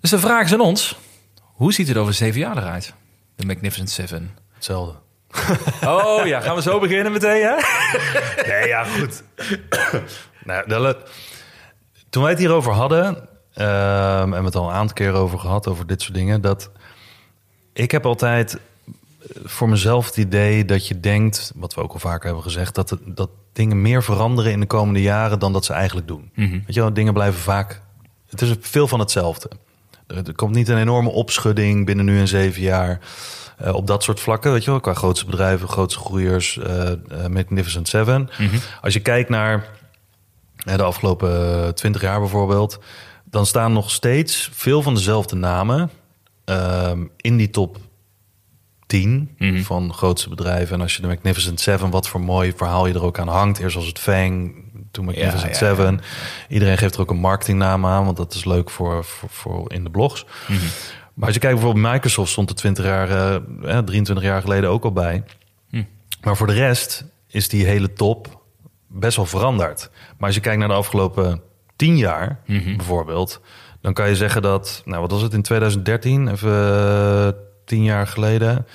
Dus 0.00 0.10
de 0.10 0.18
vraag 0.18 0.44
is 0.44 0.52
aan 0.52 0.60
ons, 0.60 0.98
hoe 1.42 1.72
ziet 1.72 1.88
het 1.88 1.96
over 1.96 2.14
zeven 2.14 2.40
jaar 2.40 2.56
eruit? 2.56 2.94
De 3.40 3.46
Magnificent 3.46 3.90
Seven. 3.90 4.30
Hetzelfde. 4.54 4.94
Oh 5.86 6.26
ja, 6.26 6.40
gaan 6.40 6.54
we 6.54 6.62
zo 6.62 6.78
beginnen 6.80 7.12
meteen, 7.12 7.42
hè? 7.42 7.54
Nee, 8.52 8.68
ja, 8.68 8.84
goed. 8.84 9.22
nou, 10.44 10.68
dat- 10.68 11.10
toen 12.10 12.22
wij 12.22 12.30
het 12.30 12.40
hierover 12.40 12.72
hadden, 12.72 13.28
ehm, 13.54 14.32
en 14.32 14.38
we 14.40 14.44
het 14.44 14.54
al 14.56 14.68
een 14.68 14.74
aantal 14.74 14.94
keer 14.94 15.12
over 15.12 15.38
gehad, 15.38 15.66
over 15.68 15.86
dit 15.86 16.02
soort 16.02 16.14
dingen, 16.14 16.40
dat 16.40 16.70
ik 17.72 17.90
heb 17.90 18.06
altijd 18.06 18.54
eh, 18.54 18.60
voor 19.44 19.68
mezelf 19.68 20.06
het 20.06 20.16
idee 20.16 20.64
dat 20.64 20.88
je 20.88 21.00
denkt, 21.00 21.52
wat 21.54 21.74
we 21.74 21.80
ook 21.82 21.92
al 21.92 21.98
vaker 21.98 22.24
hebben 22.26 22.42
gezegd, 22.42 22.74
dat, 22.74 22.90
het- 22.90 23.00
dat 23.04 23.30
dingen 23.52 23.82
meer 23.82 24.02
veranderen 24.02 24.52
in 24.52 24.60
de 24.60 24.66
komende 24.66 25.02
jaren 25.02 25.38
dan 25.38 25.52
dat 25.52 25.64
ze 25.64 25.72
eigenlijk 25.72 26.06
doen. 26.08 26.30
Weet 26.34 26.74
je 26.74 26.80
wel, 26.80 26.92
dingen 26.92 27.12
blijven 27.12 27.40
vaak, 27.40 27.80
het 28.28 28.40
is 28.42 28.54
veel 28.60 28.88
van 28.88 29.00
hetzelfde. 29.00 29.50
Er, 30.14 30.34
komt 30.34 30.54
niet 30.54 30.68
een 30.68 30.78
enorme 30.78 31.10
opschudding 31.10 31.86
binnen 31.86 32.04
nu 32.04 32.18
en 32.18 32.28
zeven 32.28 32.62
jaar. 32.62 33.00
eh, 33.56 33.74
op 33.74 33.86
dat 33.86 34.02
soort 34.02 34.20
vlakken, 34.20 34.52
weet 34.52 34.64
je 34.64 34.70
wel, 34.70 34.80
qua 34.80 34.94
grootste 34.94 35.26
bedrijven, 35.26 35.68
grootste 35.68 36.00
groeiers, 36.00 36.58
eh, 36.58 36.90
Magnificent 37.30 37.88
Seven. 37.88 38.28
Als 38.80 38.94
je 38.94 39.00
kijkt 39.00 39.28
naar 39.28 39.68
de 40.64 40.82
afgelopen 40.82 41.74
twintig 41.74 42.02
jaar 42.02 42.18
bijvoorbeeld, 42.20 42.78
dan 43.24 43.46
staan 43.46 43.72
nog 43.72 43.90
steeds 43.90 44.48
veel 44.52 44.82
van 44.82 44.94
dezelfde 44.94 45.36
namen 45.36 45.90
in 47.16 47.36
die 47.36 47.50
top 47.50 47.76
10 48.86 49.34
Mhm. 49.38 49.62
van 49.62 49.94
grootste 49.94 50.28
bedrijven. 50.28 50.74
En 50.74 50.80
als 50.80 50.94
je 50.96 51.02
de 51.02 51.08
Magnificent 51.08 51.60
Seven, 51.60 51.90
wat 51.90 52.08
voor 52.08 52.20
mooi 52.20 52.52
verhaal 52.56 52.86
je 52.86 52.94
er 52.94 53.02
ook 53.04 53.18
aan 53.18 53.28
hangt. 53.28 53.58
Eerst 53.58 53.76
als 53.76 53.86
het 53.86 53.98
Fang, 53.98 54.54
toen 54.90 55.04
Magnificent 55.04 55.56
Seven. 55.56 56.00
Iedereen 56.48 56.78
geeft 56.78 56.94
er 56.94 57.00
ook 57.00 57.10
een 57.10 57.16
marketingnaam 57.16 57.86
aan, 57.86 58.04
want 58.04 58.16
dat 58.16 58.34
is 58.34 58.44
leuk 58.44 58.70
voor, 58.70 59.04
voor, 59.04 59.28
voor 59.28 59.72
in 59.72 59.84
de 59.84 59.90
blogs. 59.90 60.26
Mhm. 60.48 60.58
Maar 61.14 61.24
als 61.28 61.34
je 61.34 61.40
kijkt 61.40 61.56
bijvoorbeeld 61.56 61.92
Microsoft 61.92 62.30
stond 62.30 62.50
er 62.50 62.56
20 62.56 62.84
jaar, 62.84 63.10
eh, 63.10 63.34
eh, 63.76 63.84
23 63.84 64.24
jaar 64.24 64.40
geleden 64.40 64.70
ook 64.70 64.84
al 64.84 64.92
bij. 64.92 65.24
Hm. 65.70 65.82
Maar 66.22 66.36
voor 66.36 66.46
de 66.46 66.52
rest 66.52 67.04
is 67.26 67.48
die 67.48 67.64
hele 67.66 67.92
top 67.92 68.40
best 68.88 69.16
wel 69.16 69.26
veranderd. 69.26 69.90
Maar 70.18 70.26
als 70.26 70.34
je 70.34 70.40
kijkt 70.40 70.58
naar 70.58 70.68
de 70.68 70.74
afgelopen 70.74 71.42
10 71.76 71.96
jaar 71.96 72.40
Mhm. 72.46 72.76
bijvoorbeeld, 72.76 73.40
dan 73.80 73.92
kan 73.92 74.08
je 74.08 74.16
zeggen 74.16 74.42
dat, 74.42 74.82
nou 74.84 75.00
wat 75.00 75.10
was 75.10 75.22
het 75.22 75.32
in 75.32 75.42
2013, 75.42 76.28
even 76.28 76.52
eh, 76.52 77.28
10 77.64 77.82
jaar 77.84 78.06
geleden, 78.06 78.66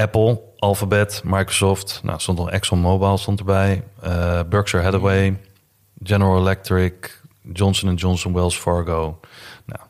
Apple, 0.00 0.40
Alphabet, 0.58 1.22
Microsoft, 1.24 2.00
nou 2.02 2.20
stond 2.20 2.38
al 2.38 2.50
ExxonMobil 2.50 3.18
stond 3.18 3.38
erbij, 3.38 3.82
eh, 4.02 4.40
Berkshire 4.48 4.84
Hathaway, 4.84 5.40
General 6.02 6.38
Electric, 6.38 7.20
Johnson 7.52 7.94
Johnson, 7.94 8.32
Wells 8.32 8.56
Fargo. 8.56 9.20
Nou, 9.66 9.80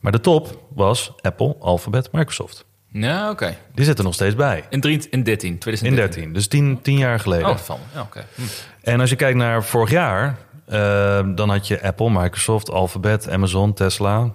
maar 0.00 0.12
de 0.12 0.20
top 0.20 0.58
was 0.74 1.12
Apple, 1.20 1.56
Alphabet, 1.60 2.12
Microsoft. 2.12 2.64
Ja, 2.92 3.30
oké. 3.30 3.56
Die 3.74 3.84
zitten 3.84 4.04
nog 4.04 4.14
steeds 4.14 4.34
bij. 4.34 4.64
In, 4.70 4.80
drie- 4.80 5.06
in 5.10 5.22
13, 5.22 5.50
In 5.52 5.58
2013. 5.58 6.12
13, 6.22 6.32
dus 6.32 6.46
10, 6.48 6.78
10 6.82 6.98
jaar 6.98 7.20
geleden. 7.20 7.48
Oh, 7.48 7.68
me. 7.68 7.74
Ja, 7.94 8.00
oké. 8.00 8.24
Hm. 8.34 8.42
En 8.82 9.00
als 9.00 9.10
je 9.10 9.16
kijkt 9.16 9.38
naar 9.38 9.64
vorig 9.64 9.90
jaar, 9.90 10.36
eh, 10.66 11.20
dan 11.34 11.48
had 11.50 11.66
je 11.68 11.82
Apple, 11.82 12.10
Microsoft, 12.10 12.70
Alphabet, 12.70 13.30
Amazon, 13.30 13.72
Tesla. 13.72 14.32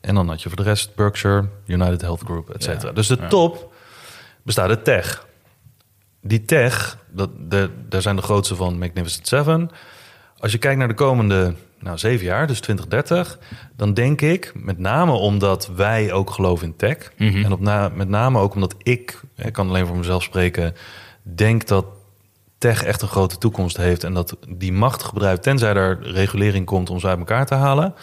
En 0.00 0.14
dan 0.14 0.28
had 0.28 0.42
je 0.42 0.48
voor 0.48 0.56
de 0.58 0.62
rest 0.64 0.94
Berkshire, 0.94 1.48
United 1.66 2.00
Health 2.00 2.20
Group, 2.24 2.50
et 2.50 2.62
cetera. 2.62 2.88
Ja, 2.88 2.94
Dus 2.94 3.06
de 3.06 3.16
ja. 3.20 3.28
top 3.28 3.67
bestaat 4.48 4.68
uit 4.68 4.84
tech. 4.84 5.26
Die 6.22 6.44
tech, 6.44 6.98
dat, 7.10 7.30
de, 7.50 7.70
daar 7.88 8.02
zijn 8.02 8.16
de 8.16 8.22
grootste 8.22 8.56
van 8.56 8.78
Magnificent 8.78 9.26
Seven. 9.26 9.70
Als 10.38 10.52
je 10.52 10.58
kijkt 10.58 10.78
naar 10.78 10.88
de 10.88 10.94
komende 10.94 11.54
nou, 11.78 11.98
zeven 11.98 12.26
jaar, 12.26 12.46
dus 12.46 12.60
2030, 12.60 13.38
dan 13.76 13.94
denk 13.94 14.20
ik, 14.20 14.52
met 14.54 14.78
name 14.78 15.12
omdat 15.12 15.70
wij 15.76 16.12
ook 16.12 16.30
geloven 16.30 16.66
in 16.66 16.76
tech. 16.76 17.12
Mhm. 17.16 17.44
En 17.44 17.52
op 17.52 17.60
na, 17.60 17.88
met 17.88 18.08
name 18.08 18.38
ook 18.38 18.54
omdat 18.54 18.74
ik, 18.82 19.20
ik 19.36 19.52
kan 19.52 19.68
alleen 19.68 19.86
voor 19.86 19.96
mezelf 19.96 20.22
spreken, 20.22 20.74
denk 21.22 21.66
dat 21.66 21.84
tech 22.58 22.84
echt 22.84 23.02
een 23.02 23.08
grote 23.08 23.38
toekomst 23.38 23.76
heeft. 23.76 24.04
En 24.04 24.14
dat 24.14 24.36
die 24.48 24.72
machtige 24.72 25.14
bedrijven, 25.14 25.40
tenzij 25.42 25.74
er 25.74 26.02
regulering 26.02 26.66
komt 26.66 26.90
om 26.90 27.00
ze 27.00 27.06
uit 27.06 27.18
elkaar 27.18 27.46
te 27.46 27.54
halen, 27.54 27.94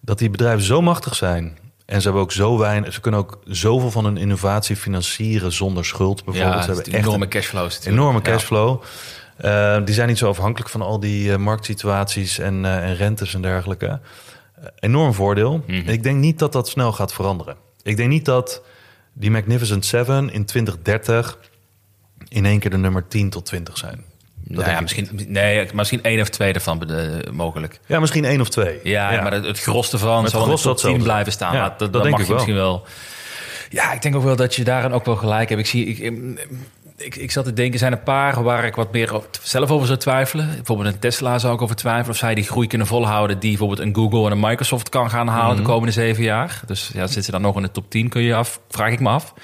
dat 0.00 0.18
die 0.18 0.30
bedrijven 0.30 0.64
zo 0.64 0.82
machtig 0.82 1.14
zijn. 1.14 1.58
En 1.86 1.98
ze 2.00 2.04
hebben 2.04 2.22
ook 2.22 2.32
zo 2.32 2.58
weinig, 2.58 2.92
ze 2.92 3.00
kunnen 3.00 3.20
ook 3.20 3.38
zoveel 3.44 3.90
van 3.90 4.04
hun 4.04 4.16
innovatie 4.16 4.76
financieren 4.76 5.52
zonder 5.52 5.84
schuld. 5.84 6.24
Bijvoorbeeld, 6.24 6.54
Ja, 6.54 6.60
ze 6.62 6.66
hebben 6.72 6.92
echt 6.92 7.04
enorme 7.06 7.28
cashflows. 7.28 7.74
natuurlijk. 7.74 7.96
enorme 8.02 8.18
Ja. 8.18 8.24
cashflow. 8.30 8.82
Eh, 9.36 9.84
die 9.84 9.94
zijn 9.94 10.08
niet 10.08 10.18
zo 10.18 10.28
afhankelijk 10.28 10.70
van 10.70 10.82
al 10.82 11.00
die 11.00 11.32
eh, 11.32 11.38
marktsituaties 11.38 12.38
en, 12.38 12.64
eh, 12.64 12.88
en 12.88 12.96
rentes 12.96 13.34
en 13.34 13.42
dergelijke. 13.42 14.00
Enorm 14.78 15.14
voordeel. 15.14 15.62
Mhm. 15.66 15.88
Ik 15.88 16.02
denk 16.02 16.18
niet 16.18 16.38
dat 16.38 16.52
dat 16.52 16.68
snel 16.68 16.92
gaat 16.92 17.12
veranderen. 17.12 17.56
Ik 17.82 17.96
denk 17.96 18.08
niet 18.08 18.24
dat 18.24 18.62
die 19.12 19.30
Magnificent 19.30 19.84
Seven 19.84 20.30
in 20.32 20.44
2030 20.44 21.38
in 22.28 22.46
één 22.46 22.58
keer 22.58 22.70
de 22.70 22.76
nummer 22.76 23.08
10 23.08 23.30
tot 23.30 23.44
20 23.46 23.78
zijn. 23.78 24.04
Dat 24.46 24.64
Nou 24.64 24.70
ja, 24.76 24.80
misschien, 24.80 25.08
nee, 25.28 25.68
misschien 25.74 26.02
één 26.02 26.20
of 26.20 26.28
twee 26.28 26.52
ervan 26.52 26.90
eh, 26.90 27.30
mogelijk. 27.32 27.80
Ja, 27.86 28.00
misschien 28.00 28.24
één 28.24 28.40
of 28.40 28.48
twee. 28.48 28.80
Ja, 28.82 29.20
maar 29.22 29.32
het, 29.32 29.44
het 29.44 29.60
gros 29.60 29.92
ervan 29.92 30.22
het 30.22 30.30
zal 30.32 30.44
in 30.44 30.50
de 30.50 30.56
gros 30.56 30.62
10 30.62 30.70
hetzelfde 30.70 31.02
blijven 31.02 31.32
staan. 31.32 31.54
Ja, 31.54 31.60
Maar 31.60 31.74
dat 31.78 31.92
dat, 31.92 32.02
denk 32.02 32.10
mag 32.16 32.20
ik 32.20 32.26
je 32.26 32.32
wel. 32.32 32.34
misschien 32.34 32.54
wel. 32.54 32.86
Ja, 33.70 33.92
ik 33.92 34.02
denk 34.02 34.16
ook 34.16 34.22
wel 34.22 34.36
dat 34.36 34.54
je 34.54 34.64
daarin 34.64 34.92
ook 34.92 35.04
wel 35.04 35.16
gelijk 35.16 35.48
hebt. 35.48 35.60
Ik, 35.60 35.66
zie, 35.66 35.86
ik, 35.86 35.98
ik, 36.96 37.16
ik 37.16 37.30
zat 37.30 37.44
te 37.44 37.52
denken, 37.52 37.72
er 37.72 37.78
zijn 37.78 37.92
een 37.92 38.02
paar 38.02 38.42
waar 38.42 38.64
ik 38.64 38.74
wat 38.74 38.92
meer 38.92 39.14
op- 39.14 39.28
zelf 39.42 39.70
over 39.70 39.86
zou 39.86 39.98
twijfelen. 39.98 40.48
Bijvoorbeeld 40.54 40.94
een 40.94 40.98
Tesla 40.98 41.38
zou 41.38 41.54
ik 41.54 41.62
over 41.62 41.76
twijfelen. 41.76 42.10
Of 42.10 42.16
zij 42.16 42.34
die 42.34 42.44
groei 42.44 42.66
kunnen 42.66 42.86
volhouden 42.86 43.38
die 43.38 43.48
bijvoorbeeld 43.50 43.80
een 43.80 43.94
Google 43.94 44.26
en 44.26 44.32
een 44.32 44.40
Microsoft 44.48 44.88
kan 44.88 45.10
gaan 45.10 45.28
halen 45.28 45.56
de 45.56 45.62
komende 45.62 45.92
zeven 45.92 46.22
jaar. 46.22 46.60
Dus 46.66 46.90
ja, 46.94 47.04
zitten 47.04 47.22
ze 47.24 47.30
dan 47.30 47.42
nog 47.42 47.56
in 47.56 47.62
de 47.62 47.70
top 47.70 47.90
10, 47.90 48.08
kun 48.08 48.22
je 48.22 48.34
af, 48.34 48.60
vraag 48.68 48.92
ik 48.92 49.00
me 49.00 49.08
af. 49.08 49.34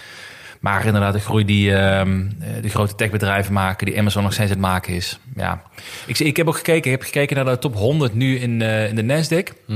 Maar 0.61 0.87
inderdaad, 0.87 1.13
de 1.13 1.21
groei 1.21 1.45
die 1.45 1.75
ehm, 1.75 2.27
eh, 2.41 2.63
de 2.63 2.69
grote 2.69 2.95
techbedrijven 2.95 3.53
maken, 3.53 3.87
die 3.87 3.99
Amazon 3.99 4.23
nog 4.23 4.33
steeds 4.33 4.51
aan 4.51 4.57
het 4.57 4.67
maken 4.67 4.95
is. 4.95 5.19
Ja. 5.37 5.63
Ik, 6.07 6.19
ik 6.19 6.37
heb 6.37 6.49
ook 6.49 6.57
gekeken, 6.57 6.93
ik 6.93 6.99
heb 6.99 7.03
gekeken 7.03 7.37
naar 7.37 7.45
de 7.45 7.59
top 7.59 7.75
100 7.75 8.15
nu 8.15 8.39
in, 8.39 8.63
eh, 8.63 8.89
in 8.89 8.95
de 8.95 9.03
Nasdaq. 9.03 9.67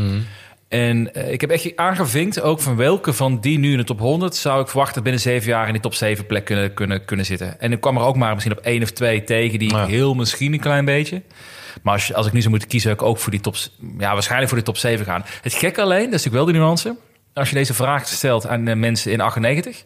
En 0.69 1.15
eh, 1.15 1.33
ik 1.33 1.41
heb 1.41 1.51
echt 1.51 1.77
aangevinkt 1.77 2.41
ook 2.41 2.61
van 2.61 2.77
welke 2.77 3.13
van 3.13 3.41
die 3.41 3.59
nu 3.59 3.71
in 3.71 3.77
de 3.77 3.85
top 3.85 3.99
100 3.99 4.37
zou 4.37 4.61
ik 4.61 4.69
verwachten 4.69 5.03
binnen 5.03 5.21
zeven 5.21 5.49
jaar 5.49 5.67
in 5.67 5.73
die 5.73 5.83
top 5.83 5.95
7 5.95 6.27
plek 6.27 6.45
kunnen, 6.45 6.75
kunnen, 6.75 7.05
kunnen 7.05 7.27
zitten. 7.27 7.61
En 7.61 7.73
ik 7.73 7.81
kwam 7.81 7.97
er 7.97 8.03
ook 8.03 8.17
maar 8.17 8.35
misschien 8.35 8.59
op 8.59 8.65
één 8.65 8.83
of 8.83 8.91
twee 8.91 9.25
tegen 9.25 9.59
die 9.59 9.71
Ja. 9.71 9.87
heel 9.87 10.15
misschien 10.15 10.53
een 10.53 10.61
klein 10.61 10.85
beetje. 10.85 11.23
Maar 11.83 11.95
als, 11.95 12.15
als 12.15 12.27
ik 12.27 12.33
nu 12.33 12.39
zou 12.39 12.51
moeten 12.51 12.69
kiezen, 12.69 12.91
zou 12.91 13.03
ik 13.03 13.09
ook 13.11 13.19
voor 13.19 13.31
die 13.31 13.41
top, 13.41 13.57
ja, 13.99 14.13
waarschijnlijk 14.13 14.49
voor 14.49 14.59
die 14.59 14.67
top 14.67 14.77
7 14.77 15.05
gaan. 15.05 15.25
Het 15.43 15.55
gekke 15.55 15.83
alleen, 15.83 16.11
dat 16.11 16.15
is 16.15 16.25
natuurlijk 16.25 16.45
wel 16.45 16.53
de 16.53 16.53
nuance. 16.53 16.97
Als 17.35 17.49
je 17.49 17.55
deze 17.55 17.75
vraag 17.75 18.07
stelt 18.07 18.47
aan 18.47 18.79
mensen 18.79 19.13
in 19.13 19.21
98, 19.21 19.85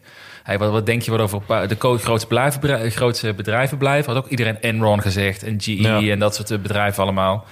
hey, 0.49 0.57
wat, 0.57 0.71
wat 0.71 0.85
denk 0.85 1.01
je 1.01 1.11
wat 1.11 1.19
over 1.19 1.41
de 1.67 1.75
grootste, 1.79 2.27
bedrijven, 2.27 2.91
grootste 2.91 3.33
bedrijven 3.33 3.77
blijven? 3.77 4.13
Had 4.13 4.23
ook 4.23 4.29
iedereen 4.29 4.61
Enron 4.61 5.01
gezegd 5.01 5.43
en 5.43 5.61
GE 5.61 5.81
Ja. 5.81 6.11
en 6.11 6.19
dat 6.19 6.35
soort 6.35 6.51
eh, 6.51 6.57
bedrijven 6.59 7.03
allemaal. 7.03 7.45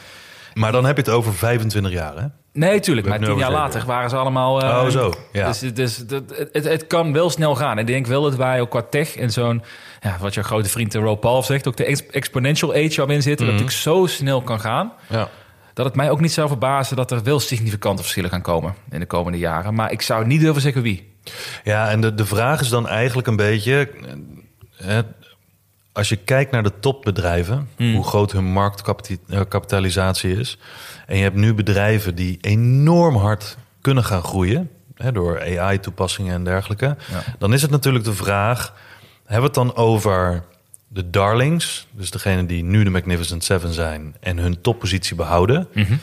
Maar 0.53 0.71
dan 0.71 0.85
heb 0.85 0.95
je 0.97 1.01
het 1.01 1.11
over 1.11 1.33
25 1.33 1.91
jaar, 1.91 2.15
hè? 2.17 2.25
Nee, 2.53 2.79
tuurlijk. 2.79 3.07
Maar 3.07 3.19
tien 3.19 3.37
jaar 3.37 3.51
later 3.51 3.85
waren 3.85 4.09
ze 4.09 4.15
allemaal... 4.15 4.61
eh, 4.61 4.83
Oh, 4.83 4.87
zo, 4.89 5.13
ja. 5.31 5.47
Dus, 5.47 5.59
dus 5.59 5.97
dat- 5.97 6.23
het, 6.51 6.63
het 6.63 6.87
kan 6.87 7.13
wel 7.13 7.29
snel 7.29 7.55
gaan. 7.55 7.71
En 7.71 7.77
ik 7.77 7.87
denk 7.87 8.05
wel 8.07 8.21
dat 8.21 8.35
wij 8.35 8.61
ook 8.61 8.69
qua 8.69 8.81
tech 8.89 9.15
en 9.15 9.31
zo'n... 9.31 9.63
Ja, 10.01 10.17
wat 10.19 10.33
jouw 10.33 10.43
grote 10.43 10.69
vriend 10.69 10.95
eh, 10.95 11.01
Rob 11.01 11.19
Paul 11.19 11.43
zegt... 11.43 11.67
ook 11.67 11.77
de 11.77 11.85
ex- 11.85 12.07
exponential 12.07 12.71
age 12.73 12.93
waar 12.97 13.07
we 13.07 13.13
in 13.13 13.21
zitten... 13.21 13.45
Mhm. 13.45 13.55
dat 13.55 13.65
het 13.65 13.73
zo 13.73 14.05
snel 14.05 14.41
kan 14.41 14.59
gaan... 14.59 14.93
Ja. 15.09 15.27
dat 15.73 15.85
het 15.85 15.95
mij 15.95 16.09
ook 16.09 16.19
niet 16.21 16.31
zou 16.33 16.47
verbazen... 16.47 16.95
dat 16.95 17.11
er 17.11 17.23
wel 17.23 17.39
significante 17.39 18.01
verschillen 18.01 18.29
gaan 18.29 18.41
komen 18.41 18.75
in 18.91 18.99
de 18.99 19.05
komende 19.05 19.37
jaren. 19.37 19.73
Maar 19.73 19.91
ik 19.91 20.01
zou 20.01 20.25
niet 20.25 20.41
durven 20.41 20.61
zeggen 20.61 20.81
wie. 20.81 21.15
Ja, 21.63 21.89
en 21.89 22.01
de, 22.01 22.13
de 22.15 22.25
vraag 22.25 22.61
is 22.61 22.69
dan 22.69 22.87
eigenlijk 22.87 23.27
een 23.27 23.35
beetje... 23.35 23.89
eh, 24.77 24.97
als 25.91 26.09
je 26.09 26.15
kijkt 26.15 26.51
naar 26.51 26.63
de 26.63 26.79
topbedrijven, 26.79 27.69
Hmm. 27.77 27.95
hoe 27.95 28.03
groot 28.03 28.31
hun 28.31 28.43
marktkapitalisatie 28.43 30.39
is. 30.39 30.57
En 31.07 31.17
je 31.17 31.23
hebt 31.23 31.35
nu 31.35 31.53
bedrijven 31.53 32.15
die 32.15 32.37
enorm 32.41 33.15
hard 33.15 33.57
kunnen 33.81 34.03
gaan 34.03 34.23
groeien. 34.23 34.69
Hè, 34.95 35.11
door 35.11 35.41
AI-toepassingen 35.59 36.33
en 36.33 36.43
dergelijke. 36.43 36.85
Ja. 36.85 37.23
Dan 37.39 37.53
is 37.53 37.61
het 37.61 37.71
natuurlijk 37.71 38.05
de 38.05 38.13
vraag: 38.13 38.73
hebben 39.25 39.51
we 39.53 39.59
het 39.59 39.67
dan 39.67 39.75
over 39.85 40.43
de 40.87 41.09
darlings, 41.09 41.87
dus 41.91 42.11
degene 42.11 42.45
die 42.45 42.63
nu 42.63 42.83
de 42.83 42.89
Magnificent 42.89 43.43
Seven 43.43 43.73
zijn 43.73 44.15
en 44.19 44.37
hun 44.37 44.61
toppositie 44.61 45.15
behouden? 45.15 45.67
Mhm. 45.73 45.93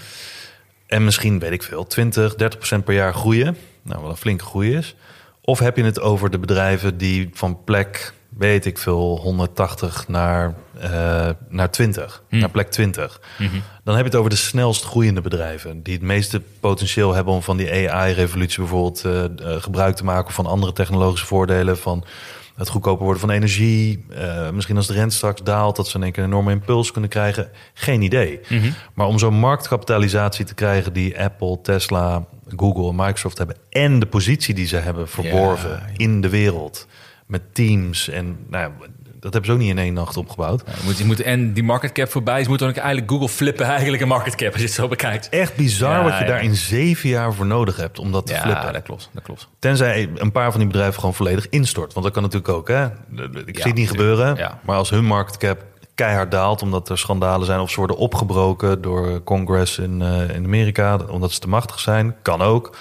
En 0.87 1.05
misschien, 1.05 1.39
weet 1.39 1.53
ik 1.53 1.62
veel, 1.62 1.87
20, 1.87 2.35
30 2.35 2.59
procent 2.59 2.85
per 2.85 2.95
jaar 2.95 3.14
groeien. 3.14 3.57
Nou, 3.82 4.01
wat 4.03 4.11
een 4.11 4.16
flinke 4.16 4.45
groei 4.45 4.76
is. 4.76 4.95
Of 5.41 5.59
heb 5.59 5.76
je 5.76 5.85
het 5.85 6.01
over 6.01 6.30
de 6.30 6.39
bedrijven 6.39 6.99
die 6.99 7.30
van 7.32 7.64
plek, 7.64 8.12
weet 8.28 8.66
ik 8.66 8.78
veel, 8.78 9.18
180 9.22 10.09
naar, 10.09 10.55
eh, 10.80 11.28
naar 11.49 11.70
20, 11.70 12.22
Hm. 12.28 12.39
naar 12.39 12.51
plek 12.51 12.70
20. 12.70 13.20
Mhm. 13.39 13.55
Dan 13.85 13.95
heb 13.95 14.05
je 14.05 14.11
het 14.11 14.18
over 14.18 14.30
de 14.30 14.37
snelst 14.37 14.85
groeiende 14.85 15.20
bedrijven. 15.20 15.82
Die 15.82 15.95
het 15.95 16.03
meeste 16.03 16.41
potentieel 16.61 17.14
hebben 17.14 17.35
om 17.35 17.43
van 17.43 17.57
die 17.57 17.91
AI-revolutie 17.91 18.59
bijvoorbeeld 18.59 19.05
eh, 19.05 19.24
eh, 19.24 19.62
gebruik 19.62 19.97
te 19.97 20.05
maken 20.05 20.32
van 20.35 20.47
andere 20.47 20.72
technologische 20.72 21.26
voordelen. 21.26 21.78
Van 21.78 22.05
het 22.55 22.68
goedkoper 22.68 23.02
worden 23.05 23.20
van 23.20 23.30
energie. 23.30 24.05
eh, 24.11 24.50
misschien 24.50 24.76
als 24.76 24.86
de 24.86 24.92
rente 24.92 25.14
straks 25.14 25.42
daalt, 25.42 25.76
dat 25.76 25.88
ze 25.88 25.96
in 25.96 26.02
één 26.02 26.12
keer 26.12 26.22
een 26.22 26.28
enorme 26.28 26.50
impuls 26.52 26.90
kunnen 26.92 27.11
krijgen. 27.11 27.50
Geen 27.74 28.02
idee. 28.02 28.40
Mhm. 28.48 28.70
Maar 28.94 29.07
om 29.07 29.18
zo'n 29.18 29.34
marktkapitalisatie 29.34 30.44
te 30.44 30.55
krijgen 30.55 30.92
die 30.92 31.20
Apple, 31.20 31.61
Tesla, 31.62 32.24
Google 32.57 32.88
en 32.88 32.94
Microsoft 32.94 33.38
hebben. 33.38 33.57
En 33.70 33.98
de 33.98 34.07
positie 34.07 34.55
die 34.55 34.66
ze 34.66 34.76
hebben 34.76 35.09
verworven 35.09 35.70
Ja, 35.70 35.76
ja. 35.76 35.92
in 35.96 36.20
de 36.20 36.28
wereld. 36.28 36.86
Met 37.26 37.55
teams 37.55 38.09
en 38.09 38.36
nou, 38.48 38.70
ja, 38.80 38.86
dat 39.24 39.32
hebben 39.32 39.44
ze 39.44 39.52
ook 39.52 39.58
niet 39.62 39.76
in 39.76 39.82
één 39.84 39.94
nacht 39.94 40.16
opgebouwd. 40.16 40.62
Ja, 40.66 40.72
je 40.72 40.84
moet, 40.84 40.98
je 40.98 41.04
moet, 41.04 41.20
en 41.20 41.52
die 41.52 41.62
market 41.62 41.92
cap 41.92 42.10
voorbij 42.10 42.40
is, 42.40 42.48
moet 42.48 42.58
dan 42.58 42.68
ook 42.68 42.76
eigenlijk 42.76 43.10
Google 43.10 43.28
flippen 43.28 43.66
eigenlijk 43.66 44.02
een 44.02 44.08
market 44.08 44.34
cap 44.34 44.52
als 44.52 44.60
je 44.60 44.66
het 44.66 44.74
zo 44.76 44.88
bekijkt. 44.88 45.28
Echt 45.28 45.56
bizar 45.56 45.96
Ja, 45.96 46.02
wat 46.02 46.12
je 46.12 46.18
ja. 46.18 46.26
daar 46.26 46.42
in 46.42 46.54
zeven 46.54 47.08
jaar 47.08 47.34
voor 47.34 47.46
nodig 47.46 47.76
hebt 47.76 47.98
om 47.98 48.12
dat 48.12 48.26
te 48.26 48.32
Ja, 48.32 48.40
flippen. 48.40 48.72
dat 48.72 48.82
klopt. 48.82 49.10
Dat 49.12 49.22
klopt. 49.22 49.48
Tenzij 49.58 50.10
een 50.14 50.32
paar 50.32 50.50
van 50.50 50.60
die 50.60 50.68
bedrijven 50.68 51.00
gewoon 51.00 51.14
volledig 51.14 51.48
instort. 51.48 51.92
Want 51.92 52.04
dat 52.04 52.14
kan 52.14 52.22
natuurlijk 52.22 52.52
ook. 52.52 52.68
Hè? 52.68 52.84
Ik 53.44 53.56
zie 53.56 53.66
het 53.66 53.74
niet 53.74 53.90
gebeuren. 53.90 54.36
Ja. 54.36 54.60
Maar 54.64 54.76
als 54.76 54.90
hun 54.90 55.04
market 55.04 55.36
cap 55.36 55.64
keihard 55.94 56.30
daalt... 56.30 56.62
omdat 56.62 56.88
er 56.88 56.98
schandalen 56.98 57.46
zijn 57.46 57.60
of 57.60 57.70
ze 57.70 57.76
worden 57.76 57.96
opgebroken... 57.96 58.82
door 58.82 59.22
Congress 59.22 59.78
in, 59.78 60.02
eh, 60.02 60.36
in 60.36 60.44
Amerika... 60.44 60.98
omdat 61.08 61.32
ze 61.32 61.40
te 61.40 61.48
machtig 61.48 61.80
zijn, 61.80 62.14
kan 62.22 62.42
ook. 62.42 62.76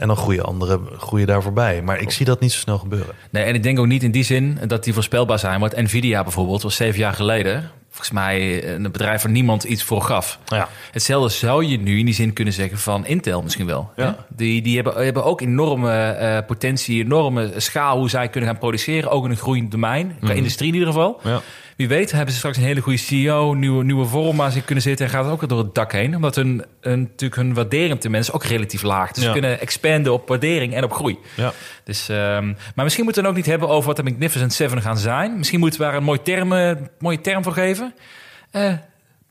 En 0.00 0.06
dan 0.06 0.16
groeien 0.16 0.44
anderen 0.44 0.80
groeien 0.98 1.26
daar 1.26 1.42
voorbij. 1.42 1.82
Maar 1.82 2.00
ik 2.00 2.10
zie 2.10 2.26
dat 2.26 2.40
niet 2.40 2.52
zo 2.52 2.58
snel 2.58 2.78
gebeuren. 2.78 3.14
Nee, 3.30 3.44
en 3.44 3.54
ik 3.54 3.62
denk 3.62 3.78
ook 3.78 3.86
niet 3.86 4.02
in 4.02 4.10
die 4.10 4.22
zin 4.22 4.58
dat 4.66 4.84
die 4.84 4.94
voorspelbaar 4.94 5.38
zijn. 5.38 5.60
Want 5.60 5.76
Nvidia 5.76 6.22
bijvoorbeeld 6.22 6.62
was 6.62 6.76
zeven 6.76 6.98
jaar 6.98 7.12
geleden... 7.12 7.70
volgens 7.88 8.10
mij 8.10 8.68
een 8.74 8.82
bedrijf 8.82 9.22
waar 9.22 9.32
niemand 9.32 9.64
iets 9.64 9.82
voor 9.82 10.02
gaf. 10.02 10.38
Ja. 10.44 10.68
Hetzelfde 10.90 11.28
zou 11.28 11.64
je 11.64 11.78
nu 11.78 11.98
in 11.98 12.04
die 12.04 12.14
zin 12.14 12.32
kunnen 12.32 12.54
zeggen 12.54 12.78
van 12.78 13.06
Intel 13.06 13.42
misschien 13.42 13.66
wel. 13.66 13.90
Ja. 13.96 14.16
Die, 14.28 14.62
die 14.62 14.74
hebben, 14.74 15.04
hebben 15.04 15.24
ook 15.24 15.40
enorme 15.40 15.92
eh, 15.92 16.46
potentie, 16.46 17.04
enorme 17.04 17.52
schaal... 17.56 17.98
hoe 17.98 18.10
zij 18.10 18.28
kunnen 18.28 18.50
gaan 18.50 18.58
produceren, 18.58 19.10
ook 19.10 19.24
in 19.24 19.30
een 19.30 19.36
groeiend 19.36 19.70
domein. 19.70 20.16
Qua 20.20 20.32
industrie 20.32 20.68
in 20.68 20.74
ieder 20.74 20.88
geval. 20.88 21.20
Ja. 21.24 21.40
Wie 21.80 21.88
weet 21.88 22.12
hebben 22.12 22.30
ze 22.32 22.38
straks 22.38 22.56
een 22.56 22.62
hele 22.62 22.80
goede 22.80 22.98
CEO, 22.98 23.54
nieuwe, 23.54 23.84
nieuwe 23.84 24.06
vorm 24.06 24.36
waar 24.36 24.50
ze 24.50 24.62
kunnen 24.62 24.84
zitten 24.84 25.06
en 25.06 25.12
gaat 25.12 25.24
het 25.24 25.32
ook 25.32 25.48
door 25.48 25.58
het 25.58 25.74
dak 25.74 25.92
heen. 25.92 26.14
Omdat 26.16 26.34
hun, 26.36 26.64
hun, 26.80 27.00
natuurlijk 27.00 27.40
hun 27.40 27.54
waardering 27.54 28.00
ten 28.00 28.10
mensen 28.10 28.34
ook 28.34 28.44
relatief 28.44 28.82
laag. 28.82 29.12
Dus 29.12 29.22
Ja. 29.24 29.32
ze 29.32 29.38
kunnen 29.38 29.60
expanden 29.60 30.12
op 30.12 30.28
waardering 30.28 30.74
en 30.74 30.84
op 30.84 30.92
groei. 30.92 31.18
Ja. 31.36 31.52
Dus, 31.84 32.08
ehm, 32.08 32.46
maar 32.74 32.84
misschien 32.84 33.04
moeten 33.04 33.22
we 33.22 33.28
het 33.28 33.38
ook 33.38 33.42
niet 33.44 33.50
hebben 33.50 33.68
over 33.68 33.86
wat 33.86 33.96
de 33.96 34.02
Magnificent 34.02 34.52
Seven 34.52 34.82
gaan 34.82 34.98
zijn. 34.98 35.36
Misschien 35.36 35.60
moeten 35.60 35.80
we 35.80 35.86
daar 35.86 35.94
een 35.94 36.02
mooi 36.02 36.22
term, 36.22 36.48
mooie 36.98 37.20
term 37.20 37.42
voor 37.42 37.52
geven. 37.52 37.94
Eh, 38.50 38.72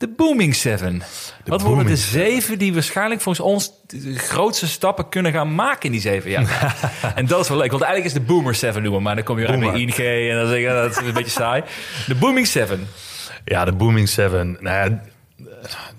de 0.00 0.08
Booming 0.08 0.54
Seven. 0.54 1.02
wat 1.44 1.62
worden 1.62 1.86
de 1.86 1.96
zeven 1.96 2.58
die 2.58 2.72
waarschijnlijk 2.72 3.20
volgens 3.20 3.46
ons 3.46 3.72
de 3.86 4.18
grootste 4.18 4.68
stappen 4.68 5.08
kunnen 5.08 5.32
gaan 5.32 5.54
maken 5.54 5.82
in 5.82 5.92
die 5.92 6.00
zeven 6.00 6.30
jaar? 6.30 6.76
en 7.16 7.26
dat 7.26 7.40
is 7.40 7.48
wel 7.48 7.58
leuk, 7.58 7.70
want 7.70 7.82
eigenlijk 7.82 8.14
is 8.14 8.20
de 8.20 8.26
Boomer 8.32 8.54
Seven 8.54 8.82
noemen, 8.82 9.02
maar 9.02 9.14
dan 9.14 9.24
kom 9.24 9.38
je 9.38 9.46
uit 9.46 9.58
met 9.58 9.74
ING 9.74 9.98
en 9.98 10.36
dan 10.36 10.48
zeg 10.48 10.60
je, 10.60 10.66
dat 10.66 10.90
is 10.90 11.06
een 11.06 11.12
beetje 11.12 11.30
saai. 11.30 11.62
De 12.06 12.14
Booming 12.14 12.46
Seven. 12.46 12.88
Ja, 13.44 13.64
de 13.64 13.72
Booming 13.72 14.08
Seven. 14.08 14.56
Nou 14.60 14.90
ja, 14.90 15.02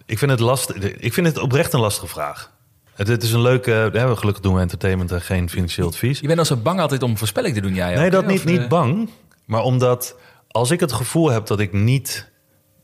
ik 0.05 0.17
vind 0.17 0.31
het 0.31 0.39
lastig. 0.39 0.75
Ik 0.77 1.13
vind 1.13 1.27
het 1.27 1.37
oprecht 1.37 1.73
een 1.73 1.79
lastige 1.79 2.07
vraag. 2.07 2.51
Het, 2.95 3.07
het 3.07 3.23
is 3.23 3.31
een 3.31 3.41
leuke. 3.41 3.89
Ja, 3.93 4.15
gelukkig 4.15 4.43
doen 4.43 4.53
we 4.53 4.61
entertainment 4.61 5.11
en 5.11 5.21
geen 5.21 5.49
financieel 5.49 5.87
advies. 5.87 6.19
Je 6.19 6.27
bent 6.27 6.39
al 6.39 6.45
zo 6.45 6.55
bang 6.55 6.79
altijd 6.79 7.03
om 7.03 7.17
voorspelling 7.17 7.55
te 7.55 7.61
doen, 7.61 7.73
jij 7.73 7.95
Nee, 7.95 8.05
ook, 8.05 8.11
dat 8.11 8.23
hè? 8.23 8.29
niet, 8.29 8.39
Of, 8.39 8.45
niet 8.45 8.61
eh, 8.61 8.67
bang. 8.67 9.09
Maar 9.45 9.61
omdat 9.61 10.15
als 10.47 10.71
ik 10.71 10.79
het 10.79 10.91
gevoel 10.91 11.29
heb 11.29 11.45
dat 11.45 11.59
ik 11.59 11.73
niet. 11.73 12.29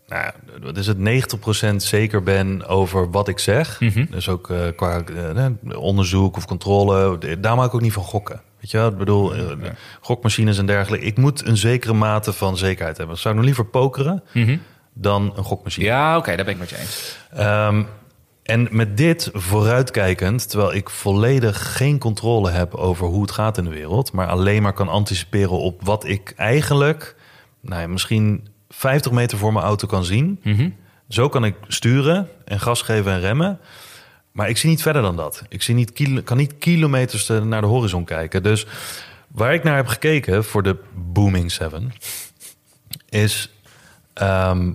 Nou, 0.07 0.31
wat 0.61 0.77
is 0.77 0.87
het 0.87 0.97
90% 0.97 1.75
zeker 1.75 2.23
ben 2.23 2.67
over 2.67 3.11
wat 3.11 3.27
ik 3.27 3.39
zeg. 3.39 3.79
Mhm. 3.79 4.05
Dus 4.09 4.29
ook 4.29 4.49
eh, 4.49 4.59
qua 4.75 5.01
eh, 5.03 5.45
eh, 5.45 5.51
onderzoek 5.75 6.37
of 6.37 6.45
controle. 6.45 7.17
Daar 7.39 7.55
maak 7.55 7.67
ik 7.67 7.73
ook 7.73 7.81
niet 7.81 7.93
van 7.93 8.03
gokken. 8.03 8.41
Weet 8.59 8.71
je 8.71 8.77
wel? 8.77 8.87
Ik 8.87 8.97
bedoel, 8.97 9.33
gokmachines 10.01 10.57
en 10.57 10.65
dergelijke. 10.65 11.05
Ik 11.05 11.17
moet 11.17 11.45
een 11.45 11.57
zekere 11.57 11.93
mate 11.93 12.33
van 12.33 12.57
zekerheid 12.57 12.97
hebben. 12.97 13.17
Zou 13.17 13.29
ik 13.29 13.39
nog 13.39 13.45
liever 13.45 13.65
pokeren 13.65 14.23
mhm. 14.33 14.57
dan 14.93 15.33
een 15.35 15.43
gokmachine. 15.43 15.85
Ja, 15.85 16.17
oké, 16.17 16.35
daar 16.35 16.45
ben 16.45 16.53
ik 16.53 16.59
met 16.59 16.69
je 16.69 16.77
eens. 16.77 17.17
Ehm, 17.33 17.83
en 18.43 18.67
met 18.71 18.97
dit 18.97 19.29
vooruitkijkend, 19.33 20.49
terwijl 20.49 20.73
ik 20.73 20.89
volledig 20.89 21.75
geen 21.75 21.99
controle 21.99 22.49
heb 22.49 22.75
over 22.75 23.07
hoe 23.07 23.21
het 23.21 23.31
gaat 23.31 23.57
in 23.57 23.63
de 23.63 23.69
wereld, 23.69 24.11
maar 24.11 24.27
alleen 24.27 24.61
maar 24.61 24.73
kan 24.73 24.87
anticiperen 24.87 25.59
op 25.59 25.81
wat 25.83 26.05
ik 26.05 26.33
eigenlijk, 26.35 27.15
nou 27.61 27.81
ja, 27.81 27.87
misschien 27.87 28.47
50 28.77 29.11
meter 29.11 29.37
voor 29.37 29.53
mijn 29.53 29.65
auto 29.65 29.87
kan 29.87 30.05
zien. 30.05 30.39
Mhm. 30.43 30.69
Zo 31.09 31.29
kan 31.29 31.45
ik 31.45 31.55
sturen 31.67 32.27
en 32.45 32.59
gas 32.59 32.81
geven 32.81 33.11
en 33.11 33.19
remmen. 33.19 33.59
Maar 34.31 34.49
ik 34.49 34.57
zie 34.57 34.69
niet 34.69 34.81
verder 34.81 35.01
dan 35.01 35.15
dat. 35.15 35.43
Ik 35.49 35.61
zie 35.61 35.75
niet 35.75 35.93
kilo, 35.93 36.21
kan 36.21 36.37
niet 36.37 36.57
kilometers 36.57 37.27
naar 37.27 37.61
de 37.61 37.67
horizon 37.67 38.03
kijken. 38.05 38.43
Dus 38.43 38.65
waar 39.27 39.53
ik 39.53 39.63
naar 39.63 39.75
heb 39.75 39.87
gekeken 39.87 40.43
voor 40.43 40.63
de 40.63 40.75
Booming 40.95 41.51
7 41.51 41.91
is 43.09 43.51
ehm, 44.13 44.71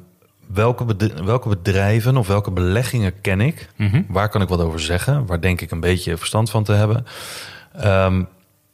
welke, 0.47 0.85
bed- 0.85 1.21
welke 1.25 1.49
bedrijven 1.49 2.17
of 2.17 2.27
welke 2.27 2.51
beleggingen 2.51 3.21
ken 3.21 3.41
ik? 3.41 3.69
Mhm. 3.77 4.03
Waar 4.09 4.29
kan 4.29 4.43
ik 4.43 4.49
wat 4.49 4.61
over 4.61 4.81
zeggen? 4.81 5.27
Waar 5.27 5.41
denk 5.41 5.61
ik 5.61 5.71
een 5.71 5.81
beetje 5.81 6.17
verstand 6.17 6.51
van 6.51 6.65
te 6.65 6.73
hebben? 6.73 7.07
Ehm, 7.73 8.23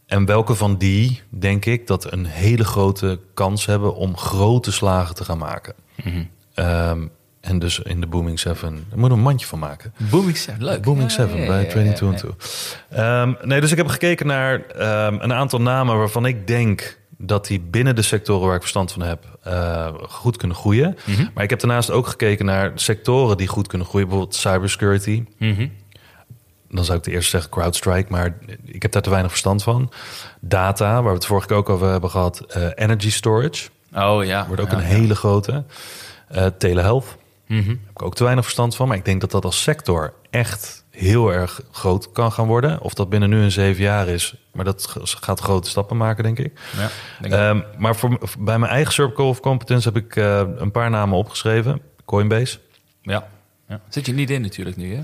en 0.09 0.25
welke 0.25 0.55
van 0.55 0.77
die 0.77 1.23
denk 1.29 1.65
ik 1.65 1.87
dat 1.87 2.13
een 2.13 2.25
hele 2.27 2.65
grote 2.65 3.21
kans 3.35 3.67
hebben 3.67 3.95
om 3.95 4.17
grote 4.17 4.73
slagen 4.73 5.15
te 5.15 5.25
gaan 5.25 5.39
maken? 5.39 5.75
Mhm. 6.05 6.23
Ehm, 6.55 7.07
en 7.41 7.59
dus 7.59 7.79
in 7.79 8.01
de 8.01 8.07
Booming 8.07 8.41
7, 8.41 8.87
daar 8.89 8.99
moet 8.99 9.11
een 9.11 9.21
mandje 9.21 9.47
van 9.47 9.59
maken. 9.59 9.95
Booming 10.11 10.37
Seven, 10.37 10.65
leuk. 10.65 10.83
Booming 10.83 11.09
Ja, 11.11 11.15
7 11.15 11.37
ja, 11.37 11.41
ja, 11.43 11.47
bij 11.49 11.63
ja, 11.63 11.69
Trading 11.69 11.91
ja, 11.91 11.97
2 11.97 12.11
ja. 12.11 12.15
en 12.15 12.21
2. 12.21 13.01
Ehm, 13.01 13.49
nee, 13.49 13.61
dus 13.61 13.71
ik 13.71 13.77
heb 13.77 13.87
gekeken 13.87 14.27
naar 14.27 14.61
ehm, 14.61 15.17
een 15.21 15.33
aantal 15.33 15.61
namen 15.61 15.97
waarvan 15.97 16.27
ik 16.27 16.47
denk 16.47 16.99
dat 17.19 17.47
die 17.47 17.61
binnen 17.61 17.95
de 17.95 18.03
sectoren 18.03 18.47
waar 18.47 18.55
ik 18.55 18.61
verstand 18.61 18.93
van 18.93 19.03
heb 19.03 19.39
eh, 19.43 19.95
goed 20.09 20.37
kunnen 20.37 20.57
groeien. 20.57 20.97
Mhm. 21.07 21.27
Maar 21.35 21.45
ik 21.45 21.51
heb 21.51 21.61
daarnaast 21.61 21.91
ook 21.91 22.07
gekeken 22.07 22.45
naar 22.45 22.73
sectoren 22.75 23.37
die 23.37 23.47
goed 23.49 23.67
kunnen 23.67 23.87
groeien. 23.87 24.09
Bijvoorbeeld 24.09 24.39
cybersecurity. 24.39 25.25
Mhm. 25.39 25.69
Dan 26.71 26.85
zou 26.85 26.99
ik 26.99 27.05
de 27.05 27.11
eerste 27.11 27.31
zeggen 27.31 27.51
CrowdStrike, 27.51 28.07
maar 28.13 28.37
ik 28.65 28.83
heb 28.83 28.93
daar 28.93 29.03
te 29.03 29.11
weinig 29.11 29.31
verstand 29.31 29.63
van. 29.63 29.93
Data, 30.41 30.93
waar 30.95 31.03
we 31.13 31.19
het 31.19 31.27
vorige 31.27 31.47
keer 31.47 31.57
ook 31.57 31.69
over 31.69 31.89
hebben 31.91 32.11
gehad. 32.11 32.41
eh, 32.41 32.67
energy 32.75 33.11
storage, 33.11 33.69
Oh 33.95 34.25
ja. 34.25 34.47
wordt 34.47 34.63
ook 34.63 34.71
Ja, 34.71 34.77
een 34.77 34.83
ja. 34.83 34.87
hele 34.89 35.15
grote. 35.15 35.65
Eh, 36.29 36.47
telehealth, 36.59 37.17
Mhm. 37.47 37.69
heb 37.69 37.91
ik 37.91 38.03
ook 38.03 38.15
te 38.15 38.23
weinig 38.25 38.45
verstand 38.45 38.77
van. 38.77 38.89
Maar 38.89 38.97
ik 38.97 39.05
denk 39.05 39.21
dat 39.21 39.31
dat 39.31 39.45
als 39.45 39.63
sector 39.63 40.13
echt 40.31 40.85
heel 40.91 41.33
erg 41.33 41.61
groot 41.71 42.13
kan 42.13 42.33
gaan 42.33 42.47
worden. 42.47 42.81
Of 42.81 42.95
dat 42.95 43.09
binnen 43.09 43.29
nu 43.31 43.43
een 43.43 43.51
zeven 43.53 43.83
jaar 43.83 44.09
is. 44.09 44.35
Maar 44.53 44.65
dat 44.65 44.95
gaat 45.03 45.41
grote 45.41 45.69
stappen 45.69 45.97
maken, 45.97 46.25
denk 46.25 46.39
ik. 46.39 46.61
Ja, 46.77 46.89
denk. 47.21 47.35
Ehm, 47.35 47.61
maar 47.79 47.97
voor, 47.97 48.19
bij 48.39 48.59
mijn 48.59 48.73
eigen 48.73 48.93
circle 48.93 49.25
of 49.25 49.41
competence 49.41 49.89
heb 49.93 49.97
ik 50.05 50.17
eh, 50.17 50.43
een 50.57 50.71
paar 50.71 50.91
namen 50.91 51.19
opgeschreven. 51.19 51.81
Coinbase. 52.05 52.59
ja. 53.03 53.29
Ja. 53.69 53.81
Zit 53.89 54.07
je 54.07 54.13
niet 54.13 54.31
in 54.31 54.41
natuurlijk 54.41 54.77
nu, 54.77 54.95
hè? 54.95 55.03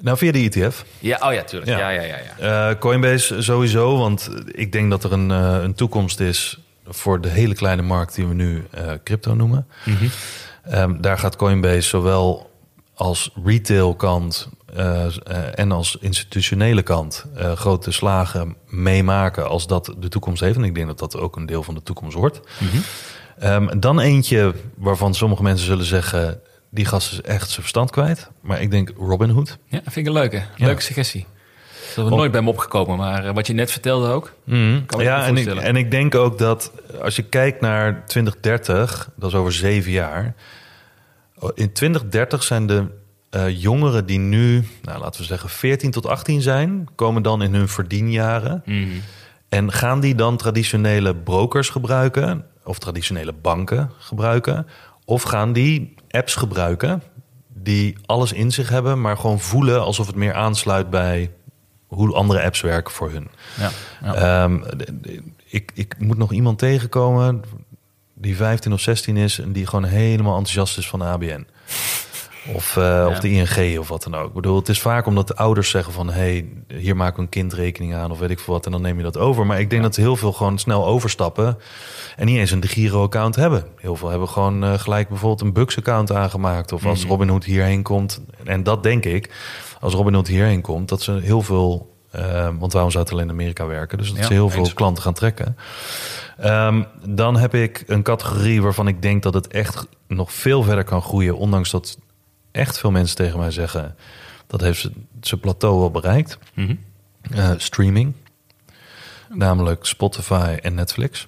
Nou, 0.00 0.16
via 0.16 0.32
de 0.32 0.38
ETF. 0.38 0.84
Ja, 0.98 1.20
oh 1.22 1.32
ja, 1.32 1.42
tuurlijk. 1.42 1.70
Ja. 1.70 1.78
Ja, 1.78 1.90
ja, 1.90 2.02
ja. 2.02 2.16
ja, 2.38 2.70
Eh, 2.70 2.78
Coinbase 2.78 3.42
sowieso, 3.42 3.98
want 3.98 4.30
ik 4.46 4.72
denk 4.72 4.90
dat 4.90 5.04
er 5.04 5.12
een, 5.12 5.30
eh, 5.30 5.58
een 5.62 5.74
toekomst 5.74 6.20
is 6.20 6.58
voor 6.86 7.20
de 7.20 7.28
hele 7.28 7.54
kleine 7.54 7.82
markt 7.82 8.14
die 8.14 8.26
we 8.26 8.34
nu 8.34 8.66
eh, 8.70 8.90
crypto 9.04 9.34
noemen. 9.34 9.66
Mhm. 9.84 10.04
Ehm, 10.64 11.00
daar 11.00 11.18
gaat 11.18 11.36
Coinbase 11.36 11.88
zowel 11.88 12.50
als 12.94 13.30
retail 13.44 13.94
kant 13.94 14.48
eh, 14.76 15.06
en 15.54 15.72
als 15.72 15.96
institutionele 16.00 16.82
kant 16.82 17.26
grote 17.54 17.92
slagen 17.92 18.56
meemaken 18.66 19.48
als 19.48 19.66
dat 19.66 19.94
de 19.98 20.08
toekomst 20.08 20.40
heeft. 20.40 20.56
En 20.56 20.64
ik 20.64 20.74
denk 20.74 20.86
dat 20.86 20.98
dat 20.98 21.16
ook 21.16 21.36
een 21.36 21.46
deel 21.46 21.62
van 21.62 21.74
de 21.74 21.82
toekomst 21.82 22.16
wordt. 22.16 22.40
Mhm. 22.58 22.76
Ehm, 23.38 23.78
dan 23.80 24.00
eentje 24.00 24.54
waarvan 24.76 25.14
sommige 25.14 25.42
mensen 25.42 25.66
zullen 25.66 25.84
zeggen, 25.84 26.40
die 26.74 26.84
gast 26.84 27.12
is 27.12 27.20
echt 27.20 27.48
zijn 27.48 27.60
verstand 27.60 27.90
kwijt. 27.90 28.30
Maar 28.40 28.60
ik 28.60 28.70
denk 28.70 28.92
Robinhood. 28.96 29.58
Ja, 29.66 29.80
dat 29.84 29.92
vind 29.92 30.06
ik 30.06 30.06
een 30.06 30.18
leuke. 30.18 30.36
Ja. 30.36 30.66
Leuke 30.66 30.82
suggestie. 30.82 31.26
Dat 31.96 32.04
is 32.04 32.10
nooit 32.10 32.32
bij 32.32 32.42
me 32.42 32.48
opgekomen, 32.48 32.96
maar 32.96 33.24
eh, 33.24 33.34
wat 33.34 33.46
je 33.46 33.52
net 33.52 33.70
vertelde 33.70 34.08
ook. 34.08 34.32
Mhm. 34.44 34.84
Kan 34.86 35.02
ja, 35.02 35.26
en 35.26 35.36
ik, 35.36 35.46
en 35.46 35.76
ik 35.76 35.90
denk 35.90 36.14
ook 36.14 36.38
dat 36.38 36.72
als 37.00 37.16
je 37.16 37.22
kijkt 37.22 37.60
naar 37.60 38.06
2030, 38.06 39.10
dat 39.16 39.30
is 39.30 39.36
over 39.36 39.52
zeven 39.52 39.92
jaar. 39.92 40.34
In 41.54 41.72
2030 41.72 42.42
zijn 42.42 42.66
de 42.66 42.84
eh, 43.30 43.60
jongeren 43.60 44.06
die 44.06 44.18
nu, 44.18 44.64
nou, 44.82 45.00
laten 45.00 45.20
we 45.20 45.26
zeggen, 45.26 45.48
14 45.48 45.90
tot 45.90 46.06
18 46.06 46.42
zijn, 46.42 46.88
komen 46.94 47.22
dan 47.22 47.42
in 47.42 47.54
hun 47.54 47.68
verdienjaren. 47.68 48.62
Mhm. 48.64 48.88
En 49.48 49.72
gaan 49.72 50.00
die 50.00 50.14
dan 50.14 50.36
traditionele 50.36 51.16
brokers 51.16 51.68
gebruiken 51.68 52.44
of 52.64 52.78
traditionele 52.78 53.32
banken 53.32 53.90
gebruiken? 53.98 54.66
Of 55.04 55.22
gaan 55.22 55.52
die 55.52 55.94
apps 56.12 56.34
gebruiken 56.34 57.02
die 57.54 57.96
alles 58.06 58.32
in 58.32 58.50
zich 58.50 58.68
hebben, 58.68 59.00
maar 59.00 59.16
gewoon 59.16 59.40
voelen 59.40 59.82
alsof 59.82 60.06
het 60.06 60.16
meer 60.16 60.34
aansluit 60.34 60.90
bij 60.90 61.30
hoe 61.86 62.14
andere 62.14 62.42
apps 62.42 62.60
werken 62.60 62.92
voor 62.92 63.10
hun? 63.10 63.28
Ja, 63.58 63.70
ja. 64.02 64.14
Ehm, 64.14 64.62
ik, 65.44 65.70
ik 65.74 65.94
moet 65.98 66.18
nog 66.18 66.32
iemand 66.32 66.58
tegenkomen 66.58 67.42
die 68.14 68.36
15 68.36 68.72
of 68.72 68.80
16 68.80 69.16
is 69.16 69.38
en 69.38 69.52
die 69.52 69.66
gewoon 69.66 69.84
helemaal 69.84 70.36
enthousiast 70.36 70.78
is 70.78 70.88
van 70.88 70.98
de 70.98 71.04
ABN. 71.04 71.46
Of, 72.46 72.76
eh, 72.76 73.06
of 73.10 73.18
de 73.20 73.30
ING 73.30 73.78
of 73.78 73.88
wat 73.88 74.02
dan 74.02 74.14
ook. 74.14 74.28
Ik 74.28 74.34
bedoel, 74.34 74.56
het 74.56 74.68
is 74.68 74.80
vaak 74.80 75.06
omdat 75.06 75.28
de 75.28 75.36
ouders 75.36 75.70
zeggen 75.70 75.92
van... 75.92 76.10
hey, 76.10 76.48
hier 76.74 76.96
maken 76.96 77.16
we 77.16 77.22
een 77.22 77.28
kindrekening 77.28 77.94
aan 77.94 78.10
of 78.10 78.18
weet 78.18 78.30
ik 78.30 78.38
veel 78.38 78.54
wat... 78.54 78.66
en 78.66 78.72
dan 78.72 78.82
neem 78.82 78.96
je 78.96 79.02
dat 79.02 79.18
over. 79.18 79.46
Maar 79.46 79.60
ik 79.60 79.70
denk 79.70 79.82
dat 79.82 79.96
heel 79.96 80.16
veel 80.16 80.32
gewoon 80.32 80.58
snel 80.58 80.86
overstappen... 80.86 81.58
en 82.16 82.26
niet 82.26 82.38
eens 82.38 82.50
een 82.50 82.60
de 82.60 82.68
Giro-account 82.68 83.36
hebben. 83.36 83.64
Heel 83.76 83.96
veel 83.96 84.08
hebben 84.08 84.28
gewoon 84.28 84.64
eh, 84.64 84.78
gelijk 84.78 85.08
bijvoorbeeld 85.08 85.40
een 85.40 85.52
Bucks-account 85.52 86.12
aangemaakt... 86.12 86.72
of 86.72 86.86
als 86.86 87.04
Robinhood 87.04 87.44
hierheen 87.44 87.82
komt. 87.82 88.20
En 88.44 88.62
dat 88.62 88.82
denk 88.82 89.04
ik, 89.04 89.30
als 89.80 89.94
Robinhood 89.94 90.26
hierheen 90.26 90.60
komt... 90.60 90.88
dat 90.88 91.02
ze 91.02 91.12
heel 91.12 91.42
veel... 91.42 91.94
eh, 92.10 92.48
want 92.58 92.72
waarom 92.72 92.90
zou 92.90 93.04
het 93.04 93.12
alleen 93.12 93.24
in 93.24 93.30
Amerika 93.30 93.66
werken? 93.66 93.98
Dus 93.98 94.08
dat 94.08 94.16
Ja, 94.16 94.26
ze 94.26 94.32
heel 94.32 94.48
veel 94.50 94.70
klanten 94.74 95.02
gaan 95.02 95.14
trekken. 95.14 95.56
Ehm, 96.38 96.82
dan 97.08 97.36
heb 97.36 97.54
ik 97.54 97.84
een 97.86 98.02
categorie 98.02 98.62
waarvan 98.62 98.88
ik 98.88 99.02
denk 99.02 99.22
dat 99.22 99.34
het 99.34 99.46
echt 99.46 99.86
nog 100.08 100.32
veel 100.32 100.62
verder 100.62 100.84
kan 100.84 101.02
groeien. 101.02 101.36
Ondanks 101.36 101.70
dat 101.70 101.98
echt 102.52 102.78
veel 102.78 102.90
mensen 102.90 103.16
tegen 103.16 103.38
mij 103.38 103.50
zeggen 103.50 103.96
dat 104.46 104.60
heeft 104.60 104.80
ze- 104.80 104.92
zijn 105.20 105.40
plateau 105.40 105.78
wel 105.78 105.90
bereikt. 105.90 106.38
Eh, 107.30 107.50
streaming. 107.56 108.12
Namelijk 109.34 109.84
Spotify 109.86 110.56
en 110.62 110.74
Netflix. 110.74 111.26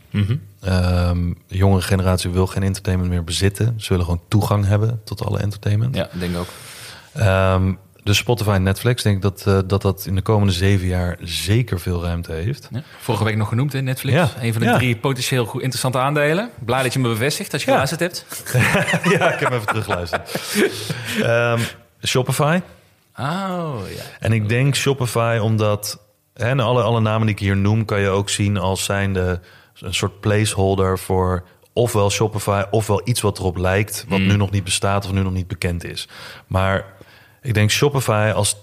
Ehm, 0.60 1.32
de 1.46 1.56
jongere 1.56 1.82
generatie 1.82 2.30
wil 2.30 2.46
geen 2.46 2.62
entertainment 2.62 3.10
meer 3.10 3.24
bezitten. 3.24 3.74
Ze 3.80 3.88
willen 3.88 4.04
gewoon 4.04 4.20
toegang 4.28 4.66
hebben 4.66 5.00
tot 5.04 5.24
alle 5.24 5.38
entertainment. 5.38 5.94
ja, 5.94 6.04
ik 6.12 6.20
denk 6.20 6.36
ook. 6.36 6.46
Ehm, 7.12 7.72
dus 8.04 8.18
Spotify 8.18 8.50
en 8.50 8.62
Netflix, 8.62 9.02
denk 9.02 9.16
ik 9.16 9.22
dat, 9.22 9.44
eh, 9.46 9.58
dat 9.66 9.82
dat 9.82 10.06
in 10.06 10.14
de 10.14 10.22
komende 10.22 10.52
zeven 10.52 10.86
jaar 10.86 11.16
zeker 11.20 11.80
veel 11.80 12.02
ruimte 12.02 12.32
heeft. 12.32 12.68
Ja. 12.70 12.82
Vorige 13.00 13.24
week 13.24 13.36
nog 13.36 13.48
genoemd 13.48 13.74
in 13.74 13.84
Netflix. 13.84 14.16
Ja, 14.16 14.30
Een 14.40 14.52
van 14.52 14.62
de 14.62 14.68
ja. 14.68 14.76
drie 14.76 14.96
potentieel 14.96 15.44
goed 15.44 15.60
interessante 15.60 15.98
aandelen. 15.98 16.50
Blij 16.64 16.82
dat 16.82 16.92
je 16.92 16.98
me 16.98 17.08
bevestigt 17.08 17.52
als 17.52 17.64
je 17.64 17.70
geluisterd 17.70 18.00
hebt. 18.00 18.26
ja, 19.18 19.32
ik 19.32 19.40
heb 19.40 19.52
even 19.52 19.66
teruggeluisterd. 19.66 20.30
Ehm, 21.22 21.60
Shopify. 22.06 22.60
Oh, 23.18 23.74
ja. 23.96 24.02
En 24.20 24.32
ik 24.32 24.48
denk 24.48 24.74
Shopify 24.74 25.38
omdat... 25.42 26.02
En 26.34 26.60
alle, 26.60 26.82
alle 26.82 27.00
namen 27.00 27.26
die 27.26 27.34
ik 27.34 27.40
hier 27.40 27.56
noem... 27.56 27.84
kan 27.84 28.00
je 28.00 28.08
ook 28.08 28.30
zien 28.30 28.56
als 28.56 28.84
zijnde 28.84 29.40
een 29.80 29.94
soort 29.94 30.20
placeholder 30.20 30.98
voor... 30.98 31.44
ofwel 31.72 32.10
Shopify 32.10 32.62
ofwel 32.70 33.00
iets 33.04 33.20
wat 33.20 33.38
erop 33.38 33.56
lijkt... 33.56 34.04
wat 34.08 34.18
nu 34.18 34.36
nog 34.36 34.50
niet 34.50 34.64
bestaat 34.64 35.04
of 35.04 35.12
nu 35.12 35.22
nog 35.22 35.32
niet 35.32 35.48
bekend 35.48 35.84
is. 35.84 36.08
Maar 36.46 36.84
ik 37.44 37.54
denk 37.54 37.70
Shopify 37.70 38.32
als 38.34 38.56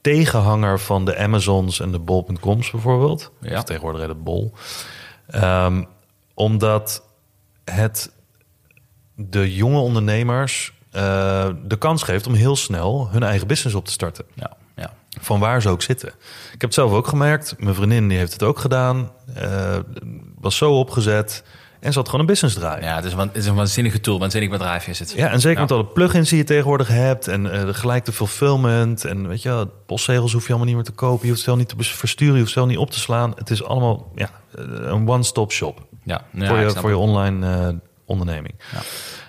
tegenhanger 0.00 0.80
van 0.80 1.04
de 1.04 1.16
Amazons 1.18 1.80
en 1.80 1.92
de 1.92 1.98
Bol.coms 1.98 2.70
bijvoorbeeld. 2.70 3.30
Ja. 3.40 3.58
Of 3.58 3.64
tegenwoordig 3.64 4.06
het 4.06 4.24
Bol. 4.24 4.52
Ehm, 5.26 5.84
omdat 6.34 7.02
het 7.64 8.12
de 9.14 9.54
jonge 9.54 9.78
ondernemers 9.78 10.72
eh, 10.90 11.48
de 11.64 11.76
kans 11.78 12.02
geeft 12.02 12.26
om 12.26 12.34
heel 12.34 12.56
snel 12.56 13.08
hun 13.10 13.22
eigen 13.22 13.46
business 13.46 13.76
op 13.76 13.84
te 13.84 13.92
starten. 13.92 14.24
Ja, 14.34 14.56
ja. 14.76 14.92
Van 15.20 15.40
waar 15.40 15.62
ze 15.62 15.68
ook 15.68 15.82
zitten. 15.82 16.08
Ik 16.08 16.50
heb 16.50 16.60
het 16.60 16.74
zelf 16.74 16.92
ook 16.92 17.06
gemerkt. 17.06 17.54
Mijn 17.58 17.74
vriendin 17.74 18.08
die 18.08 18.18
heeft 18.18 18.32
het 18.32 18.42
ook 18.42 18.58
gedaan. 18.58 19.10
eh, 19.34 19.76
was 20.40 20.56
zo 20.56 20.78
opgezet. 20.78 21.42
En 21.82 21.92
ze 21.92 21.98
had 21.98 22.06
gewoon 22.06 22.20
een 22.20 22.26
business 22.30 22.54
draaien. 22.54 22.84
ja 22.84 22.94
het, 22.96 23.04
is 23.04 23.12
een, 23.12 23.18
het 23.18 23.36
is 23.36 23.46
een 23.46 23.54
waanzinnige 23.54 24.00
tool. 24.00 24.18
Waanzinnig 24.18 24.50
bedrijf 24.50 24.86
is 24.86 24.98
het. 24.98 25.12
Ja, 25.16 25.30
en 25.30 25.40
zeker 25.40 25.56
Ja. 25.56 25.62
met 25.62 25.72
alle 25.72 25.86
plugins 25.86 26.28
die 26.28 26.38
je 26.38 26.44
tegenwoordig 26.44 26.88
hebt. 26.88 27.28
En 27.28 27.52
eh, 27.52 27.74
gelijk 27.74 28.04
de 28.04 28.12
fulfillment. 28.12 29.04
En 29.04 29.28
weet 29.28 29.42
je, 29.42 29.68
postzegels 29.86 30.32
hoef 30.32 30.42
je 30.42 30.48
allemaal 30.48 30.66
niet 30.66 30.74
meer 30.76 30.84
te 30.84 30.92
kopen. 30.92 31.20
Je 31.22 31.26
hoeft 31.26 31.36
het 31.36 31.44
zelf 31.44 31.58
niet 31.58 31.68
te 31.68 31.96
versturen. 31.96 32.34
Je 32.34 32.40
hoeft 32.40 32.54
het 32.54 32.58
zelf 32.62 32.68
niet 32.68 32.78
op 32.78 32.90
te 32.90 32.98
slaan. 33.00 33.32
Het 33.36 33.50
is 33.50 33.64
allemaal 33.64 34.12
ja, 34.14 34.30
eh, 34.54 34.64
een 34.68 35.08
one-stop 35.08 35.52
shop. 35.52 35.86
Ja, 36.02 36.24
ja, 36.32 36.46
voor 36.46 36.58
je, 36.58 36.70
voor 36.70 36.90
je 36.90 36.96
online 36.96 37.46
eh, 37.66 37.68
onderneming. 38.04 38.54
Ja. 38.72 38.80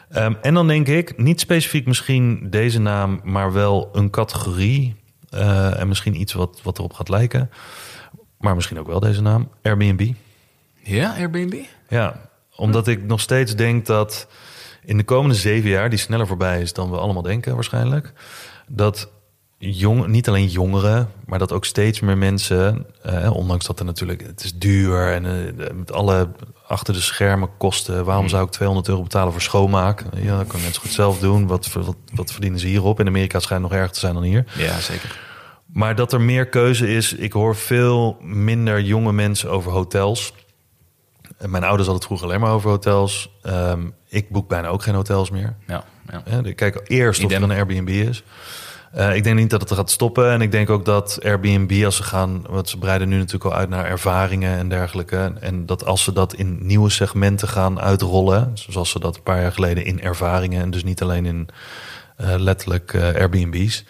Ehm, 0.09 0.33
en 0.41 0.53
dan 0.53 0.67
denk 0.67 0.87
ik, 0.87 1.17
niet 1.17 1.39
specifiek 1.39 1.85
misschien 1.87 2.49
deze 2.49 2.79
naam, 2.79 3.21
maar 3.23 3.53
wel 3.53 3.89
een 3.93 4.09
categorie. 4.09 4.95
en 5.29 5.87
misschien 5.87 6.19
iets 6.19 6.33
wat, 6.33 6.59
wat 6.63 6.77
erop 6.77 6.93
gaat 6.93 7.09
lijken. 7.09 7.49
Maar 8.37 8.55
misschien 8.55 8.79
ook 8.79 8.87
wel 8.87 8.99
deze 8.99 9.21
naam. 9.21 9.49
Airbnb. 9.61 10.11
Ja, 10.83 11.13
Airbnb? 11.17 11.53
Ja, 11.89 12.31
omdat 12.55 12.87
ik 12.87 13.03
nog 13.03 13.19
steeds 13.19 13.55
denk 13.55 13.85
dat 13.85 14.27
in 14.85 14.97
de 14.97 15.03
komende 15.03 15.35
zeven 15.35 15.69
jaar, 15.69 15.89
die 15.89 15.99
sneller 15.99 16.27
voorbij 16.27 16.61
is 16.61 16.73
dan 16.73 16.89
we 16.89 16.97
allemaal 16.97 17.21
denken 17.21 17.53
waarschijnlijk, 17.53 18.13
dat 18.67 19.11
jong, 19.57 20.07
niet 20.07 20.27
alleen 20.27 20.47
jongeren, 20.47 21.09
maar 21.25 21.39
dat 21.39 21.51
ook 21.51 21.65
steeds 21.65 21.99
meer 21.99 22.17
mensen, 22.17 22.85
eh, 23.01 23.35
ondanks 23.35 23.65
dat 23.65 23.79
er 23.79 23.85
natuurlijk, 23.85 24.21
het 24.21 24.43
is 24.43 24.53
duur 24.53 25.13
en 25.13 25.25
eh, 25.25 25.73
met 25.73 25.91
alle 25.91 26.29
achter 26.67 26.93
de 26.93 27.01
schermen 27.01 27.49
kosten, 27.57 28.05
waarom 28.05 28.29
zou 28.29 28.45
ik 28.45 28.51
200 28.51 28.87
euro 28.87 29.01
betalen 29.01 29.31
voor 29.31 29.41
schoonmaak? 29.41 30.03
Ja, 30.15 30.37
dat 30.37 30.47
kan 30.47 30.59
zo 30.59 30.81
goed 30.81 30.91
zelf 30.91 31.19
doen. 31.19 31.47
Wat, 31.47 31.71
wat, 31.73 31.95
wat 32.13 32.31
verdienen 32.31 32.59
ze 32.59 32.67
hierop? 32.67 32.99
In 32.99 33.07
Amerika 33.07 33.39
schijnt 33.39 33.63
het 33.63 33.71
nog 33.71 33.79
erger 33.79 33.93
te 33.93 33.99
zijn 33.99 34.13
dan 34.13 34.23
hier. 34.23 34.45
Ja, 34.57 34.79
zeker. 34.79 35.19
Maar 35.65 35.95
dat 35.95 36.13
er 36.13 36.21
meer 36.21 36.47
keuze 36.47 36.87
is. 36.87 37.13
Ik 37.13 37.33
hoor 37.33 37.55
veel 37.55 38.17
minder 38.21 38.81
jonge 38.81 39.13
mensen 39.13 39.49
over 39.49 39.71
hotels. 39.71 40.33
Mijn 41.37 41.63
ouders 41.63 41.87
hadden 41.87 41.95
het 41.95 42.05
vroeger 42.05 42.27
alleen 42.27 42.39
maar 42.39 42.51
over 42.51 42.69
hotels. 42.69 43.29
Ehm, 43.41 43.81
ik 44.09 44.29
boek 44.29 44.47
bijna 44.47 44.67
ook 44.67 44.83
geen 44.83 44.95
hotels 44.95 45.29
meer. 45.29 45.55
Ja, 45.67 45.83
ja. 46.09 46.43
Ik 46.43 46.55
kijk 46.55 46.81
eerst 46.83 47.23
of 47.23 47.31
Idem. 47.31 47.43
er 47.43 47.49
een 47.49 47.55
Airbnb 47.57 47.89
is. 47.89 48.23
Eh, 48.93 49.15
ik 49.15 49.23
denk 49.23 49.35
niet 49.37 49.49
dat 49.49 49.61
het 49.61 49.71
gaat 49.71 49.91
stoppen. 49.91 50.31
En 50.31 50.41
ik 50.41 50.51
denk 50.51 50.69
ook 50.69 50.85
dat 50.85 51.19
Airbnb, 51.23 51.85
als 51.85 51.95
ze 51.95 52.03
gaan... 52.03 52.43
want 52.49 52.69
ze 52.69 52.77
breiden 52.77 53.09
nu 53.09 53.17
natuurlijk 53.17 53.45
al 53.45 53.53
uit 53.53 53.69
naar 53.69 53.85
ervaringen 53.85 54.57
en 54.57 54.69
dergelijke. 54.69 55.33
En 55.39 55.65
dat 55.65 55.85
als 55.85 56.03
ze 56.03 56.13
dat 56.13 56.33
in 56.33 56.57
nieuwe 56.61 56.89
segmenten 56.89 57.47
gaan 57.47 57.79
uitrollen... 57.79 58.51
zoals 58.53 58.89
ze 58.89 58.99
dat 58.99 59.15
een 59.15 59.23
paar 59.23 59.41
jaar 59.41 59.51
geleden 59.51 59.85
in 59.85 60.01
ervaringen... 60.01 60.61
en 60.61 60.71
dus 60.71 60.83
niet 60.83 61.01
alleen 61.01 61.25
in 61.25 61.47
eh, 62.17 62.35
letterlijk 62.37 62.93
eh, 62.93 63.03
Airbnb's 63.03 63.85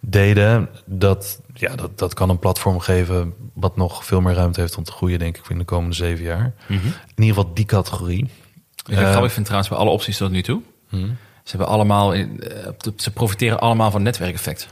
deden... 0.00 0.68
Dat, 0.84 1.40
ja, 1.58 1.74
dat, 1.76 1.98
dat 1.98 2.14
kan 2.14 2.28
een 2.30 2.38
platform 2.38 2.78
geven 2.78 3.34
wat 3.54 3.76
nog 3.76 4.04
veel 4.04 4.20
meer 4.20 4.34
ruimte 4.34 4.60
heeft 4.60 4.76
om 4.76 4.84
te 4.84 4.92
groeien... 4.92 5.18
denk 5.18 5.36
ik 5.36 5.48
in 5.48 5.58
de 5.58 5.64
komende 5.64 5.94
zeven 5.96 6.24
jaar. 6.24 6.52
In 6.68 6.80
ieder 7.16 7.34
geval 7.34 7.54
die 7.54 7.64
categorie. 7.64 8.30
Ik 8.86 8.96
Eh, 8.96 9.10
grappig 9.10 9.32
vind 9.32 9.44
trouwens 9.44 9.70
bij 9.70 9.78
alle 9.80 9.90
opties 9.90 10.16
tot 10.16 10.30
nu 10.30 10.42
toe. 10.42 10.60
Ze, 10.90 11.56
hebben 11.56 11.68
allemaal, 11.68 12.14
eh, 12.14 12.26
ze 12.96 13.10
profiteren 13.10 13.60
allemaal 13.60 13.90
van 13.90 14.02
netwerkeffect. 14.02 14.68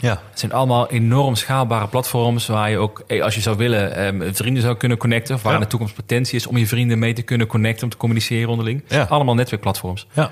Ja, 0.00 0.20
Het 0.30 0.38
zijn 0.38 0.52
allemaal 0.52 0.90
enorm 0.90 1.34
schaalbare 1.34 1.88
platforms 1.88 2.46
waar 2.46 2.70
je 2.70 2.78
ook, 2.78 3.02
eh, 3.06 3.22
als 3.22 3.34
je 3.34 3.40
zou 3.40 3.56
willen, 3.56 3.94
eh, 4.22 4.28
vrienden 4.32 4.62
zou 4.62 4.76
kunnen 4.76 4.98
connecten. 4.98 5.34
Of 5.34 5.42
waar 5.42 5.52
Ja. 5.52 5.58
in 5.58 5.64
de 5.64 5.70
toekomst 5.70 5.94
potentie 5.94 6.36
is 6.36 6.46
om 6.46 6.56
je 6.56 6.66
vrienden 6.66 6.98
mee 6.98 7.12
te 7.12 7.22
kunnen 7.22 7.46
connecten, 7.46 7.84
om 7.84 7.90
te 7.90 7.96
communiceren 7.96 8.48
onderling. 8.48 8.82
Ja. 8.88 9.02
Allemaal 9.02 9.34
netwerkplatforms. 9.34 10.06
ja. 10.12 10.30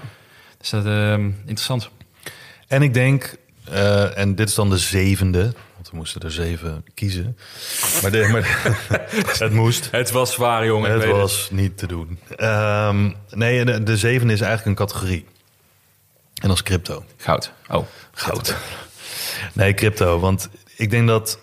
Dus 0.59 0.71
dat 0.71 0.87
eh, 0.87 1.13
interessant. 1.19 1.91
En 2.69 2.83
ik 2.83 2.95
denk, 2.95 3.37
en 4.15 4.35
dit 4.35 4.49
is 4.49 4.55
dan 4.55 4.71
de 4.71 4.79
zevende, 4.79 5.55
want 5.85 5.97
we 5.97 6.03
moesten 6.03 6.21
er 6.21 6.47
zeven 6.47 6.85
kiezen. 6.95 7.37
Maar, 8.03 8.11
de, 8.11 8.29
maar 8.29 8.77
het 9.39 9.53
moest. 9.53 9.91
Het 9.91 10.11
was 10.11 10.33
zwaar, 10.33 10.67
jongen. 10.67 10.91
Het 10.91 11.11
was 11.11 11.49
niet 11.51 11.79
te 11.79 11.87
doen. 11.87 12.19
Ehm, 12.37 13.11
nee, 13.31 13.65
de, 13.65 13.83
de 13.83 13.97
zevende 13.97 14.33
is 14.33 14.41
eigenlijk 14.41 14.81
een 14.81 14.87
categorie. 14.87 15.27
En 16.43 16.51
is 16.51 16.63
crypto. 16.63 17.05
Goud. 17.17 17.53
Oh, 17.71 17.87
Goud. 18.13 18.57
Nee, 19.53 19.75
crypto. 19.75 20.19
Want 20.19 20.49
ik 20.77 20.91
denk 20.91 21.09
dat 21.09 21.39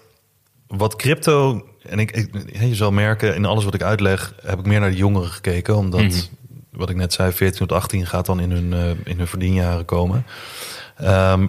wat 0.68 0.96
crypto... 0.96 1.66
En 1.82 2.00
ik, 2.00 2.12
ik, 2.12 2.30
je 2.60 2.76
zal 2.76 2.92
merken, 2.92 3.36
in 3.36 3.46
alles 3.46 3.64
wat 3.64 3.74
ik 3.74 3.82
uitleg... 3.82 4.34
heb 4.42 4.60
ik 4.60 4.66
meer 4.66 4.80
naar 4.80 4.92
de 4.92 4.98
jongeren 4.98 5.30
gekeken. 5.30 5.76
Omdat, 5.76 6.30
wat 6.72 6.90
ik 6.90 6.96
net 6.96 7.14
zei, 7.14 7.32
14 7.32 7.68
tot 7.68 7.78
18 7.78 8.06
gaat 8.06 8.26
dan 8.26 8.40
in 8.40 8.52
hun, 8.52 8.74
eh, 8.74 9.12
in 9.12 9.18
hun 9.18 9.28
verdienjaren 9.28 9.86
komen. 9.86 10.26
Ehm, 10.98 11.48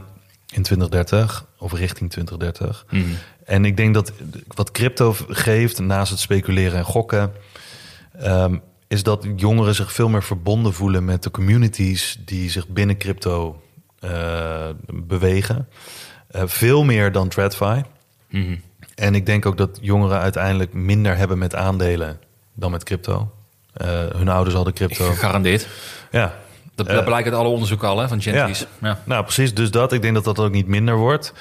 in 0.53 0.63
2030 0.63 1.47
of 1.59 1.73
richting 1.73 2.11
2030. 2.11 2.87
En 3.45 3.65
ik 3.65 3.77
denk 3.77 3.95
dat 3.95 4.13
wat 4.47 4.71
crypto 4.71 5.15
geeft, 5.29 5.79
naast 5.79 6.11
het 6.11 6.21
speculeren 6.21 6.79
en 6.79 6.85
gokken... 6.85 7.33
ehm, 8.19 8.57
is 8.89 9.03
dat 9.03 9.27
jongeren 9.37 9.75
zich 9.75 9.93
veel 9.93 10.09
meer 10.09 10.23
verbonden 10.23 10.73
voelen 10.73 11.05
met 11.05 11.23
de 11.23 11.31
communities 11.31 12.19
die 12.25 12.51
zich 12.51 12.69
binnen 12.69 12.97
crypto 12.97 13.63
eh, 13.99 14.69
bewegen. 14.93 15.69
Eh, 16.27 16.43
veel 16.47 16.85
meer 16.85 17.13
dan 17.13 17.29
TradFi. 17.29 17.83
Mhm. 18.29 18.57
En 18.95 19.15
ik 19.15 19.27
denk 19.27 19.47
ook 19.47 19.57
dat 19.57 19.79
jongeren 19.81 20.19
uiteindelijk 20.19 20.73
minder 20.73 21.17
hebben 21.17 21.39
met 21.39 21.55
aandelen 21.55 22.21
dan 22.55 22.71
met 22.71 22.85
crypto. 22.85 23.33
Eh, 23.73 23.89
hun 24.15 24.29
ouders 24.29 24.55
hadden 24.55 24.75
crypto. 24.75 25.05
Gegarandeerd. 25.05 25.69
Ja, 26.11 26.35
Dat, 26.87 26.97
dat 26.97 27.05
blijkt 27.05 27.29
uit 27.29 27.37
alle 27.37 27.49
onderzoeken 27.49 27.89
al, 27.89 27.99
hè, 27.99 28.09
van 28.09 28.23
Genties. 28.23 28.61
Ja. 28.81 28.89
Ja. 28.89 28.99
Nou, 29.05 29.23
precies. 29.23 29.55
Dus 29.55 29.71
dat. 29.71 29.93
Ik 29.93 30.03
denk 30.03 30.15
dat 30.15 30.25
dat 30.25 30.39
ook 30.39 30.53
niet 30.53 30.67
minder 30.67 30.97
wordt. 30.97 31.33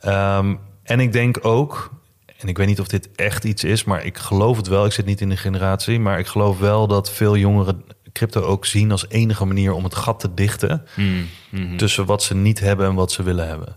Ehm, 0.00 0.54
en 0.82 1.00
ik 1.00 1.12
denk 1.12 1.38
ook, 1.42 1.90
en 2.38 2.48
ik 2.48 2.56
weet 2.56 2.66
niet 2.66 2.80
of 2.80 2.88
dit 2.88 3.08
echt 3.14 3.44
iets 3.44 3.64
is, 3.64 3.84
maar 3.84 4.04
ik 4.04 4.18
geloof 4.18 4.56
het 4.56 4.66
wel. 4.66 4.84
Ik 4.84 4.92
zit 4.92 5.06
niet 5.06 5.20
in 5.20 5.28
de 5.28 5.36
generatie, 5.36 6.00
maar 6.00 6.18
ik 6.18 6.26
geloof 6.26 6.58
wel 6.58 6.86
dat 6.86 7.10
veel 7.10 7.36
jongeren 7.36 7.84
crypto 8.12 8.40
ook 8.40 8.66
zien 8.66 8.90
als 8.90 9.08
enige 9.08 9.44
manier 9.44 9.72
om 9.72 9.84
het 9.84 9.94
gat 9.94 10.20
te 10.20 10.34
dichten 10.34 10.86
Hmm, 10.94 11.26
mhm. 11.50 11.76
tussen 11.76 12.06
wat 12.06 12.22
ze 12.22 12.34
niet 12.34 12.60
hebben 12.60 12.86
en 12.86 12.94
wat 12.94 13.12
ze 13.12 13.22
willen 13.22 13.48
hebben. 13.48 13.76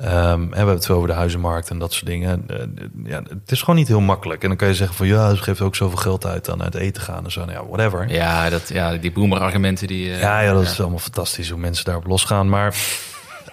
Ehm, 0.00 0.48
we 0.48 0.56
hebben 0.56 0.74
het 0.74 0.86
veel 0.86 0.94
over 0.96 1.08
de 1.08 1.14
huizenmarkt 1.14 1.70
en 1.70 1.78
dat 1.78 1.92
soort 1.92 2.06
dingen. 2.06 2.44
Eh, 2.46 2.56
ja, 3.04 3.22
het 3.28 3.50
is 3.50 3.60
gewoon 3.60 3.76
niet 3.76 3.88
heel 3.88 4.00
makkelijk. 4.00 4.42
En 4.42 4.48
dan 4.48 4.56
kan 4.56 4.68
je 4.68 4.74
zeggen 4.74 4.96
van 4.96 5.06
ja, 5.06 5.34
ze 5.34 5.42
geeft 5.42 5.60
ook 5.60 5.76
zoveel 5.76 5.98
geld 5.98 6.26
uit 6.26 6.50
aan 6.50 6.62
uit 6.62 6.74
eten 6.74 7.02
gaan 7.02 7.24
en 7.24 7.32
zo. 7.32 7.40
Nou 7.44 7.52
ja, 7.52 7.66
whatever. 7.66 8.12
Ja, 8.12 8.50
dat, 8.50 8.68
ja, 8.68 8.96
die 8.96 9.12
boomer-argumenten 9.12 9.86
die... 9.86 10.12
eh, 10.12 10.20
Ja, 10.20 10.40
ja, 10.40 10.52
dat 10.52 10.62
is 10.62 10.80
allemaal 10.80 10.98
fantastisch 10.98 11.50
hoe 11.50 11.58
mensen 11.60 11.84
daarop 11.84 12.06
losgaan. 12.06 12.48
Maar 12.48 12.76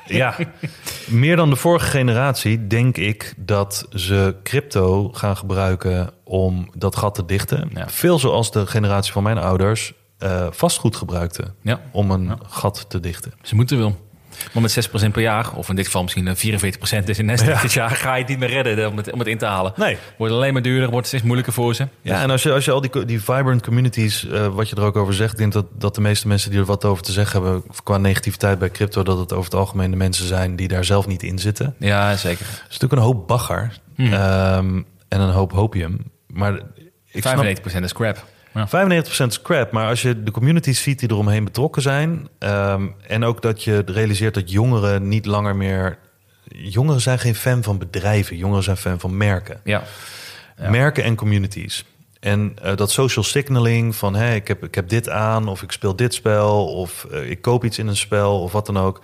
ja, 0.05 0.35
meer 1.07 1.35
dan 1.35 1.49
de 1.49 1.55
vorige 1.55 1.85
generatie 1.89 2.67
denk 2.67 2.97
ik 2.97 3.33
dat 3.37 3.85
ze 3.93 4.35
crypto 4.43 5.09
gaan 5.09 5.37
gebruiken 5.37 6.09
om 6.23 6.69
dat 6.75 6.95
gat 6.95 7.15
te 7.15 7.25
dichten. 7.25 7.69
Ja. 7.73 7.89
Veel 7.89 8.19
zoals 8.19 8.51
de 8.51 8.67
generatie 8.67 9.11
van 9.11 9.23
mijn 9.23 9.37
ouders 9.37 9.93
eh, 10.17 10.47
vastgoed 10.51 10.95
gebruikte 10.95 11.43
Ja, 11.61 11.79
om 11.91 12.11
een 12.11 12.39
gat 12.47 12.85
te 12.89 12.99
dichten. 12.99 13.33
ze 13.41 13.55
moeten 13.55 13.77
wel. 13.77 14.05
Maar 14.53 14.61
met 14.63 14.89
6% 15.05 15.11
per 15.11 15.21
jaar, 15.21 15.53
of 15.53 15.69
in 15.69 15.75
dit 15.75 15.85
geval 15.85 16.01
misschien 16.03 16.27
eh, 16.27 16.35
44% 17.01 17.03
is 17.05 17.19
in 17.19 17.25
Nest 17.25 17.45
Ja. 17.45 17.61
dit 17.61 17.73
jaar, 17.73 17.89
ga 17.89 18.13
je 18.13 18.19
het 18.19 18.29
niet 18.29 18.39
meer 18.39 18.49
redden 18.49 18.89
om 18.89 18.97
het, 18.97 19.11
om 19.11 19.19
het 19.19 19.27
in 19.27 19.37
te 19.37 19.45
halen. 19.45 19.73
Nee. 19.75 19.97
Wordt 20.17 20.33
alleen 20.33 20.53
maar 20.53 20.61
duurder, 20.61 20.89
wordt 20.89 21.07
steeds 21.07 21.23
moeilijker 21.23 21.53
voor 21.53 21.75
ze. 21.75 21.87
Ja, 22.01 22.21
en 22.21 22.29
als 22.29 22.43
je, 22.43 22.51
als 22.53 22.65
je 22.65 22.71
al 22.71 22.81
die, 22.81 23.05
die 23.05 23.19
vibrant 23.21 23.63
communities, 23.63 24.27
eh, 24.27 24.47
wat 24.47 24.69
je 24.69 24.75
er 24.75 24.83
ook 24.83 24.95
over 24.95 25.13
zegt, 25.13 25.31
ik 25.31 25.37
denk 25.37 25.53
dat, 25.53 25.65
dat 25.77 25.95
de 25.95 26.01
meeste 26.01 26.27
mensen 26.27 26.49
die 26.51 26.59
er 26.59 26.65
wat 26.65 26.85
over 26.85 27.03
te 27.03 27.11
zeggen 27.11 27.41
hebben 27.43 27.63
qua 27.83 27.97
negativiteit 27.97 28.59
bij 28.59 28.71
crypto, 28.71 29.03
dat 29.03 29.17
het 29.19 29.31
over 29.33 29.45
het 29.45 29.59
algemeen 29.59 29.91
de 29.91 29.97
mensen 29.97 30.27
zijn 30.27 30.55
die 30.55 30.67
daar 30.67 30.85
zelf 30.85 31.07
niet 31.07 31.23
in 31.23 31.39
zitten. 31.39 31.75
Ja, 31.79 32.15
zeker. 32.15 32.45
Het 32.45 32.55
is 32.55 32.63
natuurlijk 32.79 32.93
een 32.93 33.07
hoop 33.07 33.27
bagger 33.27 33.79
Hmm. 33.95 34.13
ehm, 34.13 34.81
en 35.07 35.19
een 35.21 35.29
hoop 35.31 35.51
hopium. 35.51 36.11
Maar 36.27 36.53
ik 37.11 37.21
snap, 37.21 37.45
95% 37.45 37.83
is 37.83 37.93
crap. 37.93 38.25
Ja. 38.57 39.03
95% 39.03 39.27
is 39.27 39.41
crap. 39.41 39.71
Maar 39.71 39.87
als 39.87 40.01
je 40.01 40.23
de 40.23 40.31
communities 40.31 40.81
ziet 40.81 40.99
die 40.99 41.11
eromheen 41.11 41.43
betrokken 41.43 41.81
zijn... 41.81 42.27
ehm, 42.39 42.87
en 43.07 43.23
ook 43.23 43.41
dat 43.41 43.63
je 43.63 43.83
realiseert 43.85 44.33
dat 44.33 44.51
jongeren 44.51 45.07
niet 45.07 45.25
langer 45.25 45.55
meer... 45.55 45.97
Jongeren 46.49 47.01
zijn 47.01 47.19
geen 47.19 47.35
fan 47.35 47.63
van 47.63 47.77
bedrijven. 47.77 48.37
Jongeren 48.37 48.63
zijn 48.63 48.77
fan 48.77 48.99
van 48.99 49.17
merken. 49.17 49.59
Ja. 49.63 49.83
Ja. 50.57 50.69
Merken 50.69 51.03
en 51.03 51.15
communities. 51.15 51.85
En 52.19 52.53
eh, 52.61 52.75
dat 52.75 52.91
social 52.91 53.23
signaling 53.23 53.95
van... 53.95 54.15
Hey, 54.15 54.35
ik, 54.35 54.47
heb, 54.47 54.63
ik 54.63 54.75
heb 54.75 54.89
dit 54.89 55.09
aan 55.09 55.47
of 55.47 55.61
ik 55.61 55.71
speel 55.71 55.95
dit 55.95 56.13
spel... 56.13 56.65
of 56.65 57.07
eh, 57.11 57.29
ik 57.29 57.41
koop 57.41 57.63
iets 57.63 57.79
in 57.79 57.87
een 57.87 57.97
spel 57.97 58.41
of 58.41 58.51
wat 58.51 58.65
dan 58.65 58.77
ook... 58.77 59.01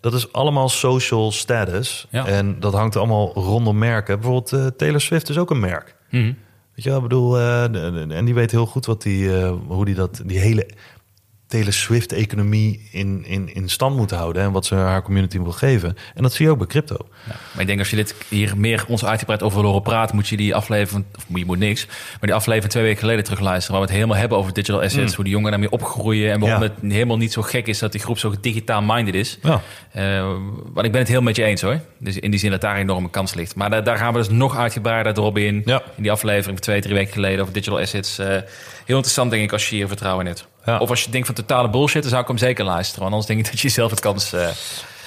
Dat 0.00 0.14
is 0.14 0.32
allemaal 0.32 0.68
social 0.68 1.32
status. 1.32 2.06
Ja. 2.10 2.26
En 2.26 2.60
dat 2.60 2.72
hangt 2.72 2.96
allemaal 2.96 3.32
rondom 3.34 3.78
merken. 3.78 4.20
Bijvoorbeeld 4.20 4.52
eh, 4.52 4.66
Taylor 4.66 5.00
Swift 5.00 5.28
is 5.28 5.38
ook 5.38 5.50
een 5.50 5.60
merk. 5.60 5.94
Mhm. 6.10 6.32
Weet 6.74 6.84
je 6.84 6.90
wel, 6.90 6.98
ik 6.98 7.04
bedoel... 7.04 7.38
eh, 7.38 8.16
en 8.16 8.24
die 8.24 8.34
weet 8.34 8.50
heel 8.50 8.66
goed 8.66 8.86
wat 8.86 9.02
die, 9.02 9.36
eh, 9.36 9.54
hoe 9.66 9.84
die 9.84 9.94
dat... 9.94 10.22
die 10.24 10.38
hele 10.38 10.68
Taylor 11.48 11.72
Swift-economie 11.72 12.88
in, 12.92 13.24
in, 13.26 13.54
in 13.54 13.68
stand 13.68 13.96
moet 13.96 14.10
houden... 14.10 14.42
en 14.42 14.52
wat 14.52 14.66
ze 14.66 14.74
haar 14.74 15.02
community 15.02 15.38
wil 15.38 15.52
geven. 15.52 15.96
En 16.14 16.22
dat 16.22 16.32
zie 16.32 16.44
je 16.44 16.50
ook 16.50 16.58
bij 16.58 16.66
crypto. 16.66 16.96
Ja. 17.26 17.36
Maar 17.52 17.60
ik 17.60 17.66
denk 17.66 17.78
als 17.78 17.90
je 17.90 17.96
dit 17.96 18.14
hier 18.28 18.56
meer 18.56 18.84
ons 18.88 19.04
uitgebreid 19.04 19.42
over 19.42 19.58
wil 19.60 19.66
horen 19.68 19.82
praten, 19.82 20.14
moet 20.14 20.28
je 20.28 20.36
die 20.36 20.54
aflevering, 20.54 21.04
of 21.16 21.24
je 21.34 21.44
moet 21.44 21.58
niks, 21.58 21.86
maar 21.86 22.18
die 22.20 22.34
aflevering 22.34 22.70
twee 22.72 22.82
weken 22.84 22.98
geleden 22.98 23.24
terugluisteren, 23.24 23.70
waar 23.70 23.80
we 23.80 23.86
het 23.86 23.96
helemaal 23.96 24.20
hebben 24.20 24.38
over 24.38 24.52
digital 24.52 24.82
assets, 24.82 25.14
hoe 25.14 25.24
die 25.24 25.32
jongeren 25.32 25.60
daarmee 25.60 25.80
opgroeien 25.80 26.32
en 26.32 26.40
waarom 26.40 26.62
Ja. 26.62 26.68
het 26.80 26.92
helemaal 26.92 27.16
niet 27.16 27.32
zo 27.32 27.42
gek 27.42 27.66
is 27.66 27.78
dat 27.78 27.92
die 27.92 28.00
groep 28.00 28.18
zo 28.18 28.34
digitaal 28.40 28.82
minded 28.82 29.14
is. 29.14 29.38
Ja. 29.42 29.60
Eh, 29.92 30.26
want 30.72 30.86
ik 30.86 30.92
ben 30.92 31.00
het 31.00 31.08
heel 31.08 31.22
met 31.22 31.36
je 31.36 31.44
eens 31.44 31.60
hoor. 31.60 31.80
Dus 31.98 32.18
in 32.18 32.30
die 32.30 32.40
zin 32.40 32.50
dat 32.50 32.60
daar 32.60 32.74
een 32.74 32.80
enorme 32.80 33.10
kans 33.10 33.34
ligt. 33.34 33.54
Maar 33.54 33.70
daar, 33.70 33.84
daar 33.84 33.96
gaan 33.96 34.12
we 34.12 34.18
dus 34.18 34.28
nog 34.28 34.56
uitgebreider 34.56 35.12
erop 35.18 35.38
in. 35.38 35.62
Ja. 35.64 35.82
In 35.96 36.02
die 36.02 36.12
aflevering 36.12 36.44
van 36.44 36.56
twee, 36.64 36.80
drie 36.80 36.94
weken 36.94 37.12
geleden 37.12 37.40
over 37.40 37.52
digital 37.52 37.78
assets. 37.80 38.18
Eh, 38.18 38.26
heel 38.26 38.42
interessant 38.86 39.30
denk 39.30 39.42
ik 39.42 39.52
als 39.52 39.68
je 39.68 39.74
hier 39.76 39.88
vertrouwen 39.88 40.26
in 40.26 40.32
hebt. 40.32 40.46
Ja. 40.66 40.78
Of 40.78 40.90
als 40.90 41.04
je 41.04 41.10
denkt 41.10 41.26
van 41.26 41.34
totale 41.36 41.70
bullshit, 41.70 42.00
dan 42.02 42.10
zou 42.10 42.22
ik 42.22 42.28
hem 42.28 42.38
zeker 42.38 42.64
luisteren. 42.64 43.00
Want 43.00 43.12
anders 43.12 43.26
denk 43.32 43.44
ik 43.46 43.50
dat 43.52 43.60
je 43.60 43.68
zelf 43.68 43.90
het 43.90 44.00
kans 44.00 44.32
eh 44.32 44.48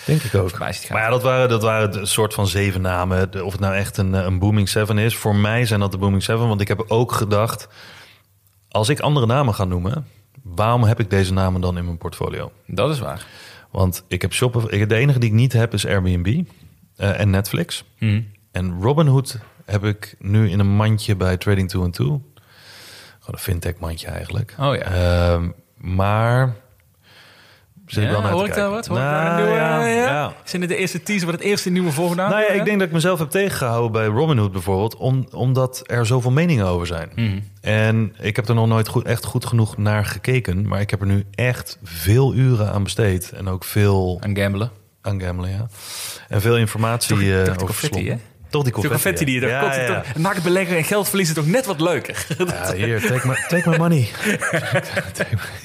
Denk 0.06 0.22
ik 0.24 0.36
ook. 0.36 0.50
voorbij 0.50 0.74
ziet 0.74 0.84
gaan. 0.84 0.96
Maar 0.96 1.06
ja, 1.06 1.10
dat 1.12 1.22
waren, 1.24 1.50
dat 1.50 1.62
waren 1.62 2.00
een 2.00 2.08
soort 2.08 2.34
van 2.34 2.48
zeven 2.48 2.82
namen. 2.82 3.32
De- 3.32 3.44
Of 3.44 3.52
het 3.52 3.62
nou 3.62 3.76
echt 3.76 3.98
een, 3.98 4.14
een 4.14 4.40
Booming 4.40 4.70
Seven 4.70 4.98
is. 4.98 5.16
Voor 5.16 5.36
mij 5.36 5.66
zijn 5.66 5.80
dat 5.80 5.92
de 5.92 5.98
Booming 5.98 6.24
Seven. 6.24 6.48
Want 6.48 6.62
ik 6.62 6.68
heb 6.68 6.84
ook 6.88 7.12
gedacht... 7.12 7.68
Als 8.70 8.90
ik 8.90 9.00
andere 9.00 9.26
namen 9.26 9.54
ga 9.54 9.64
noemen... 9.64 10.08
Waarom 10.44 10.84
heb 10.84 11.00
ik 11.00 11.10
deze 11.10 11.34
namen 11.34 11.62
dan 11.62 11.78
in 11.78 11.86
mijn 11.86 11.98
portfolio? 11.98 12.52
Dat 12.68 12.90
is 12.90 13.00
waar. 13.00 13.26
Want 13.72 14.04
ik 14.08 14.22
heb 14.22 14.34
shoppen... 14.34 14.88
De 14.88 14.96
enige 14.96 15.20
die 15.20 15.30
ik 15.30 15.36
niet 15.36 15.54
heb 15.54 15.74
is 15.74 15.86
Airbnb. 15.86 16.44
eh, 16.96 17.20
en 17.20 17.30
Netflix. 17.30 17.84
Mhm. 18.00 18.22
En 18.52 18.82
Robinhood 18.82 19.38
heb 19.66 19.84
ik 19.84 20.16
nu 20.20 20.50
in 20.50 20.60
een 20.60 20.76
mandje 20.76 21.16
bij 21.16 21.38
Trading 21.38 21.70
2 21.70 21.90
Two. 21.90 22.22
Gewoon 23.28 23.42
een 23.46 23.52
fintech 23.52 23.80
mandje 23.80 24.08
eigenlijk. 24.08 24.56
Oh 24.60 24.76
ja. 24.76 24.82
Ehm, 24.82 25.50
maar... 25.78 26.56
Zit 27.86 28.04
ik 28.04 28.04
Ja, 28.04 28.12
wel 28.12 28.22
naar 28.22 28.32
hoor 28.32 28.46
ik 28.46 28.54
daar 28.54 28.70
wat? 28.70 28.88
Hoor 28.88 28.98
ik 28.98 29.04
Nou, 29.04 29.26
daar 29.26 29.36
nieuwe, 29.36 29.52
ja, 29.52 29.86
ja, 29.86 30.06
ja. 30.10 30.34
Zijn 30.44 30.62
dit 30.62 30.70
de 30.70 30.76
eerste 30.78 31.04
teaser 31.04 31.26
wat 31.26 31.36
het 31.36 31.44
eerste 31.44 31.70
nieuwe 31.70 31.92
voorgedaan? 31.92 32.30
Nou 32.30 32.42
ja, 32.42 32.48
ik 32.50 32.66
denk 32.66 32.80
dat 32.80 32.88
ik 32.88 32.94
mezelf 32.94 33.20
heb 33.20 33.30
tegengehouden 33.30 33.92
bij 33.92 34.06
Robinhood 34.06 34.52
bijvoorbeeld, 34.52 34.96
om, 34.96 35.28
omdat 35.32 35.84
er 35.86 36.06
zoveel 36.06 36.32
meningen 36.32 36.66
over 36.66 36.88
zijn. 36.88 37.10
Mhm. 37.16 37.40
En 37.62 38.16
ik 38.20 38.36
heb 38.36 38.48
er 38.48 38.56
nog 38.56 38.68
nooit 38.68 38.88
goed, 38.88 39.06
echt 39.06 39.26
goed 39.26 39.46
genoeg 39.46 39.78
naar 39.78 40.06
gekeken, 40.06 40.68
maar 40.68 40.82
ik 40.82 40.90
heb 40.90 41.02
er 41.02 41.08
nu 41.08 41.26
echt 41.32 41.78
veel 41.84 42.34
uren 42.34 42.72
aan 42.72 42.84
besteed 42.84 43.32
en 43.32 43.48
ook 43.48 43.64
veel 43.64 44.18
Aan 44.22 44.38
gamblen. 44.38 44.72
aan 45.02 45.22
gamblen, 45.22 45.50
ja. 45.50 45.68
En 46.28 46.42
veel 46.42 46.58
informatie 46.58 47.18
die 47.18 47.34
over? 47.34 48.18
Toch 48.50 48.64
die 48.64 48.72
confetti, 48.72 48.96
confetti 48.96 49.26
die 49.26 49.40
je 49.42 49.48
ja. 49.48 49.76
ja, 49.76 49.82
ja. 49.82 50.02
Het 50.06 50.18
maakt 50.18 50.44
beleggen 50.44 50.78
en 50.78 50.84
geld 50.84 51.08
verliezen 51.08 51.36
toch 51.36 51.48
net 51.48 51.66
wat 51.66 51.82
leuker. 51.82 52.26
Ja, 52.38 52.74
hier, 52.74 53.02
take 53.02 53.28
my, 53.28 53.36
take 53.48 53.70
my 53.70 53.78
money. 53.78 54.08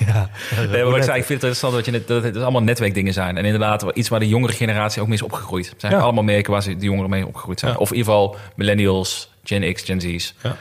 Ja. 0.06 0.30
Nee, 0.70 0.84
maar 0.84 0.96
ik 0.96 1.02
zei, 1.02 1.18
ik 1.18 1.24
vind 1.24 1.42
het 1.42 1.50
interessant 1.50 1.74
dat, 1.74 1.84
je 1.84 1.90
net, 1.90 2.06
dat 2.06 2.22
het 2.22 2.36
allemaal 2.36 2.62
netwerkdingen 2.62 3.12
zijn. 3.12 3.36
En 3.36 3.44
inderdaad, 3.44 3.84
iets 3.94 4.08
waar 4.08 4.20
de 4.20 4.28
jongere 4.28 4.52
generatie 4.52 5.00
ook 5.00 5.08
mee 5.08 5.16
is 5.16 5.22
opgegroeid. 5.22 5.70
Het 5.70 5.80
zijn 5.80 5.94
allemaal 5.94 6.24
merken 6.24 6.52
waar 6.52 6.62
ze, 6.62 6.76
de 6.76 6.84
jongeren 6.84 7.10
mee 7.10 7.26
opgegroeid 7.26 7.60
zijn. 7.60 7.76
Of 7.76 7.90
in 7.90 7.96
ieder 7.96 8.12
geval 8.12 8.36
millennials, 8.56 9.30
Gen 9.44 9.72
X, 9.72 9.82
Gen 9.82 10.00
Z's. 10.00 10.34
Ja. 10.42 10.56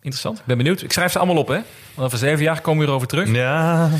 Het, 0.00 0.08
interessant. 0.08 0.38
Ik 0.38 0.44
ben 0.44 0.56
benieuwd. 0.56 0.82
Ik 0.82 0.92
schrijf 0.92 1.12
ze 1.12 1.18
allemaal 1.18 1.36
op, 1.36 1.48
hè. 1.48 1.58
Want 1.94 2.06
over 2.06 2.18
zeven 2.18 2.42
jaar 2.42 2.60
komen 2.60 2.78
we 2.78 2.84
hierover 2.84 3.08
terug. 3.08 3.28
Ja, 3.32 3.90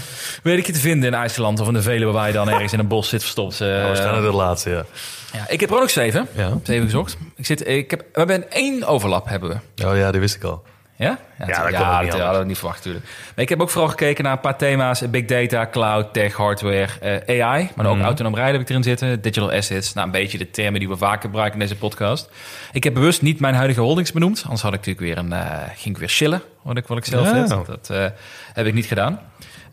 Weet 0.43 0.59
ik 0.59 0.67
je 0.67 0.73
te 0.73 0.79
vinden 0.79 1.09
in 1.13 1.19
IJsland 1.19 1.61
of 1.61 1.67
in 1.67 1.73
de 1.75 1.83
Veluwe 1.83 2.13
waar 2.13 2.27
je 2.27 2.33
dan 2.33 2.49
ergens 2.49 2.73
in 2.73 2.79
een 2.79 2.89
bos 2.89 3.09
zit 3.09 3.21
verstopt. 3.21 3.61
eh, 3.61 3.69
waarschijnlijk 3.69 4.25
de 4.27 4.33
laatste, 4.37 4.71
ja. 4.71 4.85
ja, 5.33 5.49
ik 5.49 5.61
heb 5.61 5.69
er 5.69 5.75
ook 5.75 5.81
nog 5.81 5.91
zeven. 5.91 6.29
Ja. 6.37 6.59
Zeven 6.63 6.85
gezocht. 6.85 7.17
Ik 7.37 7.47
zit, 7.47 7.69
ik 7.69 7.91
heb, 7.91 8.01
we 8.01 8.19
hebben 8.19 8.51
één 8.51 8.85
overlap, 8.85 9.29
hebben 9.29 9.49
we. 9.77 9.87
Oh 9.87 9.97
ja, 9.97 10.11
die 10.11 10.21
wist 10.21 10.35
ik 10.37 10.43
al. 10.45 10.63
Ja? 11.01 11.19
Ja, 11.39 11.47
dat 11.47 11.57
ja, 11.57 11.71
dat 11.71 11.83
anders. 11.83 12.15
hadden 12.17 12.41
we 12.41 12.47
niet 12.47 12.57
verwacht 12.59 12.77
natuurlijk. 12.79 13.05
Maar 13.05 13.45
ik 13.45 13.49
heb 13.49 13.61
ook 13.61 13.71
vooral 13.71 13.89
gekeken 13.91 14.25
naar 14.25 14.33
een 14.33 14.41
paar 14.41 14.57
thema's. 14.57 15.11
Big 15.11 15.25
data, 15.25 15.67
cloud, 15.71 16.13
tech, 16.13 16.35
hardware, 16.37 16.89
eh, 17.01 17.43
AI. 17.43 17.71
Maar 17.77 17.87
ook 17.87 17.97
Mhm. 17.97 18.05
autonoom 18.05 18.35
rijden 18.35 18.53
heb 18.53 18.63
ik 18.63 18.69
erin 18.69 18.83
zitten. 18.83 19.21
Digital 19.21 19.53
assets. 19.53 19.93
Nou, 19.93 20.07
een 20.07 20.13
beetje 20.13 20.39
de 20.39 20.51
termen 20.51 20.81
die 20.81 20.89
we 20.89 20.97
vaak 20.97 21.21
gebruiken 21.21 21.61
in 21.61 21.67
deze 21.67 21.79
podcast. 21.79 22.31
Ik 22.73 22.85
heb 22.85 22.95
bewust 22.95 23.23
niet 23.23 23.41
mijn 23.41 23.55
huidige 23.55 23.81
holdings 23.81 24.13
benoemd. 24.13 24.43
Anders 24.45 24.63
had 24.63 24.73
ik 24.75 24.79
natuurlijk 24.87 25.07
weer 25.07 25.19
een, 25.25 25.33
eh, 25.33 25.59
ging 25.77 25.95
ik 25.95 26.01
weer 26.01 26.09
chillen. 26.09 26.43
Wat 26.63 26.77
ik, 26.77 26.87
wat 26.87 26.99
ik 26.99 27.05
zelf 27.05 27.31
Ja. 27.31 27.63
Dat 27.67 27.91
eh, 27.91 28.07
heb 28.53 28.67
ik 28.67 28.75
niet 28.75 28.87
gedaan. 28.87 29.21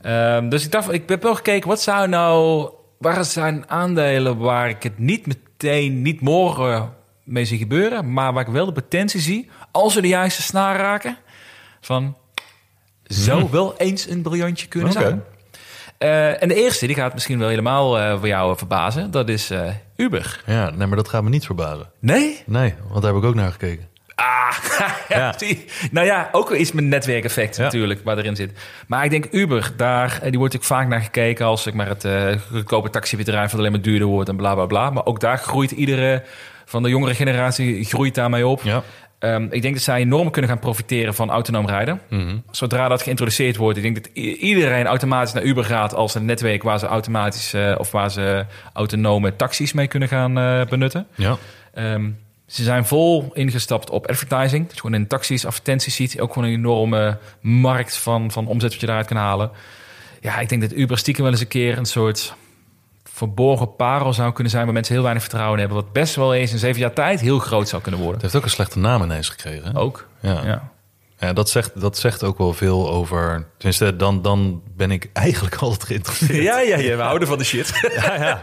Ehm, 0.01 0.49
dus 0.49 0.65
ik 0.65 0.71
dacht, 0.71 0.93
ik 0.93 1.09
heb 1.09 1.23
wel 1.23 1.36
gekeken. 1.36 1.69
Wat 1.69 1.82
zou 1.82 2.07
nou... 2.07 2.69
Waar 2.97 3.25
zijn 3.25 3.63
aandelen 3.69 4.38
waar 4.38 4.69
ik 4.69 4.84
het 4.84 4.99
niet 4.99 5.25
meteen, 5.28 6.01
niet 6.01 6.21
morgen 6.21 6.93
mee 7.28 7.45
zie 7.45 7.57
gebeuren. 7.57 8.13
Maar 8.13 8.34
waar 8.34 8.47
ik 8.47 8.53
wel 8.53 8.65
de 8.65 8.71
potentie 8.71 9.19
zie. 9.19 9.49
Als 9.71 9.95
we 9.95 10.01
de 10.01 10.07
juiste 10.07 10.41
snaar 10.41 10.78
raken 10.78 11.17
van 11.82 12.17
zou 13.03 13.47
wel 13.51 13.78
eens 13.78 14.09
een 14.09 14.21
briljantje 14.21 14.67
kunnen 14.67 14.91
Hmm. 14.91 15.01
Zijn. 15.01 15.23
Eh, 15.97 16.41
en 16.41 16.47
de 16.47 16.55
eerste, 16.55 16.88
die 16.88 16.95
gaat 16.95 17.13
misschien 17.13 17.39
wel 17.39 17.49
helemaal 17.49 17.99
eh, 17.99 18.17
voor 18.17 18.28
jou 18.28 18.57
verbazen. 18.57 19.11
Dat 19.11 19.30
is 19.30 19.49
eh, 19.49 19.73
Uber. 19.95 20.43
Ja, 20.45 20.69
nee, 20.69 20.88
maar 20.88 20.97
dat 20.97 21.09
gaat 21.09 21.23
me 21.23 21.30
niet 21.30 21.45
verbazen. 21.45 21.89
Nee? 21.99 22.43
Nee, 22.45 22.73
want 22.89 23.01
daar 23.01 23.13
heb 23.13 23.21
ik 23.21 23.28
ook 23.28 23.36
naar 23.36 23.51
gekeken. 23.51 23.88
Ah, 24.20 24.57
ja. 25.09 25.36
Nou 25.91 26.05
ja, 26.05 26.30
ook 26.32 26.49
wel 26.49 26.59
iets 26.59 26.72
met 26.72 26.84
netwerkeffect 26.84 27.55
Ja. 27.55 27.63
natuurlijk, 27.63 28.01
waar 28.03 28.18
erin 28.18 28.36
zit. 28.36 28.51
Maar 28.88 29.03
ik 29.03 29.09
denk 29.09 29.26
Uber, 29.32 29.72
daar, 29.76 30.20
eh, 30.22 30.30
die 30.30 30.39
wordt 30.39 30.55
ook 30.55 30.63
vaak 30.63 30.88
naar 30.88 31.01
gekeken 31.01 31.45
als 31.45 31.65
ik 31.65 31.74
maar 31.74 31.88
het 31.88 32.05
eh 32.05 32.36
goedkope 32.51 32.89
taxibedrijf 32.89 33.51
dat 33.51 33.59
alleen 33.59 33.72
maar 33.72 33.82
duurder 33.82 34.07
wordt 34.07 34.30
en 34.30 34.36
bla 34.36 34.53
bla 34.53 34.65
bla. 34.65 34.89
Maar 34.89 35.05
ook 35.05 35.20
daar 35.20 35.38
groeit 35.38 35.72
iedere 35.72 36.24
van 36.65 36.84
de 36.84 36.89
jongere 36.89 37.13
generatie 37.15 37.84
groeit 37.86 38.15
daarmee 38.15 38.47
op. 38.47 38.61
Ja. 38.63 38.84
Ehm, 39.20 39.47
ik 39.49 39.61
denk 39.61 39.74
dat 39.74 39.84
zij 39.84 39.99
enorm 39.99 40.32
kunnen 40.32 40.51
gaan 40.51 40.59
profiteren 40.59 41.13
van 41.13 41.30
autonoom 41.30 41.68
rijden. 41.68 42.01
Mhm. 42.09 42.38
Zodra 42.51 42.88
dat 42.88 43.01
geïntroduceerd 43.01 43.55
wordt, 43.55 43.78
ik 43.78 43.84
denk 43.84 43.95
dat 43.95 44.24
iedereen 44.24 44.86
automatisch 44.86 45.34
naar 45.34 45.43
Uber 45.43 45.63
gaat 45.63 45.93
als 45.95 46.15
een 46.15 46.26
netwerk 46.26 46.63
waar 46.63 46.80
ze 46.80 46.86
automatisch 46.86 47.53
eh, 47.53 47.76
of 47.78 47.91
waar 47.91 48.11
ze 48.11 48.45
autonome 48.74 49.36
taxis 49.36 49.74
mee 49.74 49.88
kunnen 49.88 50.09
gaan 50.09 50.34
benutten. 50.70 51.07
Ja. 51.15 51.38
Ehm, 51.74 52.09
Ze 52.47 52.63
zijn 52.63 52.85
vol 52.85 53.29
ingestapt 53.33 53.89
op 53.89 54.07
advertising. 54.07 54.65
Dat 54.65 54.75
je 54.75 54.81
gewoon 54.81 54.99
in 54.99 55.07
taxis 55.07 55.45
advertenties 55.45 55.95
ziet. 55.95 56.19
Ook 56.19 56.33
gewoon 56.33 56.47
een 56.47 56.55
enorme 56.55 57.17
markt 57.41 57.97
van, 57.97 58.31
van 58.31 58.47
omzet 58.47 58.71
wat 58.71 58.79
je 58.79 58.85
daaruit 58.85 59.07
kan 59.07 59.17
halen. 59.17 59.51
Ja, 60.21 60.39
ik 60.39 60.49
denk 60.49 60.61
dat 60.61 60.73
Uber 60.73 60.97
stiekem 60.97 61.23
wel 61.23 61.31
eens 61.31 61.41
een 61.41 61.47
keer 61.47 61.77
een 61.77 61.85
soort 61.85 62.33
verborgen 63.03 63.75
parel 63.75 64.13
zou 64.13 64.33
kunnen 64.33 64.51
zijn... 64.51 64.63
waar 64.65 64.73
mensen 64.73 64.93
heel 64.93 65.03
weinig 65.03 65.23
vertrouwen 65.23 65.59
in 65.59 65.65
hebben. 65.65 65.83
Wat 65.83 65.93
best 65.93 66.15
wel 66.15 66.33
eens 66.33 66.51
in 66.51 66.57
zeven 66.57 66.81
jaar 66.81 66.93
tijd 66.93 67.19
heel 67.19 67.39
groot 67.39 67.69
zou 67.69 67.81
kunnen 67.81 67.99
worden. 68.01 68.21
Het 68.21 68.31
heeft 68.31 68.35
ook 68.35 68.49
een 68.49 68.55
slechte 68.55 68.79
naam 68.79 69.03
ineens 69.03 69.29
gekregen. 69.29 69.71
hè? 69.71 69.79
Ook. 69.79 70.07
Ja. 70.19 70.41
Ja. 70.45 70.71
Ja, 71.19 71.33
dat 71.33 71.49
zegt, 71.49 71.81
dat 71.81 71.97
zegt 71.97 72.23
ook 72.23 72.37
wel 72.37 72.53
veel 72.53 72.89
over... 72.89 73.47
Tenminste, 73.57 73.95
dan, 73.95 74.21
dan 74.21 74.61
ben 74.75 74.91
ik 74.91 75.09
eigenlijk 75.13 75.55
altijd 75.61 75.83
geïnteresseerd. 75.83 76.43
Ja, 76.43 76.59
ja, 76.59 76.77
ja, 76.77 76.95
we 76.95 77.01
houden 77.01 77.27
van 77.27 77.37
de 77.37 77.43
shit. 77.43 77.89
ja, 77.95 78.15
ja. 78.15 78.41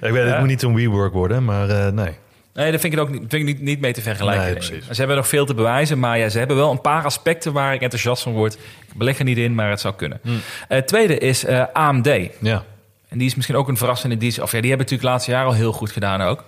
Ik 0.00 0.12
weet, 0.12 0.28
het 0.28 0.38
moet 0.38 0.48
niet 0.48 0.62
een 0.62 0.74
WeWork 0.74 1.12
worden, 1.12 1.44
maar 1.44 1.68
eh, 1.70 1.92
nee. 1.92 2.16
Nee, 2.58 2.70
daar 2.70 2.80
vind 2.80 2.92
ik 2.92 2.98
het 2.98 3.08
ook 3.08 3.14
niet, 3.14 3.24
vind 3.28 3.32
ik 3.32 3.44
niet, 3.44 3.60
niet 3.60 3.80
mee 3.80 3.92
te 3.92 4.02
vergelijken. 4.02 4.70
Nee. 4.70 4.82
Ze 4.82 4.94
hebben 4.94 5.16
nog 5.16 5.28
veel 5.28 5.46
te 5.46 5.54
bewijzen, 5.54 5.98
maar 5.98 6.18
ja, 6.18 6.28
ze 6.28 6.38
hebben 6.38 6.56
wel 6.56 6.70
een 6.70 6.80
paar 6.80 7.04
aspecten 7.04 7.52
waar 7.52 7.74
ik 7.74 7.80
enthousiast 7.80 8.22
van 8.22 8.32
word. 8.32 8.54
Ik 8.54 8.94
beleg 8.94 9.18
er 9.18 9.24
niet 9.24 9.38
in, 9.38 9.54
maar 9.54 9.70
het 9.70 9.80
zou 9.80 9.94
kunnen. 9.94 10.20
Eh, 10.68 10.78
tweede 10.78 11.18
is 11.18 11.44
eh, 11.44 11.64
AMD. 11.72 12.06
Ja. 12.40 12.64
En 13.08 13.18
die 13.18 13.26
is 13.26 13.34
misschien 13.34 13.56
ook 13.56 13.68
een 13.68 13.76
verrassende 13.76 14.16
die 14.16 14.42
Of 14.42 14.52
ja, 14.52 14.60
die 14.60 14.68
hebben 14.68 14.78
natuurlijk 14.78 15.02
de 15.02 15.08
laatste 15.08 15.30
jaren 15.30 15.46
al 15.46 15.54
heel 15.54 15.72
goed 15.72 15.90
gedaan 15.90 16.20
ook. 16.20 16.44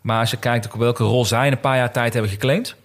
Maar 0.00 0.20
als 0.20 0.30
je 0.30 0.36
kijkt 0.36 0.72
op 0.72 0.80
welke 0.80 1.04
rol 1.04 1.24
zij 1.24 1.46
in 1.46 1.52
een 1.52 1.60
paar 1.60 1.76
jaar 1.76 1.92
tijd 1.92 2.12
hebben 2.12 2.30
geclaimd. 2.30 2.76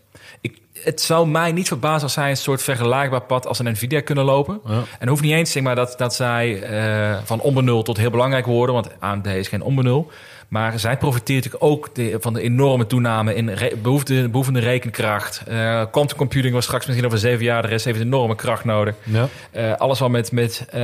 Ik, 0.41 0.57
het 0.73 1.01
zou 1.01 1.27
mij 1.27 1.51
niet 1.51 1.67
verbazen 1.67 2.03
als 2.03 2.13
zij 2.13 2.29
een 2.29 2.37
soort 2.37 2.63
vergelijkbaar 2.63 3.21
pad 3.21 3.47
als 3.47 3.59
een 3.59 3.71
Nvidia 3.71 4.01
kunnen 4.01 4.23
lopen. 4.23 4.59
Ja. 4.65 4.71
En 4.73 4.83
het 4.99 5.09
hoeft 5.09 5.21
niet 5.21 5.33
eens 5.33 5.51
zeg 5.51 5.63
maar, 5.63 5.75
dat, 5.75 5.95
dat 5.97 6.15
zij 6.15 6.61
eh, 6.61 7.17
van 7.23 7.39
onbenul 7.39 7.83
tot 7.83 7.97
heel 7.97 8.09
belangrijk 8.09 8.45
worden. 8.45 8.75
Want 8.75 8.89
AMD 8.99 9.25
is 9.25 9.47
geen 9.47 9.61
onbenul. 9.61 10.11
Maar 10.53 10.79
zij 10.79 10.97
profiteert 10.97 11.61
ook 11.61 11.89
de- 11.95 12.17
van 12.19 12.33
de 12.33 12.41
enorme 12.41 12.87
toename 12.87 13.35
in 13.35 13.49
re- 13.49 13.75
behoefte, 13.81 14.27
behoevende 14.29 14.59
rekenkracht. 14.59 15.43
Eh 15.47 15.83
quantum 15.91 16.17
computing 16.17 16.53
was 16.53 16.63
straks 16.63 16.85
misschien 16.85 17.05
over 17.07 17.17
zeven 17.19 17.43
jaar. 17.43 17.61
De 17.61 17.67
rest 17.67 17.85
heeft 17.85 17.99
enorme 17.99 18.35
kracht 18.35 18.63
nodig. 18.65 18.95
Ja. 19.03 19.27
Eh, 19.51 19.73
alles 19.75 19.99
wat 19.99 20.09
met, 20.09 20.31
met 20.31 20.65
eh, 20.69 20.81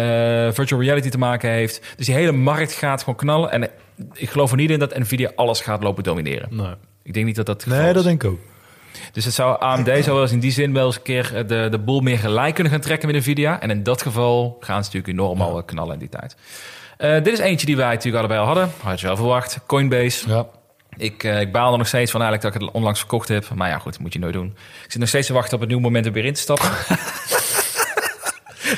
virtual 0.52 0.82
reality 0.82 1.10
te 1.10 1.18
maken 1.18 1.50
heeft. 1.50 1.82
Dus 1.98 2.06
die 2.06 2.16
hele 2.16 2.32
markt 2.32 2.72
gaat 2.74 3.00
gewoon 3.00 3.16
knallen. 3.16 3.52
En 3.52 3.70
ik 4.14 4.30
geloof 4.30 4.52
er 4.52 4.58
niet 4.58 4.70
in 4.70 4.80
dat 4.80 4.98
Nvidia 4.98 5.32
alles 5.36 5.62
gaat 5.62 5.84
lopen 5.84 6.04
domineren. 6.04 6.48
Nee. 6.52 6.74
Ik 7.04 7.14
denk 7.14 7.26
niet 7.26 7.36
dat 7.36 7.46
dat 7.46 7.66
nee, 7.66 7.88
dat 7.88 7.96
is. 7.96 8.04
denk 8.04 8.24
ik 8.24 8.30
ook. 8.30 8.40
Dus 9.12 9.26
het 9.26 9.34
zou 9.34 9.60
AMD 9.62 9.86
zou 9.88 10.12
wel 10.12 10.22
eens 10.22 10.32
in 10.32 10.40
die 10.40 10.52
zin 10.52 10.74
wel 10.74 10.86
eens 10.86 10.96
een 10.96 11.02
keer 11.02 11.44
de, 11.48 11.68
de 11.72 11.80
boel 11.80 12.00
meer 12.00 12.20
gelijk 12.20 12.54
kunnen 12.54 12.72
gaan 12.74 12.82
trekken 12.82 13.12
met 13.12 13.18
Nvidia. 13.18 13.62
En 13.62 13.70
in 13.70 13.84
dat 13.84 14.02
geval 14.02 14.58
gaan 14.60 14.84
ze 14.84 14.90
natuurlijk 14.92 15.08
enorm 15.20 15.42
al 15.42 15.64
knallen 15.64 15.94
in 15.94 16.00
die 16.00 16.10
tijd. 16.10 16.36
Eh, 17.00 17.14
dit 17.14 17.28
is 17.28 17.40
eentje 17.40 17.66
die 17.66 17.76
wij 17.78 17.88
natuurlijk 17.88 18.18
allebei 18.18 18.40
al 18.40 18.46
hadden. 18.46 18.72
Had 18.82 19.00
je 19.00 19.06
wel 19.06 19.16
verwacht. 19.16 19.60
Coinbase. 19.66 20.30
Ja. 20.30 20.46
Ik, 20.98 21.24
eh, 21.24 21.40
ik 21.40 21.52
baal 21.52 21.72
er 21.72 21.78
nog 21.78 21.88
steeds 21.88 22.12
van 22.12 22.22
eigenlijk 22.22 22.54
dat 22.54 22.62
ik 22.62 22.68
het 22.68 22.78
onlangs 22.78 23.00
verkocht 23.00 23.28
heb. 23.28 23.50
Maar 23.56 23.70
ja, 23.70 23.78
goed, 23.78 23.92
dat 23.92 24.02
moet 24.02 24.14
je 24.14 24.20
nooit 24.20 24.34
doen. 24.34 24.56
Ik 24.84 24.92
zit 24.92 25.00
nog 25.00 25.10
steeds 25.10 25.28
te 25.28 25.34
wachten 25.34 25.54
op 25.54 25.60
het 25.60 25.70
nieuwe 25.70 25.84
moment 25.84 26.08
om 26.08 26.14
weer 26.14 26.26
in 26.26 26.34
te 26.34 26.40
stappen. 26.40 26.70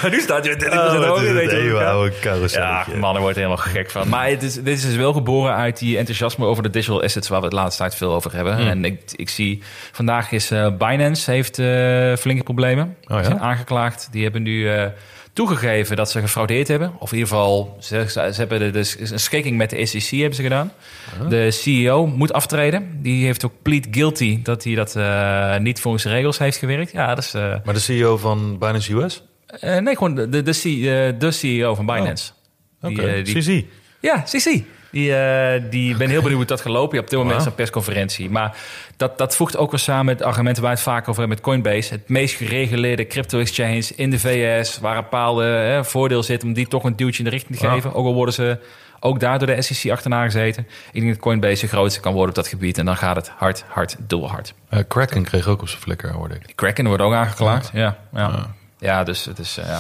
nu 0.11 0.19
staat 0.19 0.45
je 0.45 0.55
30% 0.55 0.67
Oh, 0.67 1.07
hoger, 1.07 1.34
weet 1.34 1.51
je 1.51 1.57
Ja, 1.57 2.09
carouselletje. 2.22 2.97
man, 2.97 3.15
ik 3.15 3.22
word 3.22 3.36
er 3.36 3.41
helemaal 3.41 3.65
gek 3.65 3.91
van. 3.91 4.09
Maar 4.09 4.28
het 4.28 4.43
is, 4.43 4.53
dit 4.53 4.78
is 4.78 4.82
dus 4.82 4.95
wel 4.95 5.13
geboren 5.13 5.55
uit 5.55 5.78
die 5.78 5.97
enthousiasme 5.97 6.45
over 6.45 6.63
de 6.63 6.69
digital 6.69 7.03
assets... 7.03 7.28
waar 7.28 7.39
we 7.39 7.45
het 7.45 7.55
laatste 7.55 7.82
tijd 7.82 7.95
veel 7.95 8.13
over 8.13 8.34
hebben. 8.34 8.57
Hmm. 8.57 8.67
En 8.67 8.86
ik, 8.86 9.01
ik 9.15 9.30
zie... 9.30 9.63
Vandaag 9.91 10.32
is 10.32 10.51
eh, 10.51 10.78
Binance 10.78 11.32
heeft 11.32 11.59
eh, 11.59 12.15
flinke 12.15 12.43
problemen. 12.43 12.86
Oh, 12.86 13.07
ja? 13.07 13.15
Die 13.15 13.26
zijn 13.26 13.39
aangeklaagd. 13.39 14.07
Die 14.11 14.24
hebben 14.24 14.43
nu 14.43 14.69
eh, 14.69 14.86
toegegeven 15.34 15.95
dat 15.95 16.11
ze 16.11 16.19
gefraudeerd 16.19 16.67
hebben. 16.67 16.91
Of 16.99 17.11
in 17.11 17.17
ieder 17.17 17.34
geval, 17.34 17.77
ze, 17.79 18.05
ze 18.07 18.19
hebben 18.19 18.59
de, 18.59 18.69
de, 18.71 18.95
een 19.11 19.19
schikking 19.19 19.57
met 19.57 19.69
de 19.69 19.86
SEC 19.86 20.09
hebben 20.19 20.36
ze 20.36 20.41
gedaan. 20.43 20.71
De 21.29 21.51
CEO 21.51 22.07
moet 22.07 22.34
aftreden. 22.34 22.99
Die 23.01 23.25
heeft 23.25 23.45
ook 23.45 23.53
plead 23.61 23.88
guilty 23.91 24.39
dat 24.43 24.63
hij 24.63 24.75
dat 24.75 24.95
eh, 24.95 25.57
niet 25.57 25.79
volgens 25.79 26.03
de 26.03 26.09
regels 26.09 26.38
heeft 26.38 26.57
gewerkt. 26.57 26.91
Ja, 26.91 27.07
dat 27.15 27.23
is... 27.23 27.34
eh, 27.34 27.55
Maar 27.65 27.73
de 27.73 27.79
CEO 27.79 28.17
van 28.17 28.57
Binance 28.59 28.93
US? 28.95 29.23
eh, 29.59 29.77
nee, 29.77 29.93
gewoon 29.97 30.15
de, 30.15 30.29
de, 30.29 30.41
de, 30.41 30.51
C- 30.51 31.19
de 31.19 31.32
CEO 31.32 31.75
van 31.75 31.86
Binance. 31.86 32.32
Die, 32.82 32.91
Oké, 32.91 33.21
die- 33.21 33.36
CZ. 33.39 33.61
ja, 33.99 34.23
CC. 34.29 34.63
Die, 34.91 35.15
eh 35.15 35.61
die 35.69 35.95
ben 35.97 36.09
heel 36.09 36.21
benieuwd 36.21 36.37
hoe 36.37 36.45
dat 36.47 36.61
gaat 36.61 36.71
lopen. 36.71 36.97
Ja, 36.97 37.03
op 37.03 37.09
dit 37.09 37.19
moment 37.19 37.37
is 37.37 37.43
Wauw. 37.43 37.51
een 37.51 37.55
persconferentie. 37.63 38.29
Maar 38.29 38.55
dat, 38.97 39.17
dat 39.17 39.35
voegt 39.35 39.57
ook 39.57 39.71
weer 39.71 39.79
samen 39.79 40.05
met 40.05 40.21
argumenten 40.21 40.63
waar 40.63 40.71
het 40.71 40.81
vaak 40.81 40.99
over 41.07 41.19
hebben 41.19 41.29
met 41.29 41.41
Coinbase. 41.41 41.93
Het 41.93 42.09
meest 42.09 42.35
gereguleerde 42.35 43.07
crypto-exchange 43.07 43.83
in 43.95 44.09
de 44.09 44.19
VS. 44.19 44.79
Waar 44.79 44.95
een 44.97 45.03
bepaalde 45.03 45.43
hè, 45.43 45.85
voordeel 45.85 46.23
zit 46.23 46.43
om 46.43 46.53
die 46.53 46.67
toch 46.67 46.83
een 46.83 46.95
duwtje 46.95 47.17
in 47.17 47.23
de 47.25 47.29
richting 47.35 47.59
te 47.59 47.69
geven. 47.69 47.93
Ook 47.93 48.05
al 48.05 48.13
worden 48.13 48.33
ze 48.33 48.57
ook 48.99 49.19
daar 49.19 49.39
door 49.39 49.47
de 49.47 49.61
SEC 49.61 49.91
achterna 49.91 50.23
gezeten. 50.23 50.67
Ik 50.91 51.01
denk 51.01 51.13
dat 51.13 51.21
Coinbase 51.21 51.61
de 51.61 51.67
grootste 51.71 51.99
kan 51.99 52.11
worden 52.13 52.29
op 52.29 52.35
dat 52.35 52.47
gebied. 52.47 52.77
En 52.77 52.85
dan 52.85 52.97
gaat 52.97 53.15
het 53.15 53.31
hard, 53.37 53.63
hard, 53.67 53.95
dubbel 53.99 54.29
hard. 54.29 54.53
Eh, 54.69 54.79
Kraken 54.87 55.23
kreeg 55.23 55.47
ook 55.47 55.61
op 55.61 55.67
zijn 55.69 55.81
flikker, 55.81 56.11
hoorde 56.11 56.35
ik. 56.35 56.55
Kraken 56.55 56.87
wordt 56.87 57.03
ook 57.03 57.13
aangeklaagd. 57.13 57.69
Ja, 57.73 57.97
ja. 58.13 58.47
ja. 58.79 59.03
dus 59.03 59.25
het 59.25 59.39
is... 59.39 59.57
eh, 59.57 59.65
ja. 59.67 59.79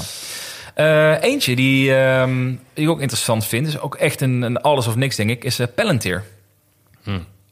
Eh, 0.73 1.23
eentje 1.23 1.55
die, 1.55 1.95
ehm, 1.95 2.45
die 2.73 2.83
ik 2.83 2.89
ook 2.89 3.01
interessant 3.01 3.45
vind, 3.45 3.67
is 3.67 3.79
ook 3.79 3.95
echt 3.95 4.21
een, 4.21 4.41
een 4.41 4.61
alles 4.61 4.87
of 4.87 4.95
niks, 4.95 5.15
denk 5.15 5.29
ik, 5.29 5.43
is 5.43 5.59
eh, 5.59 5.67
Palantir. 5.75 6.23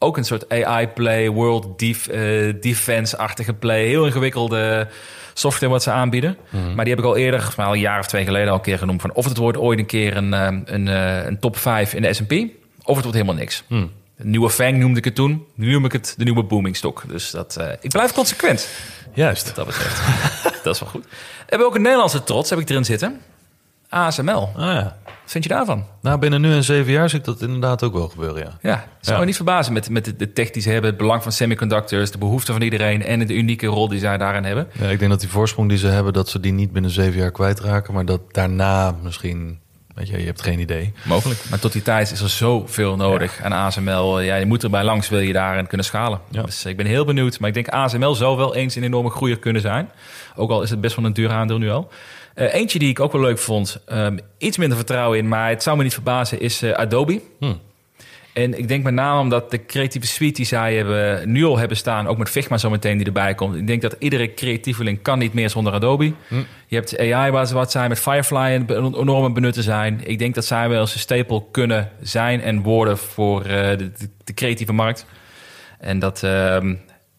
Ook 0.02 0.18
een 0.18 0.26
soort 0.26 0.50
AI-play, 0.50 1.30
world 1.30 1.80
def, 1.80 2.08
eh, 2.08 2.54
defense-achtige 2.62 3.54
play. 3.54 3.86
Heel 3.86 4.06
ingewikkelde 4.06 4.88
software 5.34 5.72
wat 5.72 5.84
ze 5.84 5.92
aanbieden. 5.92 6.38
Maar 6.76 6.86
die 6.86 6.94
heb 6.94 7.04
ik 7.04 7.10
al 7.10 7.18
eerder, 7.18 7.54
al 7.58 7.74
een 7.74 7.80
jaar 7.80 8.00
of 8.00 8.08
twee 8.08 8.26
geleden 8.26 8.50
al 8.50 8.56
een 8.56 8.62
keer 8.62 8.78
genoemd. 8.78 9.02
Van 9.02 9.14
of 9.14 9.26
het 9.26 9.38
wordt 9.38 9.58
ooit 9.58 9.80
een 9.80 9.86
keer 9.86 10.18
een, 10.18 10.34
eh, 10.34 10.58
een, 10.66 10.88
een 11.28 11.40
top 11.40 11.58
5 11.58 11.94
in 11.94 12.02
de 12.02 12.14
S&P, 12.14 12.32
of 12.84 12.96
het 12.96 13.04
wordt 13.04 13.14
helemaal 13.14 13.36
niks. 13.36 13.64
Een 13.70 13.92
nieuwe 14.24 14.50
Fang 14.50 14.78
noemde 14.78 14.98
ik 14.98 15.06
het 15.06 15.16
toen. 15.16 15.46
Nu 15.56 15.72
noem 15.72 15.86
ik 15.86 15.92
het 15.92 16.14
de 16.18 16.24
nieuwe 16.24 16.44
booming-stok. 16.44 17.04
Dus 17.08 17.32
dat, 17.32 17.56
eh, 17.56 17.68
ik 17.82 17.90
blijf 17.90 18.12
consequent 18.14 18.68
Juist. 19.14 19.46
wat 19.46 19.56
dat 19.56 19.66
betreft. 19.66 20.02
dat 20.64 20.74
is 20.76 20.80
wel 20.82 20.90
goed. 20.90 21.04
We 21.10 21.46
hebben 21.46 21.68
ook 21.68 21.76
een 21.76 21.82
Nederlandse 21.82 22.24
trots, 22.24 22.50
heb 22.50 22.60
ik 22.60 22.70
erin 22.70 22.86
zitten. 22.86 23.20
ASML. 23.90 24.50
Ah 24.56 24.74
ja. 24.74 24.98
Wat 25.06 25.38
vind 25.38 25.44
je 25.44 25.50
daarvan? 25.50 25.86
Nou, 26.02 26.20
binnen 26.20 26.42
nu 26.42 26.54
en 26.54 26.64
zeven 26.64 26.92
jaar 26.92 27.10
zie 27.10 27.20
ik 27.20 27.26
dat 27.26 27.42
inderdaad 27.42 27.84
ook 27.84 27.94
wel 27.94 28.08
gebeuren, 28.10 28.42
ja. 28.44 28.58
Ja, 28.62 28.86
zou 29.02 29.14
Ja. 29.16 29.20
me 29.20 29.26
niet 29.26 29.36
verbazen 29.36 29.74
met, 29.74 29.90
met 29.90 30.14
de, 30.20 30.34
tech 30.34 30.50
die 30.50 30.62
ze 30.62 30.70
hebben, 30.70 30.90
het 30.90 31.00
belang 31.00 31.24
van 31.24 31.32
semiconductors, 31.32 32.12
de 32.12 32.18
behoefte 32.18 32.52
van 32.52 32.62
iedereen 32.62 33.04
en 33.04 33.28
de 33.28 33.34
unieke 33.36 33.66
rol 33.68 33.88
die 33.88 34.00
zij 34.00 34.18
daarin 34.18 34.44
hebben. 34.44 34.68
ja. 34.80 34.88
Ik 34.88 35.00
denk 35.00 35.12
dat 35.12 35.20
die 35.20 35.30
voorsprong 35.30 35.70
die 35.70 35.78
ze 35.78 35.88
hebben, 35.88 36.14
dat 36.14 36.30
ze 36.30 36.40
die 36.40 36.52
niet 36.52 36.72
binnen 36.72 36.92
zeven 36.92 37.20
jaar 37.20 37.32
kwijtraken. 37.32 37.94
Maar 37.94 38.06
dat 38.06 38.22
daarna 38.34 38.96
misschien, 39.04 39.60
weet 40.00 40.08
je, 40.08 40.20
je 40.20 40.26
hebt 40.26 40.42
geen 40.42 40.60
idee. 40.60 40.94
Mogelijk. 41.04 41.40
Maar 41.50 41.60
tot 41.60 41.72
die 41.72 41.82
tijd 41.82 42.12
is 42.12 42.22
er 42.22 42.30
zoveel 42.30 42.96
nodig 42.96 43.42
aan 43.44 43.52
ASML. 43.52 44.20
Ja, 44.20 44.36
je 44.36 44.46
moet 44.46 44.64
erbij 44.64 44.84
langs, 44.84 45.10
wil 45.10 45.20
je 45.20 45.34
daarin 45.34 45.68
kunnen 45.68 45.86
schalen. 45.86 46.20
Ja. 46.32 46.42
Dus 46.42 46.66
ik 46.66 46.78
ben 46.78 46.86
heel 46.86 47.06
benieuwd. 47.06 47.40
Maar 47.40 47.48
ik 47.48 47.56
denk 47.56 47.68
ASML 47.68 48.16
zou 48.16 48.38
wel 48.38 48.56
eens 48.56 48.76
een 48.76 48.84
enorme 48.84 49.10
groeier 49.10 49.40
kunnen 49.40 49.62
zijn. 49.62 49.92
Ook 50.36 50.50
al 50.50 50.62
is 50.62 50.70
het 50.70 50.82
best 50.82 50.96
wel 50.96 51.06
een 51.06 51.14
duur 51.14 51.30
aandeel 51.30 51.58
nu 51.58 51.70
al. 51.70 51.92
Eh, 52.34 52.54
eentje 52.54 52.80
die 52.80 52.90
ik 52.90 53.00
ook 53.00 53.12
wel 53.12 53.22
leuk 53.22 53.38
vond, 53.40 53.80
ehm, 53.86 54.18
iets 54.38 54.58
minder 54.58 54.78
vertrouwen 54.78 55.18
in, 55.18 55.28
maar 55.28 55.50
het 55.50 55.64
zou 55.64 55.78
me 55.78 55.84
niet 55.84 55.94
verbazen, 55.94 56.40
is 56.40 56.62
eh, 56.62 56.72
Adobe. 56.72 57.22
Hm. 57.40 57.54
En 58.44 58.58
ik 58.58 58.68
denk 58.68 58.84
met 58.84 58.94
name 58.94 59.20
omdat 59.20 59.52
de 59.52 59.66
creatieve 59.66 60.08
suite 60.08 60.36
die 60.36 60.46
zij 60.46 60.76
hebben, 60.76 61.32
nu 61.32 61.46
al 61.46 61.58
hebben 61.58 61.78
staan, 61.78 62.08
ook 62.08 62.18
met 62.18 62.30
Figma 62.30 62.58
zometeen 62.58 62.98
die 62.98 63.06
erbij 63.06 63.36
komt. 63.36 63.56
Ik 63.56 63.68
denk 63.68 63.82
dat 63.82 63.96
iedere 64.00 64.34
creatieveling 64.34 65.02
kan 65.02 65.20
niet 65.20 65.34
meer 65.34 65.50
zonder 65.50 65.74
Adobe. 65.74 66.14
Je 66.68 66.76
hebt 66.76 66.98
AI 67.00 67.32
waar 67.32 67.48
ze 67.48 67.54
wat 67.54 67.72
zijn 67.72 67.90
met 67.90 68.00
Firefly 68.00 68.38
en 68.38 68.66
be- 68.66 68.76
enorme 68.76 69.32
benutten 69.32 69.64
zijn. 69.64 70.02
Ik 70.04 70.20
denk 70.20 70.36
dat 70.36 70.46
zij 70.46 70.70
wel 70.70 70.82
eens 70.82 70.94
een 70.94 71.00
stapel 71.00 71.42
kunnen 71.52 71.90
zijn 72.02 72.42
en 72.42 72.62
worden 72.62 72.98
voor 72.98 73.42
eh, 73.42 73.78
de, 73.78 73.92
de, 73.92 74.10
de 74.24 74.34
creatieve 74.34 74.74
markt. 74.74 75.06
En 75.80 76.00
dat 76.00 76.24
ehm, 76.24 76.76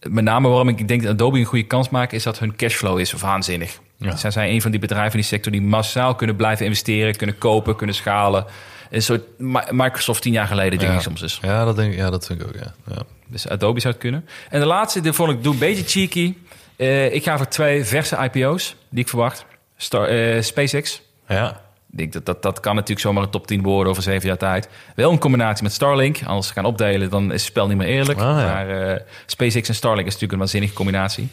met 0.09 0.25
name 0.25 0.49
waarom 0.49 0.69
ik 0.69 0.89
denk 0.89 1.03
dat 1.03 1.13
Adobe 1.13 1.39
een 1.39 1.45
goede 1.45 1.67
kans 1.67 1.89
maakt, 1.89 2.13
is 2.13 2.23
dat 2.23 2.39
hun 2.39 2.57
cashflow 2.57 2.99
is 2.99 3.13
waanzinnig. 3.13 3.79
Ja. 3.97 4.17
Zij 4.17 4.31
zijn 4.31 4.51
een 4.51 4.63
van 4.63 4.71
die 4.71 4.81
bedrijven 4.81 5.13
in 5.13 5.19
die 5.19 5.29
sector 5.29 5.53
die 5.53 5.63
massaal 5.63 6.15
kunnen 6.15 6.37
blijven 6.37 6.65
investeren, 6.65 7.17
kunnen 7.17 7.39
kopen, 7.39 7.77
kunnen 7.77 7.97
schalen. 7.97 8.45
Een 8.91 9.03
soort 9.03 9.23
Mi- 9.39 9.61
Microsoft 9.71 10.23
tien 10.23 10.33
jaar 10.33 10.47
geleden, 10.47 10.79
denk 10.79 10.91
Ja. 10.91 10.97
ik 10.97 11.03
soms 11.03 11.21
dus. 11.21 11.39
Ja, 11.43 11.65
dat, 11.65 11.77
denk, 11.77 11.93
ik- 11.93 11.99
ja, 11.99 12.11
dat 12.11 12.27
vind 12.27 12.41
ik 12.41 12.47
ook, 12.47 12.55
ja. 12.55 12.75
ja. 12.95 13.03
Dus 13.27 13.49
Adobe 13.49 13.81
zou 13.81 13.93
het 13.93 14.03
kunnen. 14.03 14.27
En 14.51 14.61
de 14.61 14.67
laatste, 14.67 15.01
die 15.01 15.13
vond 15.13 15.31
ik 15.31 15.43
doe 15.43 15.53
een 15.53 15.59
beetje 15.59 15.85
cheeky. 15.85 16.35
Eh, 16.77 17.15
ik 17.15 17.23
ga 17.25 17.37
voor 17.37 17.49
twee 17.49 17.85
verse 17.85 18.17
IPO's 18.33 18.77
die 18.89 19.03
ik 19.03 19.09
verwacht. 19.09 19.45
Star, 19.77 20.07
eh, 20.09 20.43
SpaceX. 20.43 21.03
Ja, 21.29 21.61
Ik 21.93 21.99
denk 21.99 22.13
dat, 22.13 22.27
dat 22.27 22.43
dat 22.43 22.61
kan 22.61 22.75
natuurlijk 22.75 23.01
zomaar 23.01 23.23
een 23.23 23.31
top 23.31 23.47
10 23.47 23.63
worden 23.63 23.91
over 23.91 24.03
zeven 24.03 24.29
jaar 24.29 24.37
tijd. 24.37 24.69
Wel 24.95 25.11
een 25.13 25.19
combinatie 25.19 25.63
met 25.63 25.73
Starlink. 25.73 26.19
Als 26.27 26.47
ze 26.47 26.53
gaan 26.53 26.65
opdelen, 26.65 27.11
dan 27.11 27.25
is 27.25 27.31
het 27.33 27.41
spel 27.51 27.67
niet 27.67 27.77
meer 27.77 27.87
eerlijk. 27.89 28.19
Ah, 28.19 28.25
ja. 28.25 28.45
Maar 28.47 28.69
eh, 28.95 29.01
SpaceX 29.27 29.69
en 29.69 29.75
Starlink 29.75 30.07
is 30.07 30.13
natuurlijk 30.13 30.33
een 30.33 30.39
waanzinnige 30.39 30.75
combinatie. 30.75 31.29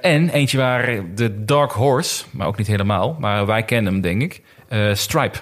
En 0.00 0.28
eentje 0.28 0.58
waar 0.58 1.00
de 1.14 1.44
Dark 1.44 1.70
Horse, 1.72 2.24
maar 2.30 2.46
ook 2.46 2.56
niet 2.58 2.66
helemaal, 2.66 3.16
maar 3.18 3.46
wij 3.46 3.62
kennen 3.62 3.92
hem 3.92 4.02
denk 4.02 4.22
ik, 4.22 4.42
Stripe. 4.98 5.38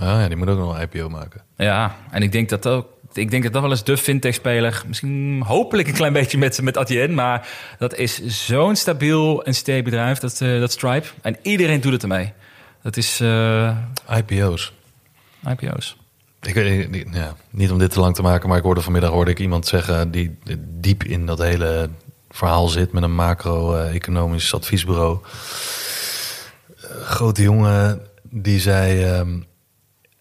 Ah, 0.00 0.06
ja, 0.20 0.28
die 0.28 0.36
moet 0.36 0.48
ook 0.48 0.58
nog 0.58 0.76
een 0.78 0.82
IPO 0.92 1.08
maken. 1.08 1.40
Ja, 1.56 1.96
en 2.10 2.22
ik 2.22 2.32
denk 2.32 2.48
dat 2.48 2.66
ook. 2.66 2.86
Ik 3.12 3.30
denk 3.30 3.42
dat 3.42 3.52
dat 3.52 3.62
wel 3.62 3.70
eens 3.70 3.84
de 3.84 3.96
fintech-speler, 3.96 4.82
misschien 4.86 5.42
hopelijk 5.46 5.88
een 5.88 5.94
klein 5.94 6.12
beetje 6.12 6.38
met, 6.38 6.62
met 6.62 6.76
Adyen, 6.76 7.14
maar 7.14 7.48
dat 7.78 7.94
is 7.96 8.24
zo'n 8.26 8.76
stabiel 8.76 9.44
en 9.44 9.54
steek 9.54 9.84
bedrijf, 9.84 10.18
dat, 10.18 10.40
eh, 10.40 10.60
dat 10.60 10.72
Stripe. 10.72 11.06
En 11.22 11.36
iedereen 11.42 11.80
doet 11.80 11.92
het 11.92 12.02
ermee. 12.02 12.32
Dat 12.82 12.96
is 12.96 13.20
eh, 13.20 13.76
IPO's. 14.16 14.72
IPO's. 15.48 15.96
Ik, 16.42 16.54
weet 16.54 16.90
niet- 16.90 17.06
ja, 17.12 17.34
niet 17.50 17.70
om 17.70 17.78
dit 17.78 17.90
te 17.90 18.00
lang 18.00 18.14
te 18.14 18.22
maken, 18.22 18.48
maar 18.48 18.58
ik 18.58 18.64
hoorde 18.64 18.80
vanmiddag 18.80 19.10
hoorde 19.10 19.30
ik 19.30 19.38
iemand 19.38 19.66
zeggen 19.66 20.10
die 20.10 20.38
diep 20.58 21.04
in 21.04 21.26
dat 21.26 21.38
hele 21.38 21.88
verhaal 22.30 22.68
zit 22.68 22.92
met 22.92 23.02
een 23.02 23.14
macro-economisch 23.14 24.54
adviesbureau. 24.54 25.18
Grote 27.04 27.42
jongen 27.42 28.00
die 28.22 28.60
zei 28.60 29.04
ehm, 29.04 29.38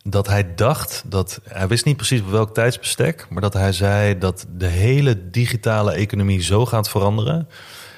dat 0.03 0.27
hij 0.27 0.55
dacht 0.55 1.03
dat 1.05 1.39
hij 1.43 1.67
wist 1.67 1.85
niet 1.85 1.95
precies 1.97 2.21
op 2.21 2.29
welk 2.29 2.53
tijdsbestek, 2.53 3.25
maar 3.29 3.41
dat 3.41 3.53
hij 3.53 3.71
zei 3.71 4.17
dat 4.17 4.45
de 4.57 4.67
hele 4.67 5.29
digitale 5.29 5.91
economie 5.91 6.41
zo 6.41 6.65
gaat 6.65 6.89
veranderen 6.89 7.47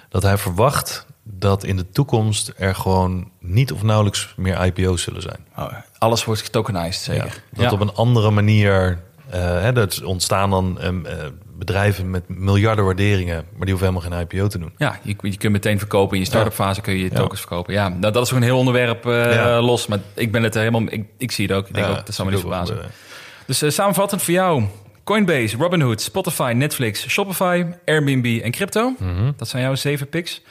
dat 0.09 0.23
hij 0.23 0.37
verwacht 0.37 1.05
dat 1.23 1.63
in 1.63 1.77
de 1.77 1.89
toekomst 1.89 2.53
er 2.57 2.75
gewoon 2.75 3.31
niet 3.39 3.71
of 3.71 3.83
nauwelijks 3.83 4.33
meer 4.37 4.65
IPO's 4.65 5.01
zullen 5.01 5.21
zijn. 5.21 5.45
Oh, 5.57 5.73
alles 5.97 6.25
wordt 6.25 6.41
getokenized, 6.41 7.01
zeker. 7.03 7.43
Ja, 7.53 7.63
dat 7.63 7.71
op 7.71 7.79
een 7.79 7.93
andere 7.93 8.31
manier. 8.31 8.99
eh 9.29 9.39
hè, 9.61 9.73
dat 9.73 10.03
ontstaan 10.03 10.49
dan 10.49 10.79
ehm, 10.79 11.05
eh, 11.05 11.25
bedrijven 11.57 12.09
met 12.09 12.23
miljarden 12.27 12.85
waarderingen, 12.85 13.35
maar 13.35 13.65
die 13.65 13.75
hoeven 13.75 13.87
helemaal 13.93 14.09
geen 14.27 14.27
IPO 14.39 14.47
te 14.47 14.57
doen. 14.59 14.73
Ja, 14.77 14.99
je, 15.03 15.15
je 15.21 15.37
kunt 15.37 15.51
meteen 15.53 15.79
verkopen. 15.79 16.13
In 16.15 16.19
je 16.21 16.27
start-up 16.29 16.53
fase 16.53 16.81
kun 16.81 16.93
je 16.97 17.03
je 17.03 17.09
tokens 17.09 17.39
verkopen. 17.39 17.73
Ja, 17.73 17.89
nou, 17.89 18.13
dat 18.13 18.25
is 18.25 18.31
ook 18.31 18.37
een 18.37 18.43
heel 18.43 18.57
onderwerp 18.57 19.05
eh, 19.05 19.33
Ja. 19.33 19.61
los. 19.61 19.87
Maar 19.87 19.99
ik 20.13 20.31
ben 20.31 20.43
het 20.43 20.53
er 20.55 20.59
helemaal... 20.59 20.81
Ik, 20.89 21.05
ik 21.17 21.31
zie 21.31 21.47
het 21.47 21.55
ook. 21.55 21.67
Ik 21.67 21.73
denk 21.73 21.85
Ja, 21.87 21.91
ook, 21.97 22.05
dat 22.05 22.15
zou 22.15 22.27
me 22.27 22.33
niet 22.33 22.43
verbazen. 22.43 22.75
wel 22.75 22.85
Dus 23.45 23.61
eh, 23.61 23.69
samenvattend 23.69 24.21
voor 24.21 24.33
jou. 24.33 24.63
Coinbase, 25.03 25.57
Robinhood, 25.57 26.01
Spotify, 26.01 26.53
Netflix, 26.55 27.07
Shopify, 27.09 27.65
Airbnb 27.85 28.39
en 28.43 28.51
crypto. 28.51 28.93
Mhm. 28.99 29.31
Dat 29.37 29.47
zijn 29.47 29.63
jouw 29.63 29.75
zeven 29.75 30.09
picks. 30.09 30.41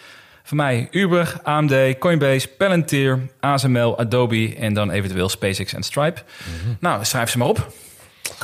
Voor 0.43 0.57
mij 0.57 0.89
Uber, 0.91 1.35
AMD, 1.43 1.75
Coinbase, 1.99 2.49
Palantir, 2.49 3.19
ASML, 3.41 3.99
Adobe 3.99 4.55
en 4.57 4.75
dan 4.75 4.91
eventueel 4.91 5.29
SpaceX 5.29 5.73
en 5.75 5.83
Stripe. 5.83 6.21
Mhm. 6.63 6.75
Nou, 6.81 7.05
schrijf 7.05 7.31
ze 7.31 7.39
maar 7.39 7.49
op. 7.49 7.73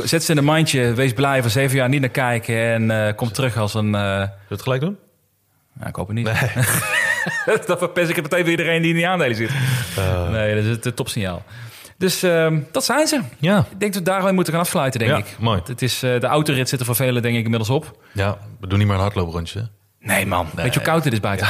Zet 0.04 0.24
ze 0.24 0.32
in 0.32 0.38
een 0.38 0.44
mandje. 0.44 0.94
Wees 0.94 1.12
blij 1.12 1.40
van 1.42 1.50
zeven 1.50 1.76
jaar 1.76 1.88
niet 1.88 2.00
naar 2.00 2.10
kijken. 2.10 2.56
En 2.72 2.90
eh, 3.06 3.14
kom 3.16 3.32
terug 3.32 3.56
als 3.56 3.74
een... 3.74 3.94
eh, 3.94 4.00
Zullen 4.02 4.26
we 4.48 4.54
het 4.54 4.62
gelijk 4.62 4.80
doen? 4.80 4.96
ja, 5.80 5.86
ik 5.86 5.94
hoop 5.96 6.06
het 6.08 6.16
niet. 6.16 6.26
dat 7.66 7.78
verpest 7.78 8.08
ik 8.10 8.16
het 8.16 8.24
meteen 8.24 8.40
voor 8.40 8.50
iedereen 8.50 8.80
die 8.82 8.90
in 8.90 8.96
die 8.96 9.08
aandelen 9.08 9.36
zit. 9.36 9.50
Nee, 10.30 10.54
dat 10.54 10.64
is 10.64 10.70
het 10.70 10.86
eh, 10.86 10.92
topsignaal. 10.92 11.42
Dus 11.96 12.22
ehm, 12.22 12.60
dat 12.72 12.84
zijn 12.84 13.06
ze. 13.06 13.20
Ja. 13.38 13.58
Ik 13.58 13.80
denk 13.80 13.92
dat 13.92 14.02
we 14.02 14.10
daar 14.10 14.22
wel 14.22 14.32
moeten 14.32 14.52
gaan 14.52 14.62
afsluiten, 14.62 15.00
denk 15.00 15.12
Ja, 15.12 15.18
ik. 15.18 15.36
mooi. 15.38 15.60
Het 15.64 15.82
is, 15.82 16.02
eh, 16.02 16.20
de 16.20 16.26
autorit 16.26 16.68
zit 16.68 16.80
er 16.80 16.86
voor 16.86 16.94
velen 16.96 17.22
denk 17.22 17.36
ik 17.36 17.42
inmiddels 17.44 17.70
op. 17.70 17.98
Ja, 18.12 18.38
we 18.60 18.66
doen 18.66 18.78
niet 18.78 18.86
meer 18.86 18.96
een 18.96 19.02
hardlooprondje. 19.02 19.68
Nee 20.00 20.26
man, 20.26 20.48
weet 20.54 20.72
je 20.74 20.78
hoe 20.80 20.88
koud 20.88 21.04
het 21.04 21.12
is 21.12 21.20
buiten? 21.20 21.46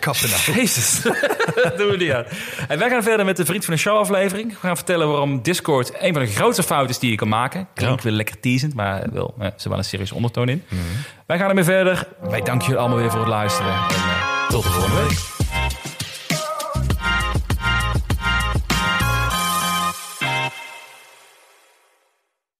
Kappen 0.00 0.28
nou. 0.30 0.58
Jezus, 0.58 1.02
dat 1.54 1.76
doen 1.78 1.88
we 1.90 1.96
niet 1.96 2.12
aan. 2.12 2.24
En 2.68 2.78
wij 2.78 2.88
gaan 2.90 3.02
verder 3.02 3.26
met 3.26 3.36
de 3.36 3.44
Vriend 3.44 3.64
van 3.64 3.74
de 3.74 3.80
Show 3.80 3.98
aflevering. 3.98 4.50
We 4.50 4.56
gaan 4.60 4.76
vertellen 4.76 5.08
waarom 5.08 5.42
Discord 5.42 5.92
een 5.98 6.12
van 6.12 6.22
de 6.22 6.28
grootste 6.28 6.62
fouten 6.62 6.90
is 6.90 6.98
die 6.98 7.10
je 7.10 7.16
kan 7.16 7.28
maken. 7.28 7.68
Klinkt 7.74 7.96
Ja. 8.02 8.08
weer 8.08 8.16
lekker 8.16 8.40
teasend, 8.40 8.74
maar 8.74 9.02
wel, 9.12 9.34
eh, 9.38 9.44
er 9.44 9.52
zit 9.56 9.68
wel 9.68 9.78
een 9.78 9.84
serieuze 9.84 10.14
ondertoon 10.14 10.48
in. 10.48 10.64
Wij 11.26 11.38
gaan 11.38 11.48
ermee 11.48 11.64
verder. 11.64 12.08
Wij 12.20 12.40
danken 12.40 12.66
jullie 12.66 12.80
allemaal 12.80 12.98
weer 12.98 13.10
voor 13.10 13.20
het 13.20 13.28
luisteren. 13.28 13.72
En, 13.72 13.94
eh, 13.94 14.48
Tot 14.48 14.62
de 14.62 14.68
volgende 14.70 14.96
week. 15.02 15.37